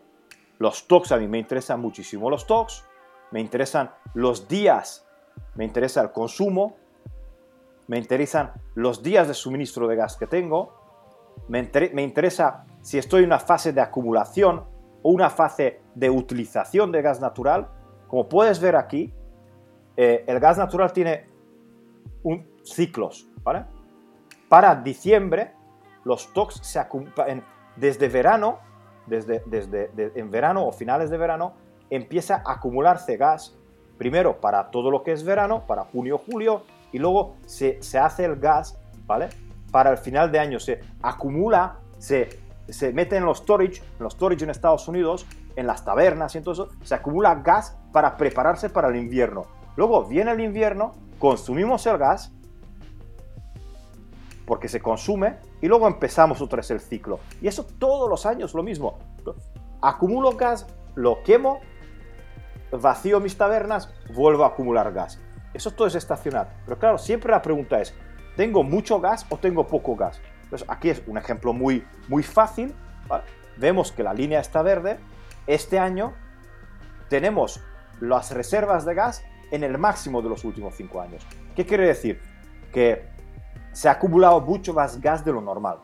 [0.60, 2.86] los stocks, a mí me interesan muchísimo los stocks,
[3.32, 5.07] me interesan los días,
[5.56, 6.78] me interesa el consumo,
[7.88, 10.76] me interesan los días de suministro de gas que tengo,
[11.48, 14.66] me, inter- me interesa si estoy en una fase de acumulación
[15.03, 17.67] una fase de utilización de gas natural.
[18.07, 19.13] Como puedes ver aquí,
[19.97, 21.27] eh, el gas natural tiene
[22.23, 23.27] un, ciclos.
[24.49, 25.53] Para diciembre,
[26.03, 27.43] los stocks se acumulan
[27.76, 28.59] desde verano,
[29.05, 31.53] desde, desde de- en verano o finales de verano,
[31.89, 33.55] empieza a acumularse gas,
[33.97, 38.26] primero para todo lo que es verano, para junio, julio, y luego se, se hace
[38.26, 39.30] el gas, ¿vale?
[39.71, 42.30] Para el final de año se acumula se,
[42.71, 45.25] se mete en los storage, en los storage en Estados Unidos,
[45.55, 49.45] en las tabernas y entonces se acumula gas para prepararse para el invierno.
[49.75, 52.31] Luego viene el invierno, consumimos el gas
[54.45, 57.19] porque se consume y luego empezamos otra vez el ciclo.
[57.41, 58.97] Y eso todos los años lo mismo.
[59.81, 60.65] Acumulo gas,
[60.95, 61.59] lo quemo,
[62.71, 65.19] vacío mis tabernas, vuelvo a acumular gas.
[65.53, 66.49] Eso todo es estacional.
[66.65, 67.93] Pero claro, siempre la pregunta es,
[68.35, 70.21] ¿tengo mucho gas o tengo poco gas?
[70.67, 72.73] Aquí es un ejemplo muy, muy fácil.
[73.57, 74.99] Vemos que la línea está verde.
[75.47, 76.13] Este año
[77.09, 77.61] tenemos
[77.99, 81.26] las reservas de gas en el máximo de los últimos cinco años.
[81.55, 82.21] ¿Qué quiere decir?
[82.71, 83.09] Que
[83.73, 85.80] se ha acumulado mucho más gas de lo normal.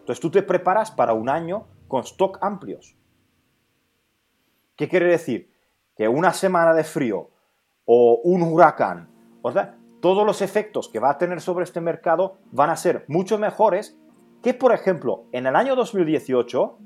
[0.00, 2.96] Entonces tú te preparas para un año con stock amplios.
[4.76, 5.52] ¿Qué quiere decir?
[5.96, 7.30] Que una semana de frío
[7.84, 9.10] o un huracán,
[10.06, 13.98] todos los efectos que va a tener sobre este mercado van a ser mucho mejores
[14.40, 16.78] que, por ejemplo, en el año 2018,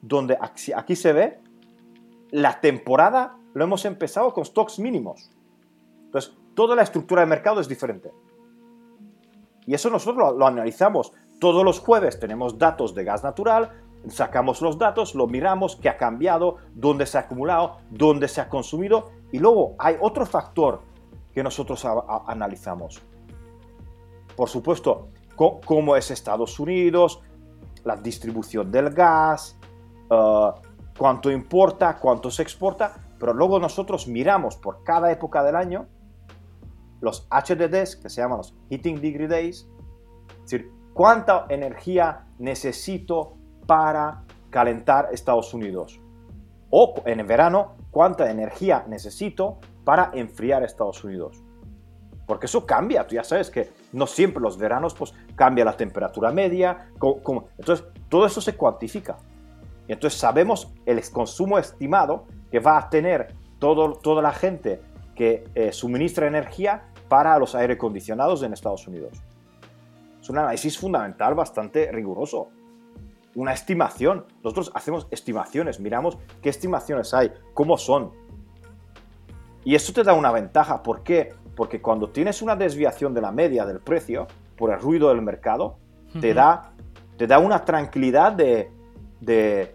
[0.00, 0.38] donde
[0.74, 1.38] aquí se ve,
[2.30, 5.30] la temporada lo hemos empezado con stocks mínimos.
[6.06, 8.10] Entonces, toda la estructura de mercado es diferente.
[9.66, 11.12] Y eso nosotros lo, analizamos.
[11.40, 15.98] Todos los jueves tenemos datos de gas natural, sacamos los datos, lo miramos, qué ha
[15.98, 19.10] cambiado, dónde se ha acumulado, dónde se ha consumido.
[19.30, 20.88] Y luego hay otro factor
[21.32, 21.86] que nosotros
[22.26, 23.00] analizamos.
[24.36, 27.22] Por supuesto, cómo es Estados Unidos,
[27.84, 29.58] la distribución del gas,
[30.10, 30.50] uh,
[30.96, 35.86] cuánto importa, cuánto se exporta, pero luego nosotros miramos por cada época del año
[37.00, 39.68] los HDDs, que se llaman los Heating Degree Days,
[40.28, 43.34] es decir, cuánta energía necesito
[43.66, 46.00] para calentar Estados Unidos.
[46.70, 51.42] O en el verano, cuánta energía necesito para enfriar Estados Unidos.
[52.26, 56.30] Porque eso cambia, tú ya sabes que no siempre los veranos pues cambia la temperatura
[56.30, 56.88] media,
[57.58, 59.16] entonces todo eso se cuantifica.
[59.88, 64.80] Entonces sabemos el consumo estimado que va a tener toda la gente
[65.16, 69.20] que eh, suministra energía para los aire acondicionados en Estados Unidos.
[70.20, 72.48] Es un análisis fundamental bastante riguroso.
[73.34, 74.26] Una estimación.
[74.42, 78.12] Nosotros hacemos estimaciones, miramos qué estimaciones hay, cómo son.
[79.64, 80.82] Y eso te da una ventaja.
[80.82, 81.34] ¿Por qué?
[81.54, 84.26] Porque cuando tienes una desviación de la media del precio
[84.56, 85.78] por el ruido del mercado,
[86.20, 86.72] te, da,
[87.16, 88.72] te da una tranquilidad de,
[89.20, 89.74] de,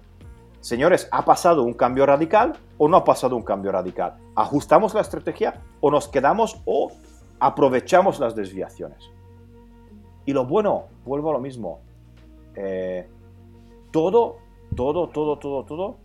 [0.60, 4.18] señores, ¿ha pasado un cambio radical o no ha pasado un cambio radical?
[4.36, 6.91] ¿Ajustamos la estrategia o nos quedamos o
[7.40, 9.11] aprovechamos las desviaciones.
[10.26, 11.80] Y lo bueno, vuelvo a lo mismo,
[12.56, 13.07] eh,
[13.95, 14.39] todo,
[14.76, 15.95] todo, todo, todo, todo,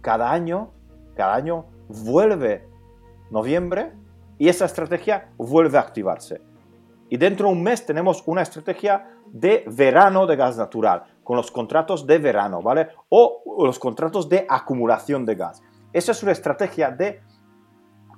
[0.00, 0.72] cada año,
[1.14, 2.68] cada año vuelve
[3.30, 3.92] noviembre
[4.36, 6.42] y esa estrategia vuelve a activarse.
[7.08, 11.52] Y dentro de un mes tenemos una estrategia de verano de gas natural, con los
[11.52, 12.88] contratos de verano, ¿vale?
[13.10, 15.62] O los contratos de acumulación de gas.
[15.92, 17.22] Esa es una estrategia de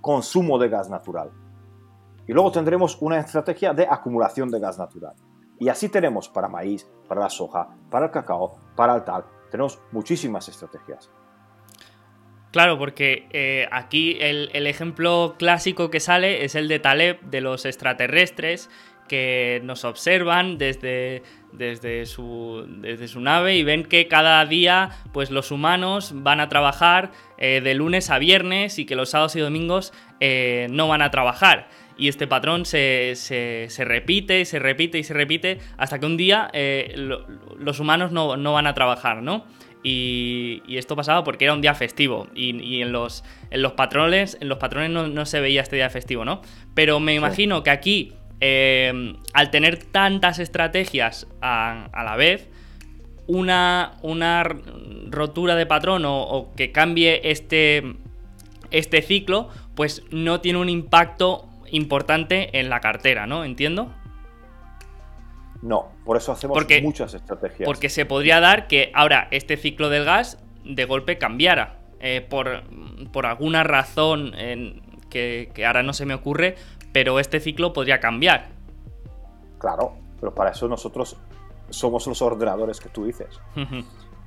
[0.00, 1.30] consumo de gas natural.
[2.26, 5.12] Y luego tendremos una estrategia de acumulación de gas natural.
[5.58, 9.24] Y así tenemos para maíz, para la soja, para el cacao, para el tal.
[9.50, 11.10] Tenemos muchísimas estrategias.
[12.52, 17.64] Claro, porque eh, aquí el, ejemplo clásico que sale es el de Taleb, de los
[17.64, 18.68] extraterrestres,
[19.08, 21.22] que nos observan desde,
[21.52, 26.48] desde, su, desde su nave y ven que cada día pues, los humanos van a
[26.50, 31.02] trabajar eh, de lunes a viernes y que los sábados y domingos eh, no van
[31.02, 31.68] a trabajar.
[31.98, 36.16] Y este patrón se, se, repite y se repite y se repite hasta que un
[36.16, 36.94] día eh,
[37.58, 39.44] los humanos no, van a trabajar, ¿no?
[39.84, 44.48] Y, esto pasaba porque era un día festivo y, en, los, en los patrones, en
[44.48, 46.40] los patrones no, se veía este día festivo, ¿no?
[46.74, 48.12] Pero me imagino que aquí
[48.44, 52.48] Em, al tener tantas estrategias a, la vez,
[53.28, 54.42] una, una,
[55.10, 57.84] rotura de patrón o, que cambie este,
[58.72, 63.44] este ciclo, pues no tiene un impacto importante en la cartera, ¿no?
[63.44, 63.92] ¿Entiendo?
[65.60, 67.66] No, por eso hacemos muchas estrategias.
[67.66, 71.78] Porque se podría dar que ahora este ciclo del gas de golpe cambiara.
[72.00, 72.64] Eh, por,
[73.12, 74.32] por, alguna razón
[75.08, 76.56] que, que, ahora no se me ocurre,
[76.92, 78.48] pero este ciclo podría cambiar.
[79.58, 81.16] Claro, pero para eso nosotros
[81.70, 83.40] somos los ordenadores que tú dices.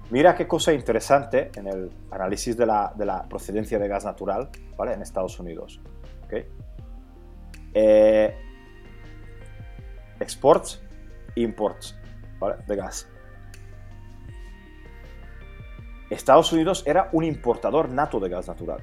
[0.10, 4.94] Mira qué cosa interesante en el análisis de la, procedencia de gas natural ¿vale?
[4.94, 5.80] en Estados Unidos.
[7.76, 8.34] Eh,
[10.20, 10.82] exports,
[11.36, 11.96] imports
[12.66, 13.08] de gas.
[16.10, 18.82] Estados Unidos era un importador nato de gas natural.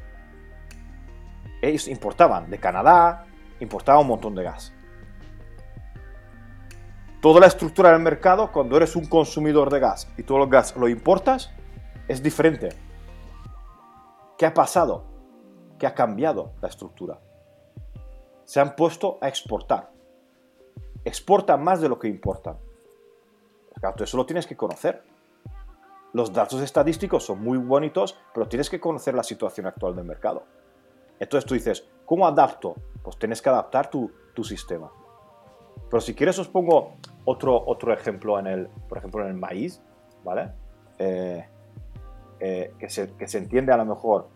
[1.62, 3.24] Ellos importaban de Canadá,
[3.60, 4.72] importaba un montón de gas.
[7.22, 10.76] toda la estructura del mercado, cuando eres un consumidor de gas y todo el gas
[10.76, 11.52] lo importas,
[12.08, 12.70] es diferente.
[14.36, 15.04] ¿Qué ha pasado?
[15.78, 17.20] ¿Qué ha cambiado la estructura?
[18.44, 19.90] Se han puesto a exportar.
[21.04, 22.56] Exportan más de lo que importan.
[23.74, 25.02] Claro, eso lo tienes que conocer.
[26.12, 30.44] Los datos estadísticos son muy bonitos, pero tienes que conocer la situación actual del mercado.
[31.18, 32.74] Entonces tú dices, ¿cómo adapto?
[33.02, 34.10] Pues tienes que adaptar tu,
[34.44, 34.90] sistema.
[35.88, 36.94] Pero si quieres os pongo
[37.24, 39.80] otro, otro ejemplo en el, por ejemplo, en el maíz,
[40.24, 40.52] ¿vale?
[40.98, 41.46] Eh,
[42.40, 44.28] eh, que, se, que se entiende a lo mejor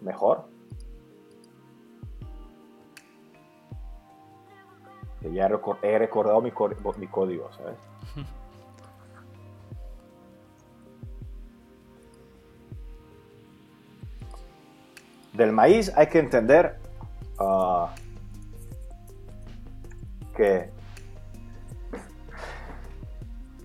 [0.00, 0.44] mejor.
[5.20, 5.50] Que ya
[5.82, 6.52] he recordado mi,
[6.98, 7.76] mi código, ¿sabes?
[15.32, 16.80] Del maíz hay que entender
[17.38, 17.94] ah,
[20.36, 20.70] que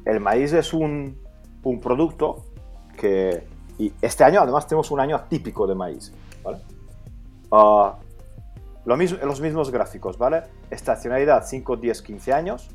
[0.06, 1.20] el maíz es un,
[1.82, 2.46] producto
[2.98, 3.48] que...
[3.80, 6.14] Y este año además tenemos un año atípico de maíz.
[6.44, 6.60] ¿vale?
[7.52, 7.98] Ah,
[8.86, 10.44] lo mismo, los mismos gráficos, ¿vale?
[10.70, 12.70] Estacionalidad 5, 10, 15 años.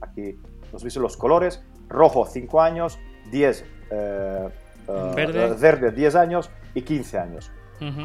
[0.00, 0.38] Aquí
[0.72, 1.62] nos visto los colores.
[1.88, 2.98] Rojo 5 años,
[3.30, 4.48] 10, eh,
[4.88, 5.54] eh, verde.
[5.54, 7.52] verde 10 años y 15 años.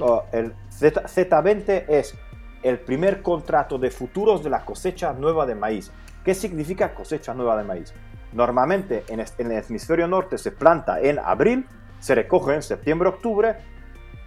[0.02, 2.18] Oh, el Z, 20 es
[2.64, 5.92] el primer contrato de futuros de la cosecha nueva de maíz.
[6.24, 7.94] ¿Qué significa cosecha nueva de maíz?
[8.34, 11.66] Normalmente en, el hemisferio norte se planta en abril,
[12.00, 13.56] se recoge en septiembre, octubre,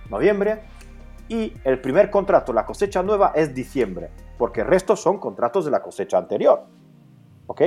[0.09, 0.63] noviembre
[1.33, 5.71] y el primer contrato, la cosecha nueva, es diciembre, porque el resto son contratos de
[5.71, 6.67] la cosecha anterior.
[7.47, 7.63] ¿Ok?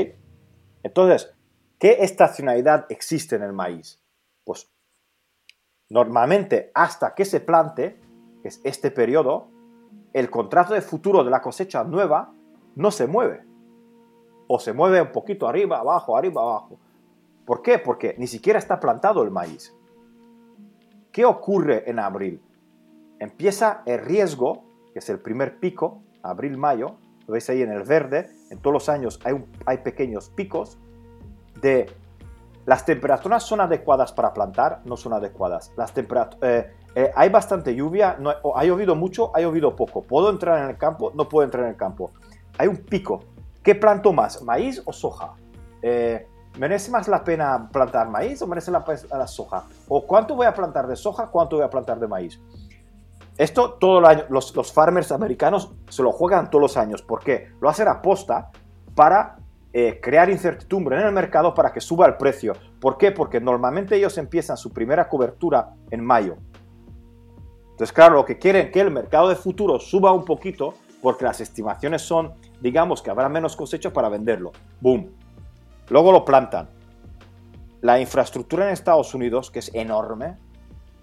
[0.84, 1.34] Entonces,
[1.80, 4.02] ¿qué estacionalidad existe en el maíz?
[4.44, 4.70] Pues
[5.90, 8.00] Normalmente, hasta que se plante,
[8.42, 9.50] que es este periodo,
[10.14, 12.34] el contrato de futuro de la cosecha nueva
[12.76, 13.44] no se mueve.
[14.48, 16.80] O se mueve un poquito arriba, abajo, arriba, abajo.
[17.46, 17.78] ¿Por qué?
[17.78, 19.76] Porque ni siquiera está plantado el maíz.
[21.12, 22.42] ¿Qué ocurre en abril?
[23.20, 24.64] Empieza el riesgo,
[24.94, 26.98] que es el primer pico, abril-mayo,
[27.28, 29.34] lo veis ahí en el verde, en todos los años hay,
[29.66, 30.78] hay pequeños picos
[31.62, 31.88] de
[32.66, 35.72] las temperaturas son adecuadas para plantar, no son adecuadas.
[35.78, 40.02] Las eh, eh, hay bastante lluvia, no, ha llovido mucho, ha llovido poco.
[40.02, 41.12] ¿Puedo entrar en el campo?
[41.14, 42.12] No puedo entrar en el campo.
[42.58, 43.20] Hay un pico.
[43.62, 45.34] ¿Qué planto más, maíz o soja?
[45.82, 46.28] Eh,
[46.58, 49.66] ¿Merece más la pena plantar maíz o merece la pena soja?
[49.88, 52.42] ¿O cuánto voy a plantar de soja, cuánto voy a plantar de maíz?
[53.38, 57.02] Esto todo el año, los, los farmers americanos se lo juegan todos los años.
[57.02, 57.50] ¿Por qué?
[57.60, 58.52] Lo hacen a posta
[58.96, 59.38] para
[59.74, 62.54] eh, crear incertidumbre en el mercado para que suba el precio.
[62.80, 63.12] ¿Por qué?
[63.12, 66.38] Porque normalmente ellos empiezan su primera cobertura en mayo.
[67.72, 71.26] Entonces, claro, lo que quieren es que el mercado de futuro suba un poquito porque
[71.26, 74.54] las estimaciones son, digamos, que habrá menos cosecha para venderlo.
[74.80, 75.12] ¡Boom!
[75.90, 76.70] Luego lo plantan.
[77.82, 80.38] La infraestructura en Estados Unidos, que es enorme,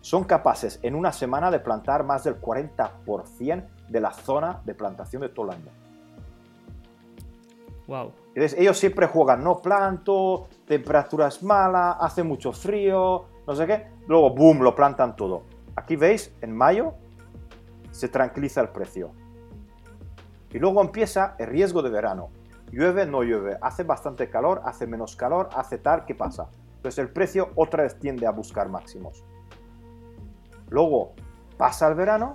[0.03, 5.23] son capaces en una semana de plantar más del 40% de la zona de plantación
[5.23, 5.71] de todo el año.
[7.87, 8.13] Wow.
[8.35, 13.87] Entonces, ellos siempre juegan, no planto, temperaturas malas, hace mucho frío, no sé qué.
[14.09, 15.45] Luego, boom, lo plantan todo.
[15.77, 16.95] Aquí veis, en mayo
[17.93, 19.13] se tranquiliza el precio.
[20.51, 22.31] Y luego empieza el riesgo de verano.
[22.73, 26.49] Llueve, no llueve, hace bastante calor, hace menos calor, hace tal, ¿qué pasa?
[26.77, 29.25] Entonces el precio otra vez tiende a buscar máximos.
[30.73, 31.13] Luego
[31.59, 32.33] pasa el verano,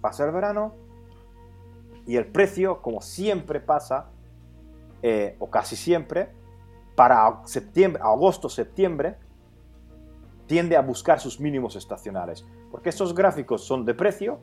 [0.00, 0.72] pasa el verano,
[2.06, 4.06] y el precio, como siempre pasa,
[5.02, 6.32] eh, o casi siempre,
[6.96, 9.18] para septiembre, agosto, septiembre,
[10.46, 12.46] tiende a buscar sus mínimos estacionales.
[12.70, 14.40] Porque estos gráficos son de precio,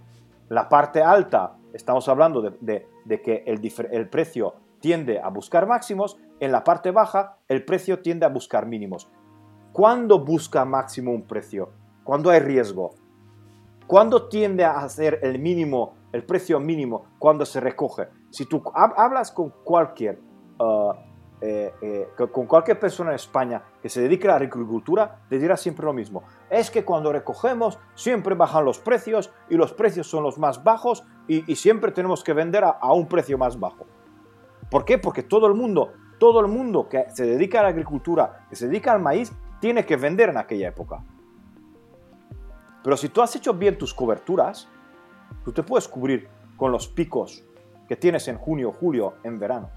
[0.49, 2.87] la parte alta, estamos hablando de,
[3.23, 3.61] que el,
[3.91, 8.67] el precio tiende a buscar máximos, en la parte baja el precio tiende a buscar
[8.67, 9.09] mínimos.
[9.71, 11.80] ¿Cuándo busca máximo un precio?
[12.03, 12.95] Cuando hay riesgo.
[13.87, 17.05] ¿Cuándo tiende a hacer el mínimo, el precio mínimo?
[17.19, 18.07] Cuando se recoge.
[18.29, 20.19] Si tú hablas con cualquier
[20.61, 20.93] Uh,
[21.43, 25.57] eh, eh, con cualquier persona en España que se dedique a la agricultura, te dirá
[25.57, 26.21] siempre lo mismo.
[26.51, 31.03] Es que cuando recogemos siempre bajan los precios y los precios son los más bajos
[31.27, 33.87] y, siempre tenemos que vender a, un precio más bajo.
[34.69, 34.99] ¿Por qué?
[34.99, 38.67] Porque todo el mundo, todo el mundo que se dedica a la agricultura, que se
[38.67, 41.03] dedica al maíz, tiene que vender en aquella época.
[42.83, 44.67] Pero si tú has hecho bien tus coberturas,
[45.43, 46.27] tú te puedes cubrir
[46.57, 47.43] con los picos
[47.87, 49.69] que tienes en junio, julio, en verano.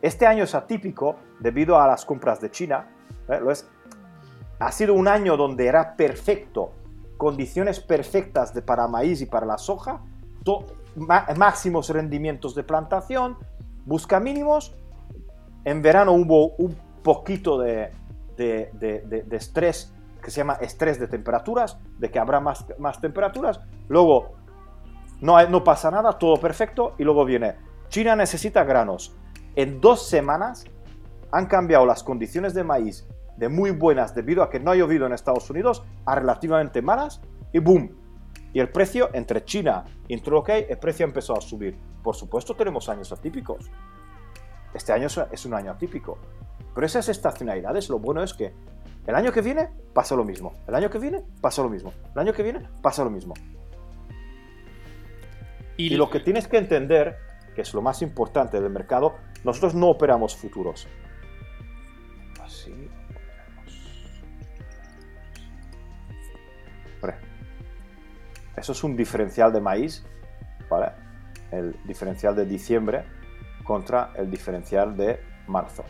[0.00, 2.88] Este año es atípico debido a las compras de China.
[3.28, 3.40] ¿eh?
[4.58, 6.72] ha sido un año donde era perfecto,
[7.16, 10.00] condiciones perfectas para maíz y para la soja,
[11.36, 13.36] máximos rendimientos de plantación,
[13.84, 14.74] busca mínimos.
[15.64, 17.92] En verano hubo un poquito de,
[18.36, 23.00] de, de, de estrés que se llama estrés de temperaturas, de que habrá más, más
[23.00, 23.60] temperaturas.
[23.88, 24.36] Luego
[25.20, 26.94] no, no pasa nada, todo perfecto.
[26.98, 27.56] Y luego viene,
[27.88, 29.16] China necesita granos.
[29.56, 30.64] En dos semanas
[31.32, 33.06] han cambiado las condiciones de maíz
[33.36, 37.22] de muy buenas debido a que no ha llovido en Estados Unidos a relativamente malas
[37.52, 37.96] y boom.
[38.52, 41.78] Y el precio entre China y entre lo el precio empezó a subir.
[42.02, 43.70] Por supuesto tenemos años atípicos.
[44.74, 46.18] Este año es un año atípico.
[46.74, 48.52] Pero esas estacionalidades, lo bueno es que
[49.10, 50.54] el año que viene pasa lo mismo.
[50.68, 51.92] El año que viene pasa lo mismo.
[52.14, 53.34] El año que viene pasa lo mismo.
[55.76, 57.16] Y, lo que tienes que entender,
[57.54, 60.86] que es lo más importante del mercado, nosotros no operamos futuros.
[62.40, 62.72] Así.
[68.56, 70.04] Eso es un diferencial de maíz,
[70.68, 70.92] ¿vale?
[71.50, 73.04] El diferencial de diciembre
[73.64, 75.18] contra el diferencial de
[75.48, 75.82] marzo.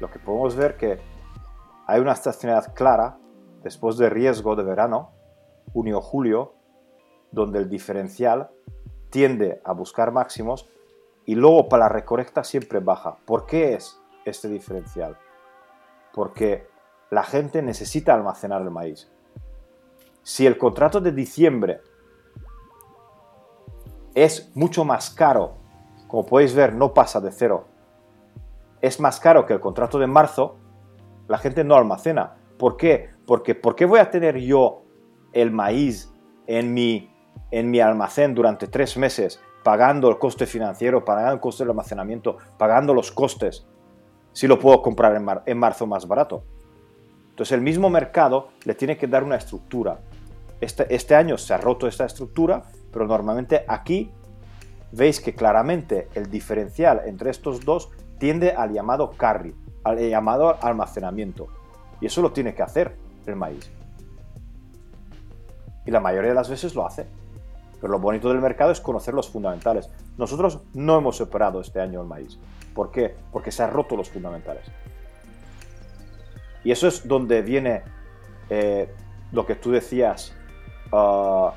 [0.00, 0.98] Lo que podemos ver que
[1.86, 3.18] hay una estacionalidad clara
[3.62, 5.12] después de riesgo de verano,
[5.72, 6.54] junio-julio,
[7.30, 8.50] donde el diferencial
[9.10, 10.68] tiende a buscar máximos
[11.24, 13.16] y luego para la recolecta siempre baja.
[13.24, 15.16] ¿Por qué es este diferencial?
[16.12, 16.68] Porque
[17.10, 19.10] la gente necesita almacenar el maíz.
[20.22, 21.80] Si el contrato de diciembre
[24.14, 25.54] es mucho más caro,
[26.08, 27.66] como podéis ver, no pasa de cero,
[28.80, 30.56] es más caro que el contrato de marzo,
[31.28, 32.34] la gente no almacena.
[32.58, 33.10] ¿Por qué?
[33.26, 34.82] Porque ¿por qué voy a tener yo
[35.32, 36.12] el maíz
[36.46, 37.10] en mi,
[37.50, 42.36] en mi almacén durante tres meses pagando el coste financiero, pagando el coste del almacenamiento,
[42.56, 43.66] pagando los costes,
[44.32, 46.44] si lo puedo comprar en, marzo más barato?
[47.30, 50.00] Entonces el mismo mercado le tiene que dar una estructura.
[50.60, 52.62] Este, este año se ha roto esta estructura,
[52.92, 54.12] pero normalmente aquí
[54.92, 59.54] veis que claramente el diferencial entre estos dos tiende al llamado carry,
[59.94, 61.48] llamado almacenamiento.
[62.00, 62.96] Y eso lo tiene que hacer
[63.26, 63.70] el maíz.
[65.84, 67.06] Y la mayoría de las veces lo hace.
[67.80, 69.90] Pero lo bonito del mercado es conocer los fundamentales.
[70.16, 72.38] Nosotros no hemos operado este año el maíz.
[72.74, 73.14] ¿Por qué?
[73.32, 74.64] Porque se han roto los fundamentales.
[76.64, 77.82] Y eso es donde viene
[78.50, 78.92] eh,
[79.30, 80.34] lo que tú decías
[80.92, 81.54] ah,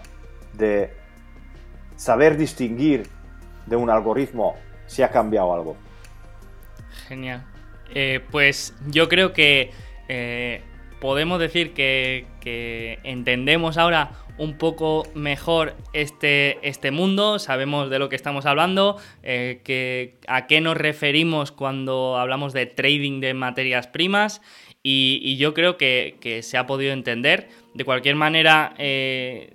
[0.53, 0.93] de
[1.95, 3.09] saber distinguir
[3.65, 4.55] de un algoritmo
[4.87, 5.75] si ha cambiado algo.
[7.07, 7.43] Genial.
[7.93, 9.71] Eh, pues yo creo que
[10.07, 10.61] eh,
[10.99, 12.27] podemos decir que,
[13.03, 19.61] entendemos ahora un poco mejor este, este mundo, sabemos de lo que estamos hablando, eh,
[19.63, 24.41] que, a qué nos referimos cuando hablamos de trading de materias primas
[24.81, 27.49] y, yo creo que, se ha podido entender.
[27.73, 29.53] De cualquier manera, eh,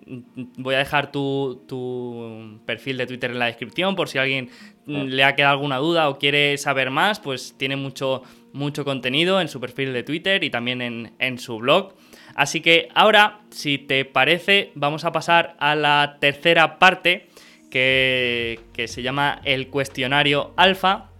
[0.56, 4.50] voy a dejar tu, tu, perfil de Twitter en la descripción por si a alguien
[4.86, 8.22] le ha quedado alguna duda o quiere saber más, pues tiene mucho,
[8.52, 11.94] mucho contenido en su perfil de Twitter y también en, su blog.
[12.34, 17.28] Así que ahora, si te parece, vamos a pasar a la tercera parte
[17.70, 21.10] que, se llama el cuestionario alfa.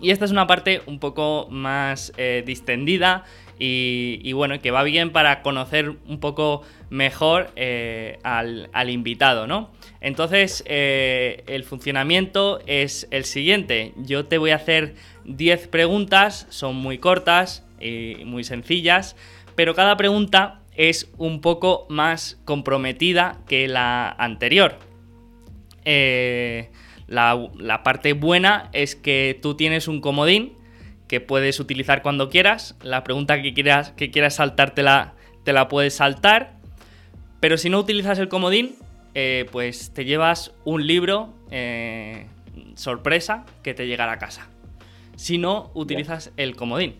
[0.00, 3.24] Y esta es una parte un poco más eh, distendida
[3.60, 9.70] y, bueno, que va bien para conocer un poco mejor eh, al, invitado, ¿no?
[10.00, 13.94] Entonces, eh, el funcionamiento es el siguiente.
[13.96, 14.94] Yo te voy a hacer
[15.24, 19.16] 10 preguntas, son muy cortas y muy sencillas,
[19.56, 24.78] pero cada pregunta es un poco más comprometida que la anterior.
[25.84, 26.70] Eh,
[27.08, 30.52] la, la parte buena es que tú tienes un comodín
[31.08, 32.76] que puedes utilizar cuando quieras.
[32.82, 36.52] La pregunta que quieras, que quieras saltártela, te la puedes saltar.
[37.40, 38.76] Pero si no utilizas el comodín,
[39.14, 42.26] eh, pues te llevas un libro eh,
[42.74, 44.48] sorpresa que te llegará a casa.
[45.16, 46.96] Si no utilizas el comodín.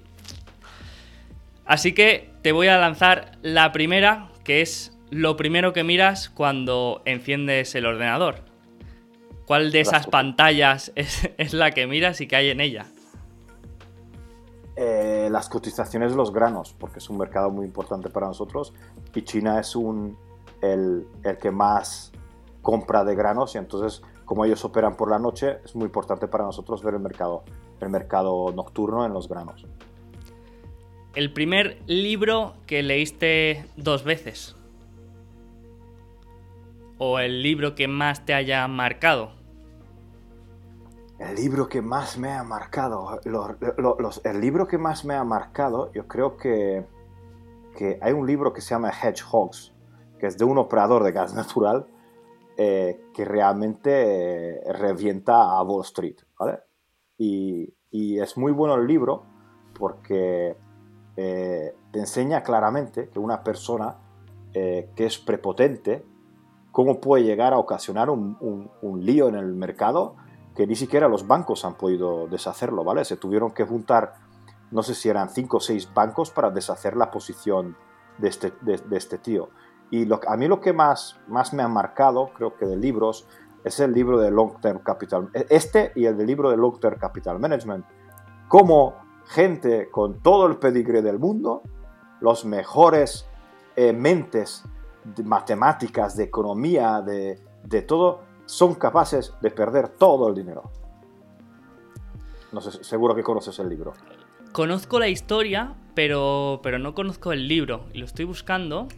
[1.65, 7.03] Así que te voy a lanzar la primera, que es lo primero que miras cuando
[7.05, 8.48] enciendes el ordenador.
[9.49, 12.85] ¿Cuál de esas pantallas es, es la que miras y qué hay en ella?
[14.77, 18.75] Eh, las cotizaciones de los granos, porque es un mercado muy importante para nosotros
[19.15, 20.19] y China es un,
[20.61, 21.07] el,
[21.41, 22.13] que más
[22.61, 26.45] compra de granos y entonces como ellos operan por la noche es muy importante para
[26.45, 27.43] nosotros ver el mercado,
[27.81, 29.67] el mercado nocturno en los granos.
[31.15, 34.55] El primer libro que leíste dos veces
[36.99, 39.38] o el libro que más te haya marcado.
[41.19, 46.07] El libro que más me ha marcado, el libro que más me ha marcado, yo
[46.07, 46.87] creo que,
[47.77, 49.75] que, hay un libro que se llama Hedgehogs,
[50.21, 51.89] que es de un operador de gas natural
[52.61, 56.59] eh, que realmente eh, revienta a Wall Street, ¿vale?
[57.17, 59.23] Y, es muy bueno el libro
[59.79, 60.57] porque
[61.17, 63.97] eh, te enseña claramente que una persona
[64.53, 66.05] que es prepotente,
[66.73, 68.37] cómo puede llegar a ocasionar un,
[68.83, 70.17] un, lío en el mercado
[70.59, 73.05] que ni siquiera los bancos han podido deshacerlo, ¿vale?
[73.05, 74.15] Se tuvieron que juntar,
[74.73, 77.77] no sé si eran cinco o seis bancos para deshacer la posición
[78.19, 79.51] de este, de, este tío.
[79.93, 83.29] Y a mí lo que más, más me ha marcado, creo que de libros,
[83.63, 85.31] es el libro de Long Term Capital.
[85.33, 87.87] Este y el del libro de Long Term Capital Management.
[88.49, 91.63] Cómo gente con todo el pedigre del mundo,
[92.21, 93.29] los mejores
[93.77, 94.65] eh, mentes
[95.05, 100.73] de matemáticas, de economía, de, de todo, son capaces de perder todo el dinero.
[102.51, 103.93] No sé, seguro que conoces el libro.
[104.53, 107.85] Conozco la historia, pero, pero no conozco el libro.
[107.93, 108.89] Y lo estoy buscando.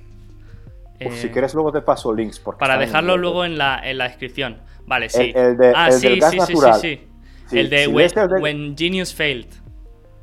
[1.01, 2.39] si eh, quieres luego te paso links.
[2.39, 4.59] para dejarlo luego en la, en la, descripción.
[4.87, 5.33] Vale, sí.
[5.35, 7.09] El, de, ah, sí, sí, sí, sí,
[7.49, 9.53] sí, El de, when, Genius Failed.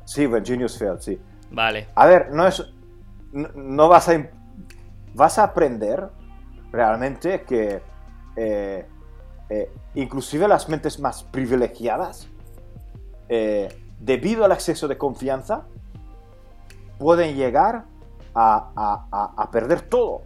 [0.06, 1.18] Sí, When Genius Failed, sí.
[1.50, 1.88] Vale.
[1.94, 2.64] A ver, no es...
[3.32, 4.26] No, vas a...
[5.12, 6.08] Vas a aprender
[6.72, 7.82] realmente que...
[8.34, 8.86] Eh,
[9.50, 12.28] eh, inclusive las mentes más privilegiadas,
[14.00, 15.66] debido al exceso de confianza,
[16.98, 17.84] pueden llegar
[18.34, 20.22] a, perder todo.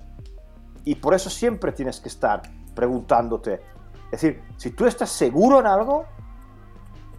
[0.85, 2.43] Y por eso siempre tienes que estar
[2.75, 3.61] preguntándote.
[4.07, 6.05] Es decir, si tú estás seguro en algo,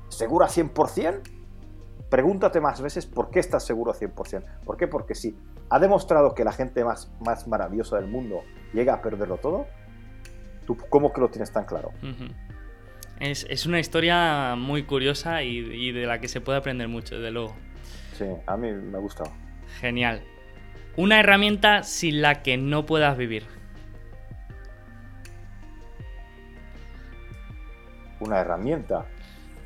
[0.09, 1.21] seguro a 100%,
[2.09, 4.43] pregúntate más veces por qué estás seguro a 100%.
[4.65, 4.87] ¿Por qué?
[4.87, 5.37] Porque si
[5.69, 8.41] ha demostrado que la gente más, más maravillosa del mundo
[8.73, 9.65] llega a perderlo todo,
[10.65, 11.91] ¿tú cómo que lo tienes tan claro?
[13.19, 17.31] es, una historia muy curiosa y, y, de la que se puede aprender mucho, desde
[17.31, 17.55] luego.
[18.17, 19.31] Sí, a mí me ha gustado.
[19.79, 20.21] Genial.
[20.95, 23.45] Una herramienta sin la que no puedas vivir.
[28.19, 29.05] Una herramienta.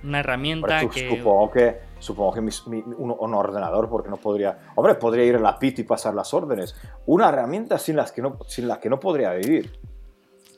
[0.04, 1.10] Una herramienta que.
[1.10, 4.58] Supongo que, supongo que un, ordenador, porque no podría.
[4.76, 6.76] Hombre, podría ir a la PIT y pasar las órdenes.
[7.06, 9.80] Una herramienta sin, las que no, sin la que no podría vivir.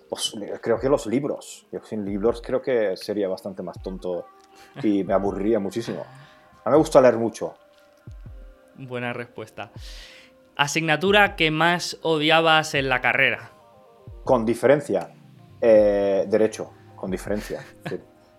[0.10, 1.68] Pues, creo que los libros.
[1.84, 4.26] sin libros creo que sería bastante más tonto
[4.82, 6.02] y me aburriría muchísimo.
[6.64, 7.54] A mí me gusta leer mucho.
[8.76, 9.72] Buena respuesta.
[10.56, 13.52] Asignatura que más odiabas en la carrera.
[14.24, 15.12] Con diferencia.
[15.62, 17.64] Eh, derecho, con diferencia.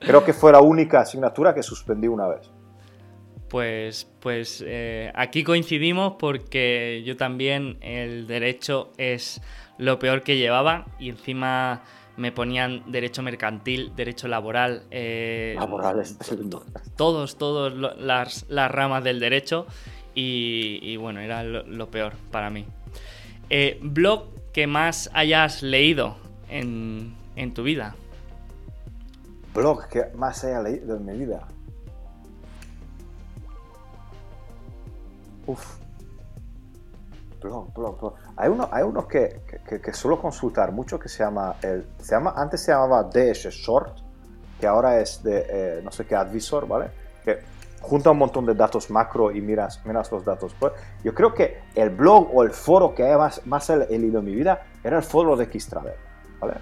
[0.00, 2.50] Creo que fue la única asignatura que suspendí una vez.
[3.48, 9.42] Pues, pues eh, aquí coincidimos porque yo también el derecho es
[9.80, 11.82] lo peor que llevaba y encima
[12.16, 14.82] me ponían derecho mercantil, derecho laboral.
[14.90, 16.04] Eh, laboral
[16.96, 19.66] Todos, todos las, las ramas del derecho
[20.14, 22.66] y, bueno, era lo, peor para mí.
[23.48, 26.16] Eh, ¿Blog que más hayas leído
[26.50, 27.14] en,
[27.54, 27.96] tu vida?
[29.54, 31.48] Blog que más haya leído en mi vida.
[35.46, 35.79] Uf.
[37.40, 38.14] Blog, blog, blog.
[38.36, 39.40] Hay uno, hay unos que,
[39.82, 43.98] que, suelo consultar mucho que se llama, el, se llama, antes se llamaba DS Short,
[44.60, 46.90] que ahora es de eh, no sé qué Advisor, ¿vale?
[47.24, 47.38] Que
[47.80, 50.54] junta un montón de datos macro y miras, miras los datos.
[50.58, 50.72] Pues,
[51.02, 54.34] yo creo que el blog o el foro que más, más he leído en mi
[54.34, 55.94] vida era el foro de Xtravel.
[56.40, 56.54] ¿vale?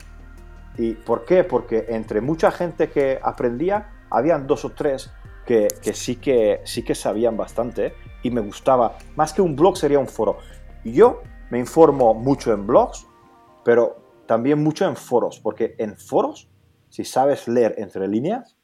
[0.76, 1.42] ¿Y por qué?
[1.42, 5.10] Porque entre mucha gente que aprendía, habían dos o tres
[5.44, 8.96] que, que, sí, que sí que sabían bastante y me gustaba.
[9.16, 10.38] Más que un blog sería un foro.
[10.84, 13.06] Yo me informo mucho en blogs,
[13.64, 13.96] pero
[14.26, 16.48] también mucho en foros, porque en foros,
[16.88, 18.56] si sabes leer entre líneas,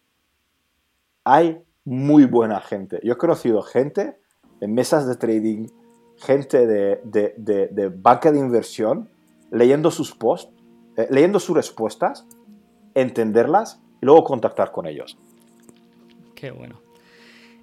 [1.24, 3.01] hay muy buena gente.
[3.03, 4.19] Yo he conocido gente
[4.61, 5.66] en mesas de trading,
[6.16, 9.09] gente de, de, banca de inversión,
[9.51, 10.53] leyendo sus posts,
[10.97, 12.27] eh, leyendo sus respuestas,
[12.95, 15.19] entenderlas y luego contactar con ellos.
[16.35, 16.81] Qué bueno.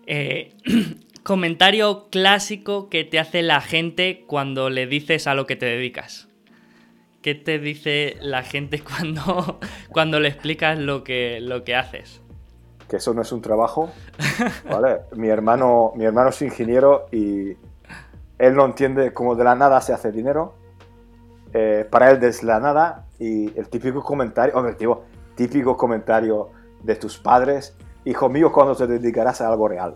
[0.06, 0.54] Eh,
[1.24, 6.28] comentario clásico que te hace la gente cuando le dices a lo que te dedicas.
[7.22, 9.60] ¿Qué te dice la gente cuando,
[9.92, 12.22] cuando le explicas lo que, lo que haces?
[12.92, 13.90] que eso no es un trabajo,
[14.70, 15.04] ¿vale?
[15.16, 17.56] mi, hermano, mi hermano es ingeniero y
[18.38, 20.56] él no entiende cómo de la nada se hace dinero.
[21.54, 24.76] Eh, para él desde la nada y el típico comentario, hombre,
[25.36, 26.50] típico comentario
[26.84, 29.96] de tus padres, hijo mío, ¿cuándo te dedicarás a algo real?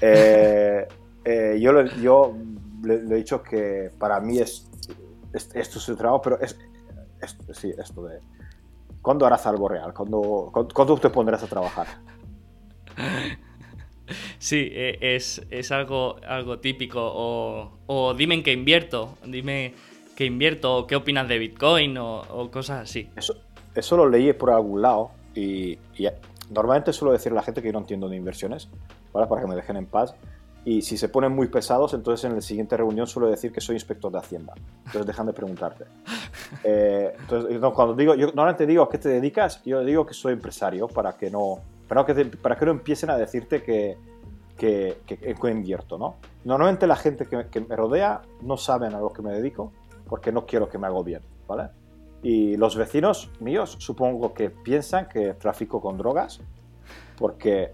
[0.00, 0.86] Eh,
[1.24, 2.36] eh, yo, yo
[2.82, 4.70] le, he dicho que para mí es,
[5.32, 6.56] esto es el trabajo, pero es,
[7.52, 8.20] sí, esto de...
[9.00, 9.92] ¿Cuándo harás algo real?
[9.92, 11.86] ¿Cuándo, ¿Cuándo te pondrás a trabajar?
[14.38, 17.00] Sí, e, es, algo, algo típico.
[17.02, 19.74] O, dime en qué invierto, dime
[20.14, 23.08] qué invierto, o qué opinas de Bitcoin, o, cosas así.
[23.16, 23.34] Eso,
[23.74, 25.78] eso lo leí por algún lado y,
[26.50, 28.68] normalmente suelo decir a la gente que yo no entiendo de inversiones,
[29.14, 29.26] ¿vale?
[29.26, 30.14] Para que me dejen en paz.
[30.66, 33.76] Y si se ponen muy pesados, entonces en la siguiente reunión suelo decir que soy
[33.76, 34.54] inspector de Hacienda.
[34.86, 35.84] Entonces dejan de preguntarte.
[36.62, 40.14] Eh, entonces, no, cuando digo, yo normalmente digo a qué te dedicas, yo digo que
[40.14, 41.58] soy empresario para que no,
[41.88, 43.96] para que, para que no empiecen a decirte que,
[44.56, 46.16] que, que, invierto, ¿no?
[46.44, 49.72] Normalmente la gente que, que, me rodea no saben a lo que me dedico
[50.08, 51.70] porque no quiero que me hago bien, ¿vale?
[52.22, 56.40] Y los vecinos míos supongo que piensan que trafico con drogas
[57.16, 57.72] porque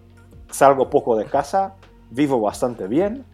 [0.51, 1.77] salgo poco de casa,
[2.11, 3.25] vivo bastante bien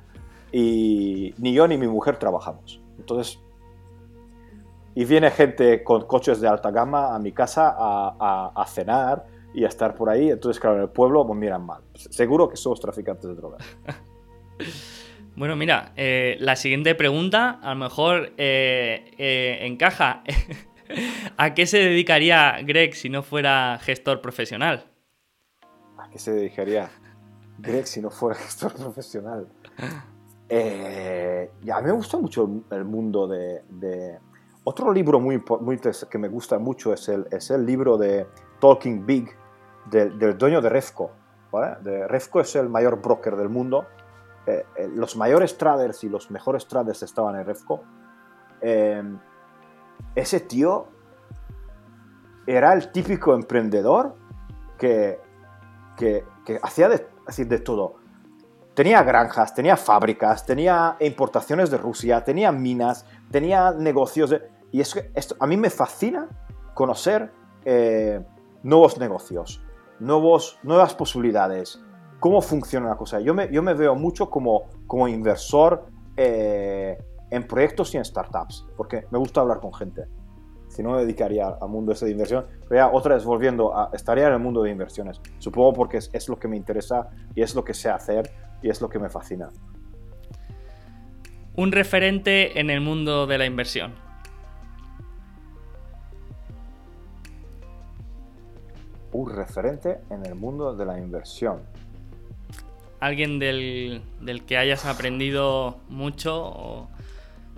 [0.52, 2.80] y ni yo ni mi mujer trabajamos.
[2.98, 3.38] Entonces,
[4.94, 9.64] y viene gente con coches de alta gama a mi casa a, a, cenar y
[9.64, 10.30] a estar por ahí.
[10.30, 11.82] Entonces, claro, en el pueblo me miran mal.
[11.94, 13.62] Seguro que somos traficantes de drogas.
[15.36, 20.22] Bueno, mira, eh, la siguiente pregunta a lo mejor eh, eh, encaja.
[21.36, 24.86] ¿A qué se dedicaría Greg si no fuera gestor profesional?
[25.98, 26.88] ¿A qué se dedicaría?
[27.58, 29.48] Greg si no fuera gestor profesional.
[30.48, 34.18] Eh, a mí me gusta mucho el mundo de...
[34.64, 35.40] Otro libro muy,
[36.10, 38.26] que me gusta mucho es el, es el libro de
[38.60, 39.30] Talking Big
[39.88, 41.12] del, dueño de Refco.
[41.82, 43.86] De Refco es el mayor broker del mundo.
[44.46, 47.82] Eh, eh, los mayores traders y los mejores traders estaban en Refco.
[50.14, 50.88] ese tío
[52.46, 54.16] era el típico emprendedor
[54.78, 55.20] que,
[55.96, 57.94] que, que hacía de decir, de todo.
[58.74, 64.34] Tenía granjas, tenía fábricas, tenía importaciones de Rusia, tenía minas, tenía negocios.
[64.70, 66.28] y es que esto, a mí me fascina
[66.74, 67.32] conocer
[67.64, 68.22] eh,
[68.62, 69.62] nuevos negocios,
[69.98, 71.80] nuevos, nuevas posibilidades,
[72.20, 73.20] cómo funciona la cosa.
[73.20, 75.86] Yo me, yo me veo mucho como, como inversor
[76.16, 76.98] eh,
[77.30, 80.06] en proyectos y en startups, porque me gusta hablar con gente
[80.76, 82.44] si no me dedicaría al mundo ese de inversión.
[82.68, 85.22] Pero ya otra vez volviendo, a, estaría en el mundo de inversiones.
[85.38, 88.30] Supongo porque es, es, lo que me interesa y es lo que sé hacer
[88.62, 89.48] y es lo que me fascina.
[91.54, 93.94] Un referente en el mundo de la inversión.
[99.12, 101.62] Un referente en el mundo de la inversión.
[103.00, 106.88] Alguien del, del que hayas aprendido mucho o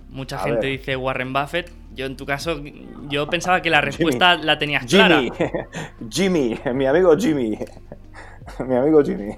[0.08, 2.60] mucha gente dice Warren Buffett yo en tu caso,
[3.08, 5.20] yo pensaba que la respuesta la tenías clara.
[6.08, 7.58] Jimmy, mi amigo Jimmy.
[8.68, 9.36] mi amigo Jimmy.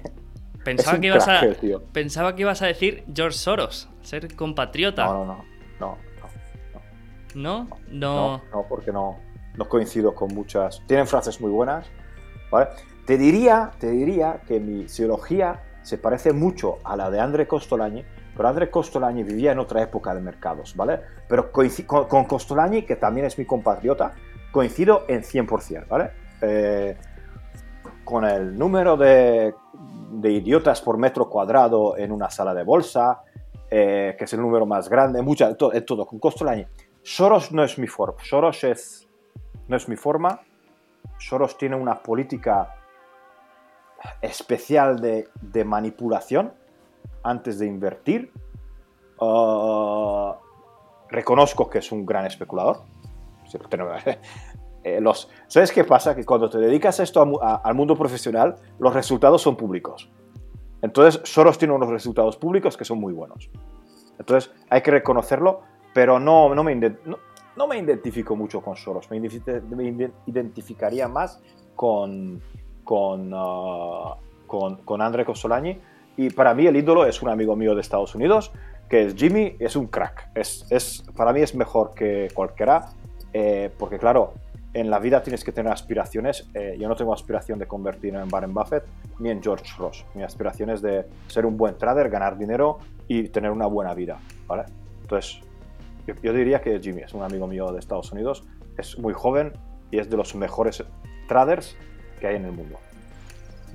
[0.63, 1.41] Pensaba que, ibas a,
[1.91, 5.05] pensaba que ibas a decir George Soros, ser compatriota.
[5.05, 5.45] No, no, no.
[5.79, 5.97] No,
[7.33, 7.67] no.
[7.73, 7.77] ¿No?
[7.89, 9.17] No, no, porque no,
[9.55, 10.83] no coincido con muchas.
[10.85, 11.89] Tienen frases muy buenas.
[12.51, 12.69] ¿vale?
[13.07, 18.05] Te diría, te diría que mi psicología se parece mucho a la de André Costolani,
[18.41, 20.99] pero André Costolani vivía en otra época de mercados, ¿vale?
[21.27, 21.69] Pero con,
[22.07, 24.15] con Costolani, que también es mi compatriota,
[24.51, 26.09] coincido en 100%, ¿vale?
[26.41, 26.97] Eh,
[28.03, 29.53] con el número de,
[30.23, 33.21] idiotas por metro cuadrado en una sala de bolsa,
[33.69, 36.65] eh, que es el número más grande, mucha, todo, todo, con Costolani.
[37.03, 39.07] Soros no es mi forma, Soros es,
[39.67, 40.41] no es mi forma,
[41.19, 42.73] Soros tiene una política
[44.19, 46.53] especial de manipulación
[47.23, 48.31] antes de invertir.
[49.19, 50.37] Ah,
[51.09, 52.81] reconozco que es un gran especulador.
[54.83, 56.15] Eh, los, ¿Sabes qué pasa?
[56.15, 60.09] Que cuando te dedicas a esto al mundo profesional, los resultados son públicos.
[60.81, 63.51] Entonces, Soros tiene unos resultados públicos que son muy buenos.
[64.17, 65.61] Entonces, hay que reconocerlo,
[65.93, 69.07] pero no, no, me, no, me identifico mucho con Soros.
[69.11, 69.17] Me,
[70.25, 71.39] identificaría más
[71.75, 72.41] con,
[72.83, 74.15] con, uh,
[74.47, 75.79] con, con André Costolani,
[76.17, 78.51] y para mí el ídolo es un amigo mío de Estados Unidos,
[78.89, 80.29] que es Jimmy, es un crack.
[80.35, 82.89] Es, es para mí es mejor que cualquiera,
[83.33, 84.33] eh, porque claro,
[84.73, 86.49] en la vida tienes que tener aspiraciones.
[86.53, 88.83] Eh, yo no tengo aspiración de convertirme en Warren Buffett
[89.19, 90.05] ni en George Ross.
[90.13, 94.19] Mi aspiración es de ser un buen trader, ganar dinero y tener una buena vida.
[94.47, 94.65] ¿vale?
[95.01, 95.41] Entonces,
[96.07, 98.43] yo, yo diría que Jimmy es un amigo mío de Estados Unidos,
[98.77, 99.53] es muy joven
[99.89, 100.83] y es de los mejores
[101.27, 101.77] traders
[102.19, 102.77] que hay en el mundo.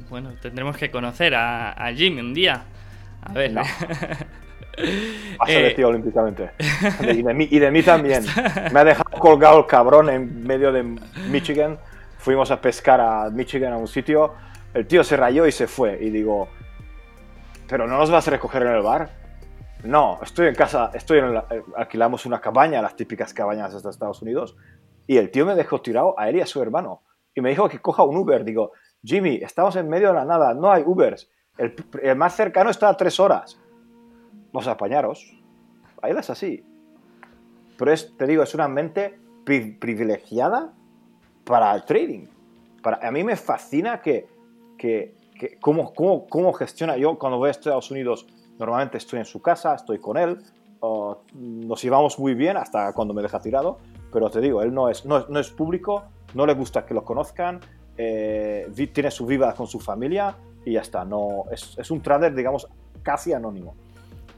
[0.09, 2.65] Bueno, tendremos que conocer a, Jimmy un día.
[3.23, 3.53] A ver.
[3.53, 3.63] No.
[4.79, 6.51] Va eh, olímpicamente.
[7.01, 8.25] Y de, mí, y de mí también.
[8.73, 10.83] Me ha dejado colgado el cabrón en medio de
[11.31, 11.79] Michigan.
[12.19, 14.35] Fuimos a pescar a Michigan a un sitio.
[14.75, 15.99] El tío se rayó y se fue.
[16.01, 16.49] Y digo,
[17.69, 19.11] ¿pero no nos vas a recoger en el bar?
[19.85, 24.21] No, estoy en casa, estoy en eh, alquilamos una cabaña, las típicas cabañas de Estados
[24.23, 24.57] Unidos.
[25.07, 27.03] Y el tío me dejó tirado a él y a su hermano.
[27.35, 28.45] Y me dijo que coja un Uber.
[28.45, 28.73] Digo,
[29.07, 31.31] Jimmy, estamos en medio de la nada, no hay Ubers.
[31.57, 31.75] El,
[32.17, 33.59] más cercano está a tres horas.
[34.53, 35.33] Vamos a apañaros.
[36.03, 36.65] Ahí es así.
[37.79, 40.73] Pero es, te digo, es una mente privilegiada
[41.45, 42.27] para el trading.
[42.83, 44.27] Para, a mí me fascina que
[44.77, 46.97] que, que cómo, cómo, cómo, gestiona.
[46.97, 48.27] Yo cuando voy a Estados Unidos,
[48.59, 50.39] normalmente estoy en su casa, estoy con él,
[51.33, 53.79] nos llevamos muy bien hasta cuando me deja tirado,
[54.13, 56.05] pero te digo, él no es, no, no es público,
[56.35, 57.61] no le gusta que lo conozcan,
[57.97, 61.05] eh, tiene su vida con su familia y ya está.
[61.05, 62.67] No, es, es un trader, digamos,
[63.03, 63.75] casi anónimo.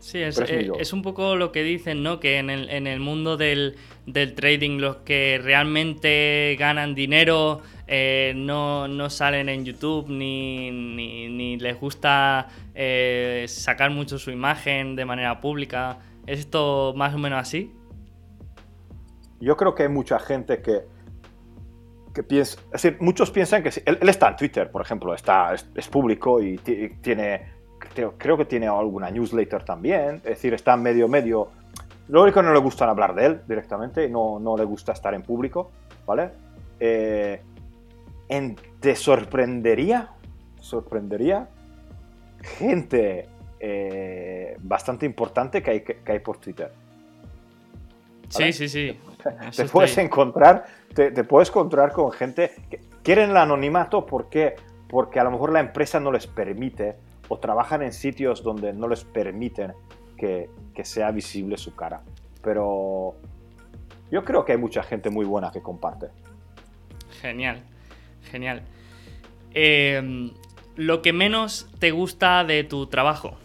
[0.00, 2.20] Sí, es, eh, es, un poco lo que dicen, ¿no?
[2.20, 3.76] Que en el, en el mundo del,
[4.06, 11.28] del, trading los que realmente ganan dinero eh, no, no, salen en YouTube ni, ni,
[11.28, 15.98] ni les gusta eh, sacar mucho su imagen de manera pública.
[16.26, 17.72] ¿Es esto más o menos así?
[19.40, 20.82] Yo creo que hay mucha gente que,
[23.00, 23.70] muchos piensan que...
[23.84, 27.58] Él, él está en Twitter, por ejemplo, está, es, público y tiene
[28.18, 31.48] creo, que tiene alguna newsletter también, es decir, está medio, medio...
[32.08, 35.12] Lo único que no le gusta hablar de él directamente, no, no le gusta estar
[35.12, 35.70] en público,
[36.06, 36.30] ¿vale?
[36.80, 37.42] Eh,
[38.28, 40.12] en, te sorprendería,
[40.58, 41.48] sorprendería
[42.42, 43.28] gente
[43.60, 46.72] eh, bastante importante que hay, que, hay por Twitter.
[48.28, 48.98] Sí, sí, sí.
[49.56, 54.56] te puedes encontrar, te, te, puedes encontrar con gente que quieren el anonimato porque,
[54.88, 56.96] porque a lo mejor la empresa no les permite
[57.28, 59.72] o trabajan en sitios donde no les permiten
[60.16, 60.50] que,
[60.84, 62.02] sea visible su cara.
[62.42, 63.16] Pero
[64.10, 66.08] yo creo que hay mucha gente muy buena que comparte.
[67.20, 67.62] Genial,
[68.30, 68.62] genial.
[69.52, 70.30] Em,
[70.76, 73.36] lo que menos te gusta de tu trabajo.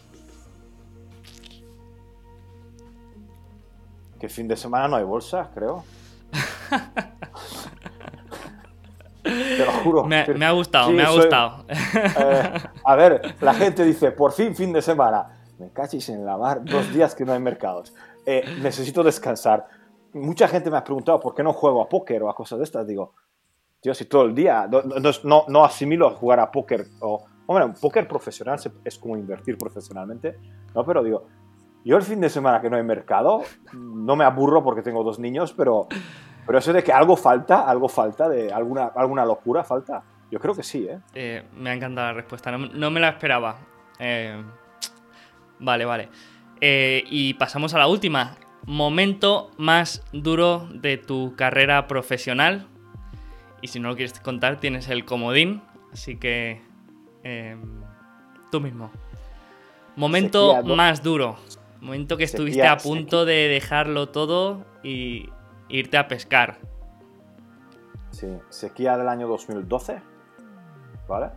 [4.24, 5.84] Que fin de semana no hay bolsa, creo.
[9.22, 10.06] Te lo juro.
[10.06, 11.66] Me, ha gustado, me ha gustado.
[11.68, 12.54] Eh,
[12.86, 15.42] a ver, la gente dice, por fin fin de semana.
[15.60, 17.94] Me cachis en la mar, dos días que no hay mercados.
[18.26, 19.68] Eh, necesito descansar.
[20.14, 22.64] Mucha gente me ha preguntado por qué no juego a póker o a cosas de
[22.64, 22.88] estas.
[22.88, 23.16] Digo,
[23.82, 24.84] tío, si todo el día no,
[25.24, 26.86] no, no asimilo a jugar a póker.
[27.02, 30.38] O, hombre, un póker profesional es como invertir profesionalmente.
[30.74, 31.26] No, pero digo,
[31.84, 33.44] yo el fin de semana que no hay mercado,
[33.74, 35.88] no me aburro porque tengo dos niños, pero
[36.46, 40.04] pero eso de que algo falta, algo falta, de alguna, alguna locura falta.
[40.30, 41.00] Yo creo que sí, ¿eh?
[41.14, 43.58] eh me ha encantado la respuesta, no, me la esperaba.
[44.00, 44.42] Eh,
[45.60, 46.10] vale, vale.
[46.60, 48.36] Eh, y pasamos a la última.
[48.66, 52.68] Momento más duro de tu carrera profesional.
[53.62, 55.62] Y si no lo quieres contar, tienes el comodín.
[55.94, 56.62] Así que...
[58.52, 58.92] tú mismo.
[59.96, 61.38] Momento más duro.
[61.84, 65.30] Momento que estuviste a punto de dejarlo todo y
[65.68, 66.58] irte a pescar.
[68.12, 70.02] Sí, sequía del año 2012,
[71.10, 71.32] ¿vale?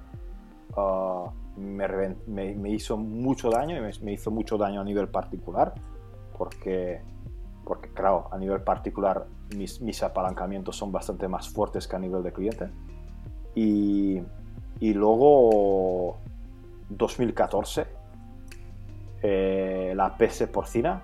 [0.77, 5.75] Ah, me, hizo mucho daño y me, hizo mucho daño a nivel particular,
[6.39, 7.03] porque,
[7.65, 12.23] porque claro, a nivel particular mis, mis apalancamientos son bastante más fuertes que a nivel
[12.23, 12.71] de cliente.
[13.57, 14.23] Y,
[14.79, 16.19] y luego
[16.91, 17.96] 2014,
[19.23, 21.03] eh, la peste porcina,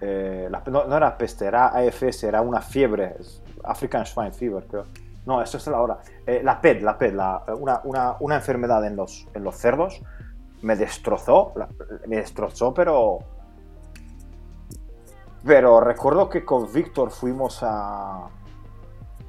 [0.00, 3.16] eh, no, era peste, era AFS, era una fiebre,
[3.64, 4.86] African Swine Fever, creo.
[5.26, 5.98] No, eso es la hora.
[6.26, 7.14] Eh, la PED, la PED,
[7.54, 10.00] una, enfermedad en los, en los cerdos,
[10.62, 11.52] me destrozó,
[12.06, 13.18] me destrozó, pero...
[15.42, 18.28] Pero recuerdo que con Víctor fuimos a,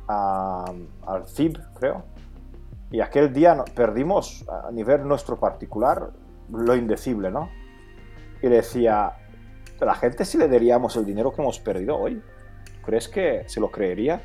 [0.07, 2.03] al FIB, creo,
[2.91, 6.11] y aquel día perdimos a nivel nuestro particular
[6.51, 7.49] lo indecible, ¿no?
[8.41, 9.13] Y decía,
[9.79, 12.21] la gente si le daríamos el dinero que hemos perdido hoy,
[12.83, 14.21] ¿crees que se lo creería?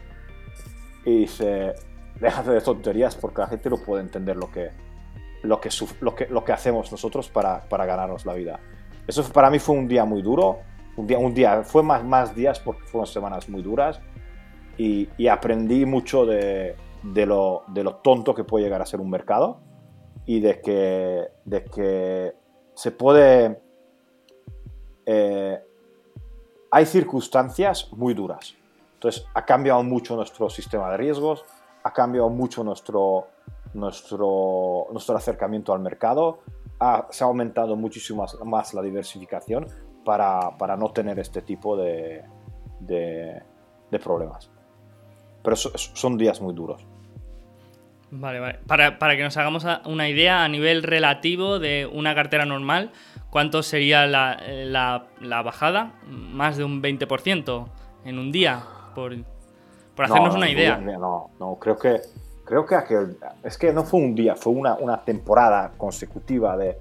[1.04, 1.74] Y dice,
[2.20, 4.70] déjate de tonterías porque la gente no puede entender lo que,
[5.42, 5.70] lo que,
[6.00, 8.60] lo que, lo que hacemos nosotros para, para, ganarnos la vida.
[9.06, 10.60] Eso para mí fue un día muy duro,
[10.96, 14.00] un día, un día fue más, más días porque fueron semanas muy duras
[14.76, 19.00] y, y aprendí mucho de, de, lo, de lo tonto que puede llegar a ser
[19.00, 19.60] un mercado
[20.26, 22.34] y de que, de que
[22.74, 23.60] se puede
[25.06, 25.62] eh,
[26.70, 28.54] hay circunstancias muy duras.
[28.94, 31.44] Entonces, ha cambiado mucho nuestro sistema de riesgos,
[31.84, 33.28] ha cambiado mucho nuestro,
[33.74, 36.40] nuestro, nuestro acercamiento al mercado,
[37.10, 39.66] se ha aumentado muchísimo más, la diversificación
[40.04, 42.24] para, para, no tener este tipo de,
[42.80, 44.50] de, problemas.
[45.42, 46.84] Pero son días muy duros.
[48.10, 48.58] Vale, vale.
[48.66, 52.92] Para, para, que nos hagamos una idea a nivel relativo de una cartera normal,
[53.36, 55.92] ¿Cuánto sería la, bajada?
[56.08, 57.66] Más de un 20%
[58.06, 58.62] en un día,
[58.94, 59.14] por,
[59.98, 60.78] hacernos una idea.
[60.78, 62.00] No, no, creo que,
[62.46, 66.78] creo que aquel, es que no fue un día, fue una, temporada consecutiva de...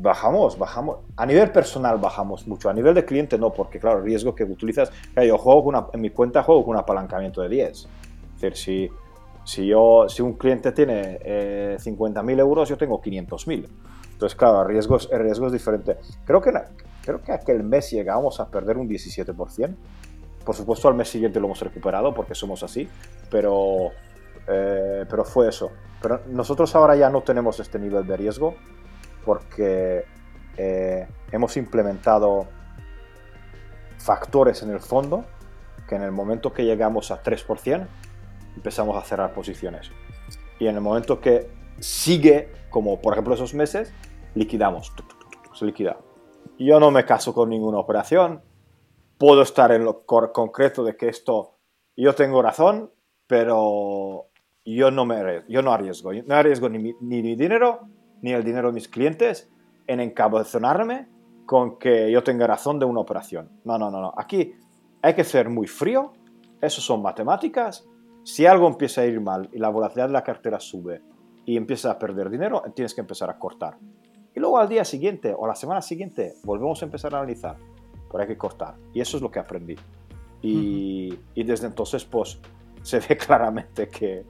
[0.00, 0.98] Bajamos, bajamos.
[1.16, 2.68] A nivel personal bajamos mucho.
[2.68, 4.90] A nivel de cliente no, porque claro, el riesgo que utilizas...
[5.14, 7.70] yo juego con una, en mi cuenta juego con un apalancamiento de 10.
[7.70, 7.88] Es
[8.40, 8.90] decir, si,
[9.48, 13.66] Si, yo, si un cliente tiene eh, 50.000 euros, yo tengo 500.000.
[14.12, 15.96] Entonces, claro, el riesgo, es, diferente.
[16.26, 16.52] Creo que,
[17.02, 19.74] creo que aquel mes llegamos a perder un 17%.
[20.44, 22.90] Por supuesto, al mes siguiente lo hemos recuperado porque somos así,
[23.30, 23.92] pero,
[24.48, 25.70] eh, pero fue eso.
[26.02, 28.54] Pero nosotros ahora ya no tenemos este nivel de riesgo
[29.24, 30.04] porque
[30.58, 32.46] eh, hemos implementado
[33.96, 35.24] factores en el fondo
[35.88, 37.86] que en el momento que llegamos a 3%
[38.58, 39.90] empezamos a cerrar posiciones.
[40.58, 41.48] Y en el momento que
[41.78, 43.92] sigue, como por ejemplo esos meses,
[44.34, 44.92] liquidamos.
[45.54, 45.98] Se liquida.
[46.58, 48.42] Yo no me caso con ninguna operación.
[49.16, 51.58] Puedo estar en lo concreto de que esto,
[51.96, 52.92] yo tengo razón,
[53.26, 54.26] pero
[54.64, 56.12] yo no, me, yo no arriesgo.
[56.12, 57.88] No arriesgo ni mi, ni mi dinero,
[58.22, 59.50] ni el dinero de mis clientes
[59.86, 61.08] en encabezonarme
[61.46, 63.50] con que yo tenga razón de una operación.
[63.64, 64.12] No, no, no, no.
[64.16, 64.54] Aquí
[65.02, 66.12] hay que ser muy frío.
[66.60, 67.88] Eso son matemáticas.
[68.28, 71.00] Si algo empieza a ir mal y la volatilidad de la cartera sube
[71.46, 73.78] y empieza a perder dinero, tienes que empezar a cortar.
[74.34, 77.56] Y luego al día siguiente o la semana siguiente volvemos a empezar a analizar.
[78.12, 78.74] Pero hay que cortar.
[78.92, 79.76] Y eso es lo que aprendí.
[80.42, 82.38] Y, y desde entonces, pues,
[82.82, 84.26] se ve claramente que,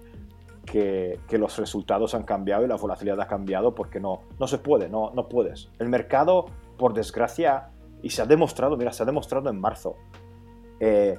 [0.64, 4.58] que, que, los resultados han cambiado y la volatilidad ha cambiado porque no, no se
[4.58, 5.70] puede, no, no puedes.
[5.80, 6.44] El mercado,
[6.78, 7.70] por desgracia,
[8.00, 9.96] y se ha demostrado, mira, se ha demostrado en marzo,
[10.78, 11.18] eh,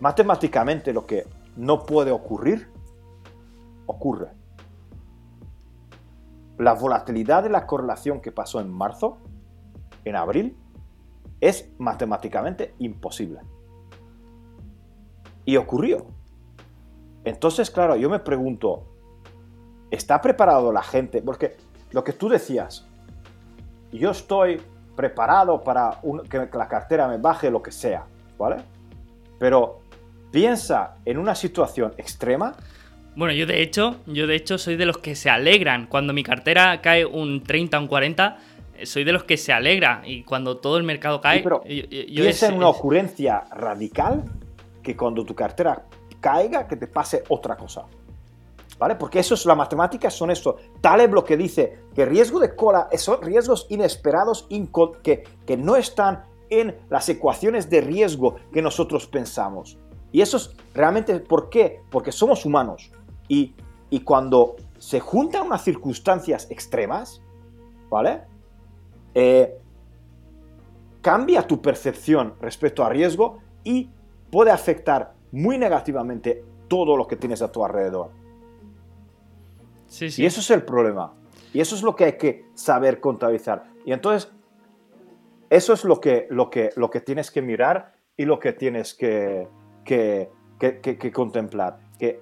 [0.00, 2.70] matemáticamente lo que no puede ocurrir,
[3.86, 4.30] ocurre.
[6.58, 9.18] La volatilidad de la correlación que pasó en marzo,
[10.04, 10.56] en abril,
[11.40, 13.40] es matemáticamente imposible.
[15.44, 16.06] Y ocurrió.
[17.24, 18.84] Entonces, claro, yo me pregunto,
[19.90, 21.22] ¿está preparado la gente?
[21.22, 21.56] Porque
[21.90, 22.86] lo que tú decías,
[23.92, 24.62] yo estoy
[24.94, 26.00] preparado para
[26.30, 28.06] que la cartera me baje lo que sea,
[28.38, 28.56] ¿vale?
[29.38, 29.80] Pero
[30.30, 32.54] piensa en una situación extrema.
[33.14, 36.22] Bueno, yo de hecho, yo de hecho soy de los que se alegran cuando mi
[36.22, 38.38] cartera cae un 30, un 40,
[38.84, 41.84] soy de los que se alegra y cuando todo el mercado cae, sí, pero yo,
[41.84, 44.24] yo piensa es, en una ocurrencia radical
[44.82, 45.86] que cuando tu cartera
[46.20, 47.84] caiga, que te pase otra cosa.
[48.78, 48.96] ¿Vale?
[48.96, 50.56] Porque eso es la matemática, son eso.
[50.82, 54.46] Taleb lo que dice, que riesgo de cola son riesgos inesperados
[55.02, 59.78] que, que no están en las ecuaciones de riesgo que nosotros pensamos.
[60.16, 61.82] Y eso es realmente, ¿por qué?
[61.90, 62.90] Porque somos humanos.
[63.28, 63.54] Y,
[63.90, 67.20] y cuando se juntan unas circunstancias extremas,
[67.90, 68.22] ¿vale?
[69.12, 69.58] Eh,
[71.02, 73.90] cambia tu percepción respecto a riesgo y
[74.30, 78.08] puede afectar muy negativamente todo lo que tienes a tu alrededor.
[79.86, 80.22] Sí, sí.
[80.22, 81.12] Y eso es el problema.
[81.52, 83.64] Y eso es lo que hay que saber contabilizar.
[83.84, 84.32] Y entonces,
[85.50, 88.94] eso es lo que, lo que, lo que tienes que mirar y lo que tienes
[88.94, 89.46] que,
[89.86, 91.78] que, que, que contemplar.
[91.98, 92.20] Que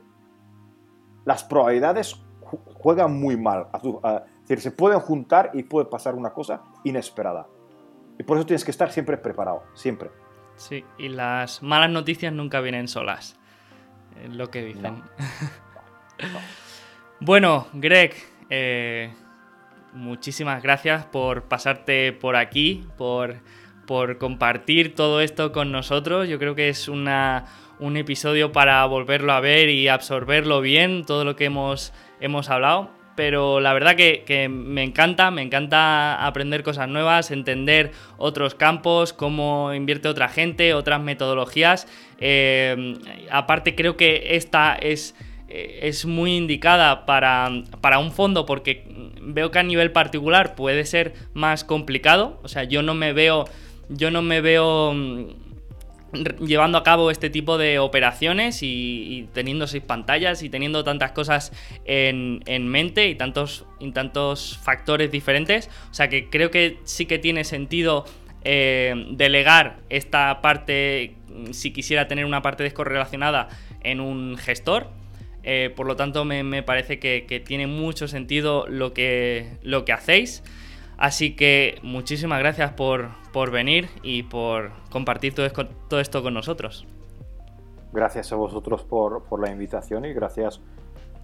[1.24, 3.66] las probabilidades juegan muy mal.
[3.74, 7.47] es decir, se pueden juntar y puede pasar una cosa inesperada.
[8.19, 10.11] Y por eso tienes que estar siempre preparado, siempre.
[10.57, 13.36] Sí, y las malas noticias nunca vienen solas.
[14.23, 14.82] Es lo que dicen.
[14.82, 15.01] No.
[15.01, 16.39] No.
[17.20, 18.15] bueno, Greg,
[18.51, 19.12] eh,
[19.93, 23.36] muchísimas gracias por pasarte por aquí, por,
[23.86, 26.28] por, compartir todo esto con nosotros.
[26.28, 27.47] Yo creo que es una,
[27.78, 32.90] un episodio para volverlo a ver y absorberlo bien, todo lo que hemos, hemos hablado
[33.16, 39.73] pero la verdad que, me encanta, me encanta aprender cosas nuevas, entender otros campos, cómo
[39.73, 41.86] invierte otra gente, otras metodologías.
[42.19, 42.94] Eh,
[43.31, 45.15] aparte creo que esta es,
[45.48, 47.51] es muy indicada para,
[47.81, 48.85] para, un fondo porque
[49.20, 53.44] veo que a nivel particular puede ser más complicado, o sea, yo no me veo...
[53.89, 54.94] Yo no me veo
[56.40, 61.52] llevando a cabo este tipo de operaciones y, teniendo seis pantallas y teniendo tantas cosas
[61.85, 65.69] en, en mente y tantos, tantos factores diferentes.
[65.90, 68.05] O sea que creo que sí que tiene sentido
[68.44, 71.15] eh, delegar esta parte,
[71.52, 73.48] si quisiera tener una parte descorrelacionada,
[73.82, 74.89] en un gestor.
[75.43, 79.85] Eh, por lo tanto, me, me parece que, que, tiene mucho sentido lo que, lo
[79.85, 80.43] que hacéis.
[80.97, 86.87] Así que muchísimas gracias por, por venir y por compartir todo, esto, con nosotros.
[87.93, 90.61] Gracias a vosotros por, por, la invitación y gracias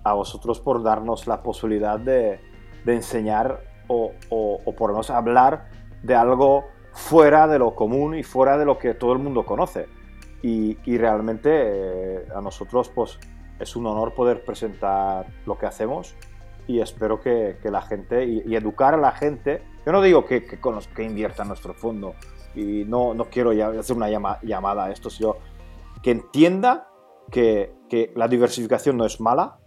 [0.05, 2.41] a vosotros por darnos la posibilidad de,
[2.85, 5.69] de enseñar o, o, o, por hablar
[6.03, 9.87] de algo fuera de lo común y fuera de lo que todo el mundo conoce.
[10.43, 13.19] Y, y realmente eh, a nosotros pues,
[13.59, 16.15] es un honor poder presentar lo que hacemos
[16.71, 19.63] y espero que, que la gente y, educar a la gente.
[19.85, 22.15] Yo no digo que, que, con los, que invierta en nuestro fondo
[22.55, 25.37] y no, no quiero hacer una llama, llamada a esto, sino
[26.03, 26.89] que entienda
[27.31, 29.59] que que la diversificación no es mala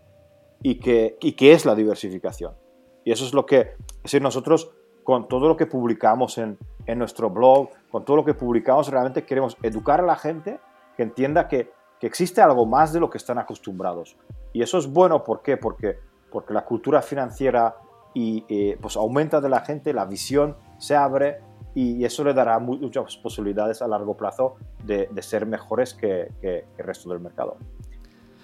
[0.64, 2.56] y que, y que es la diversificación.
[3.04, 4.72] Y eso es lo que, es decir, nosotros
[5.04, 9.26] con todo lo que publicamos en, en nuestro blog, con todo lo que publicamos, realmente
[9.26, 10.60] queremos educar a la gente
[10.96, 11.70] que entienda que,
[12.00, 14.16] que existe algo más de lo que están acostumbrados.
[14.54, 15.58] Y eso es bueno, ¿por qué?
[15.58, 16.00] Porque,
[16.34, 17.76] porque la cultura financiera
[18.14, 21.40] y, eh, pues aumenta de la gente, la visión se abre
[21.76, 26.66] y eso le dará muchas posibilidades a largo plazo de, de ser mejores que, que,
[26.76, 27.58] que el resto del mercado.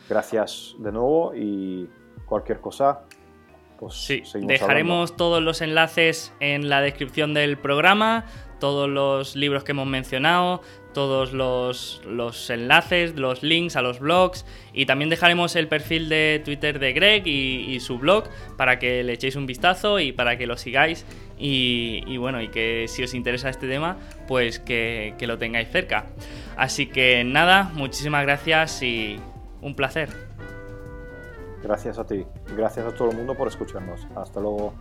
[0.07, 1.89] Gracias de nuevo y
[2.25, 3.01] cualquier cosa
[3.79, 8.25] pues sí, dejaremos todos los enlaces en la descripción del programa,
[8.59, 10.61] todos los libros que hemos mencionado,
[10.99, 16.41] todos los, los, enlaces, los links a los blogs y también dejaremos el perfil de
[16.43, 18.25] Twitter de Greg y, su blog
[18.57, 21.05] para que le echéis un vistazo y para que lo sigáis
[21.37, 23.95] y, bueno, y que si os interesa este tema,
[24.27, 26.07] pues que, que lo tengáis cerca.
[26.57, 29.21] Así que nada, muchísimas gracias y
[29.61, 30.09] un placer.
[31.63, 32.25] Gracias a ti.
[32.57, 34.05] Gracias a todo el mundo por escucharnos.
[34.17, 34.73] Hasta luego.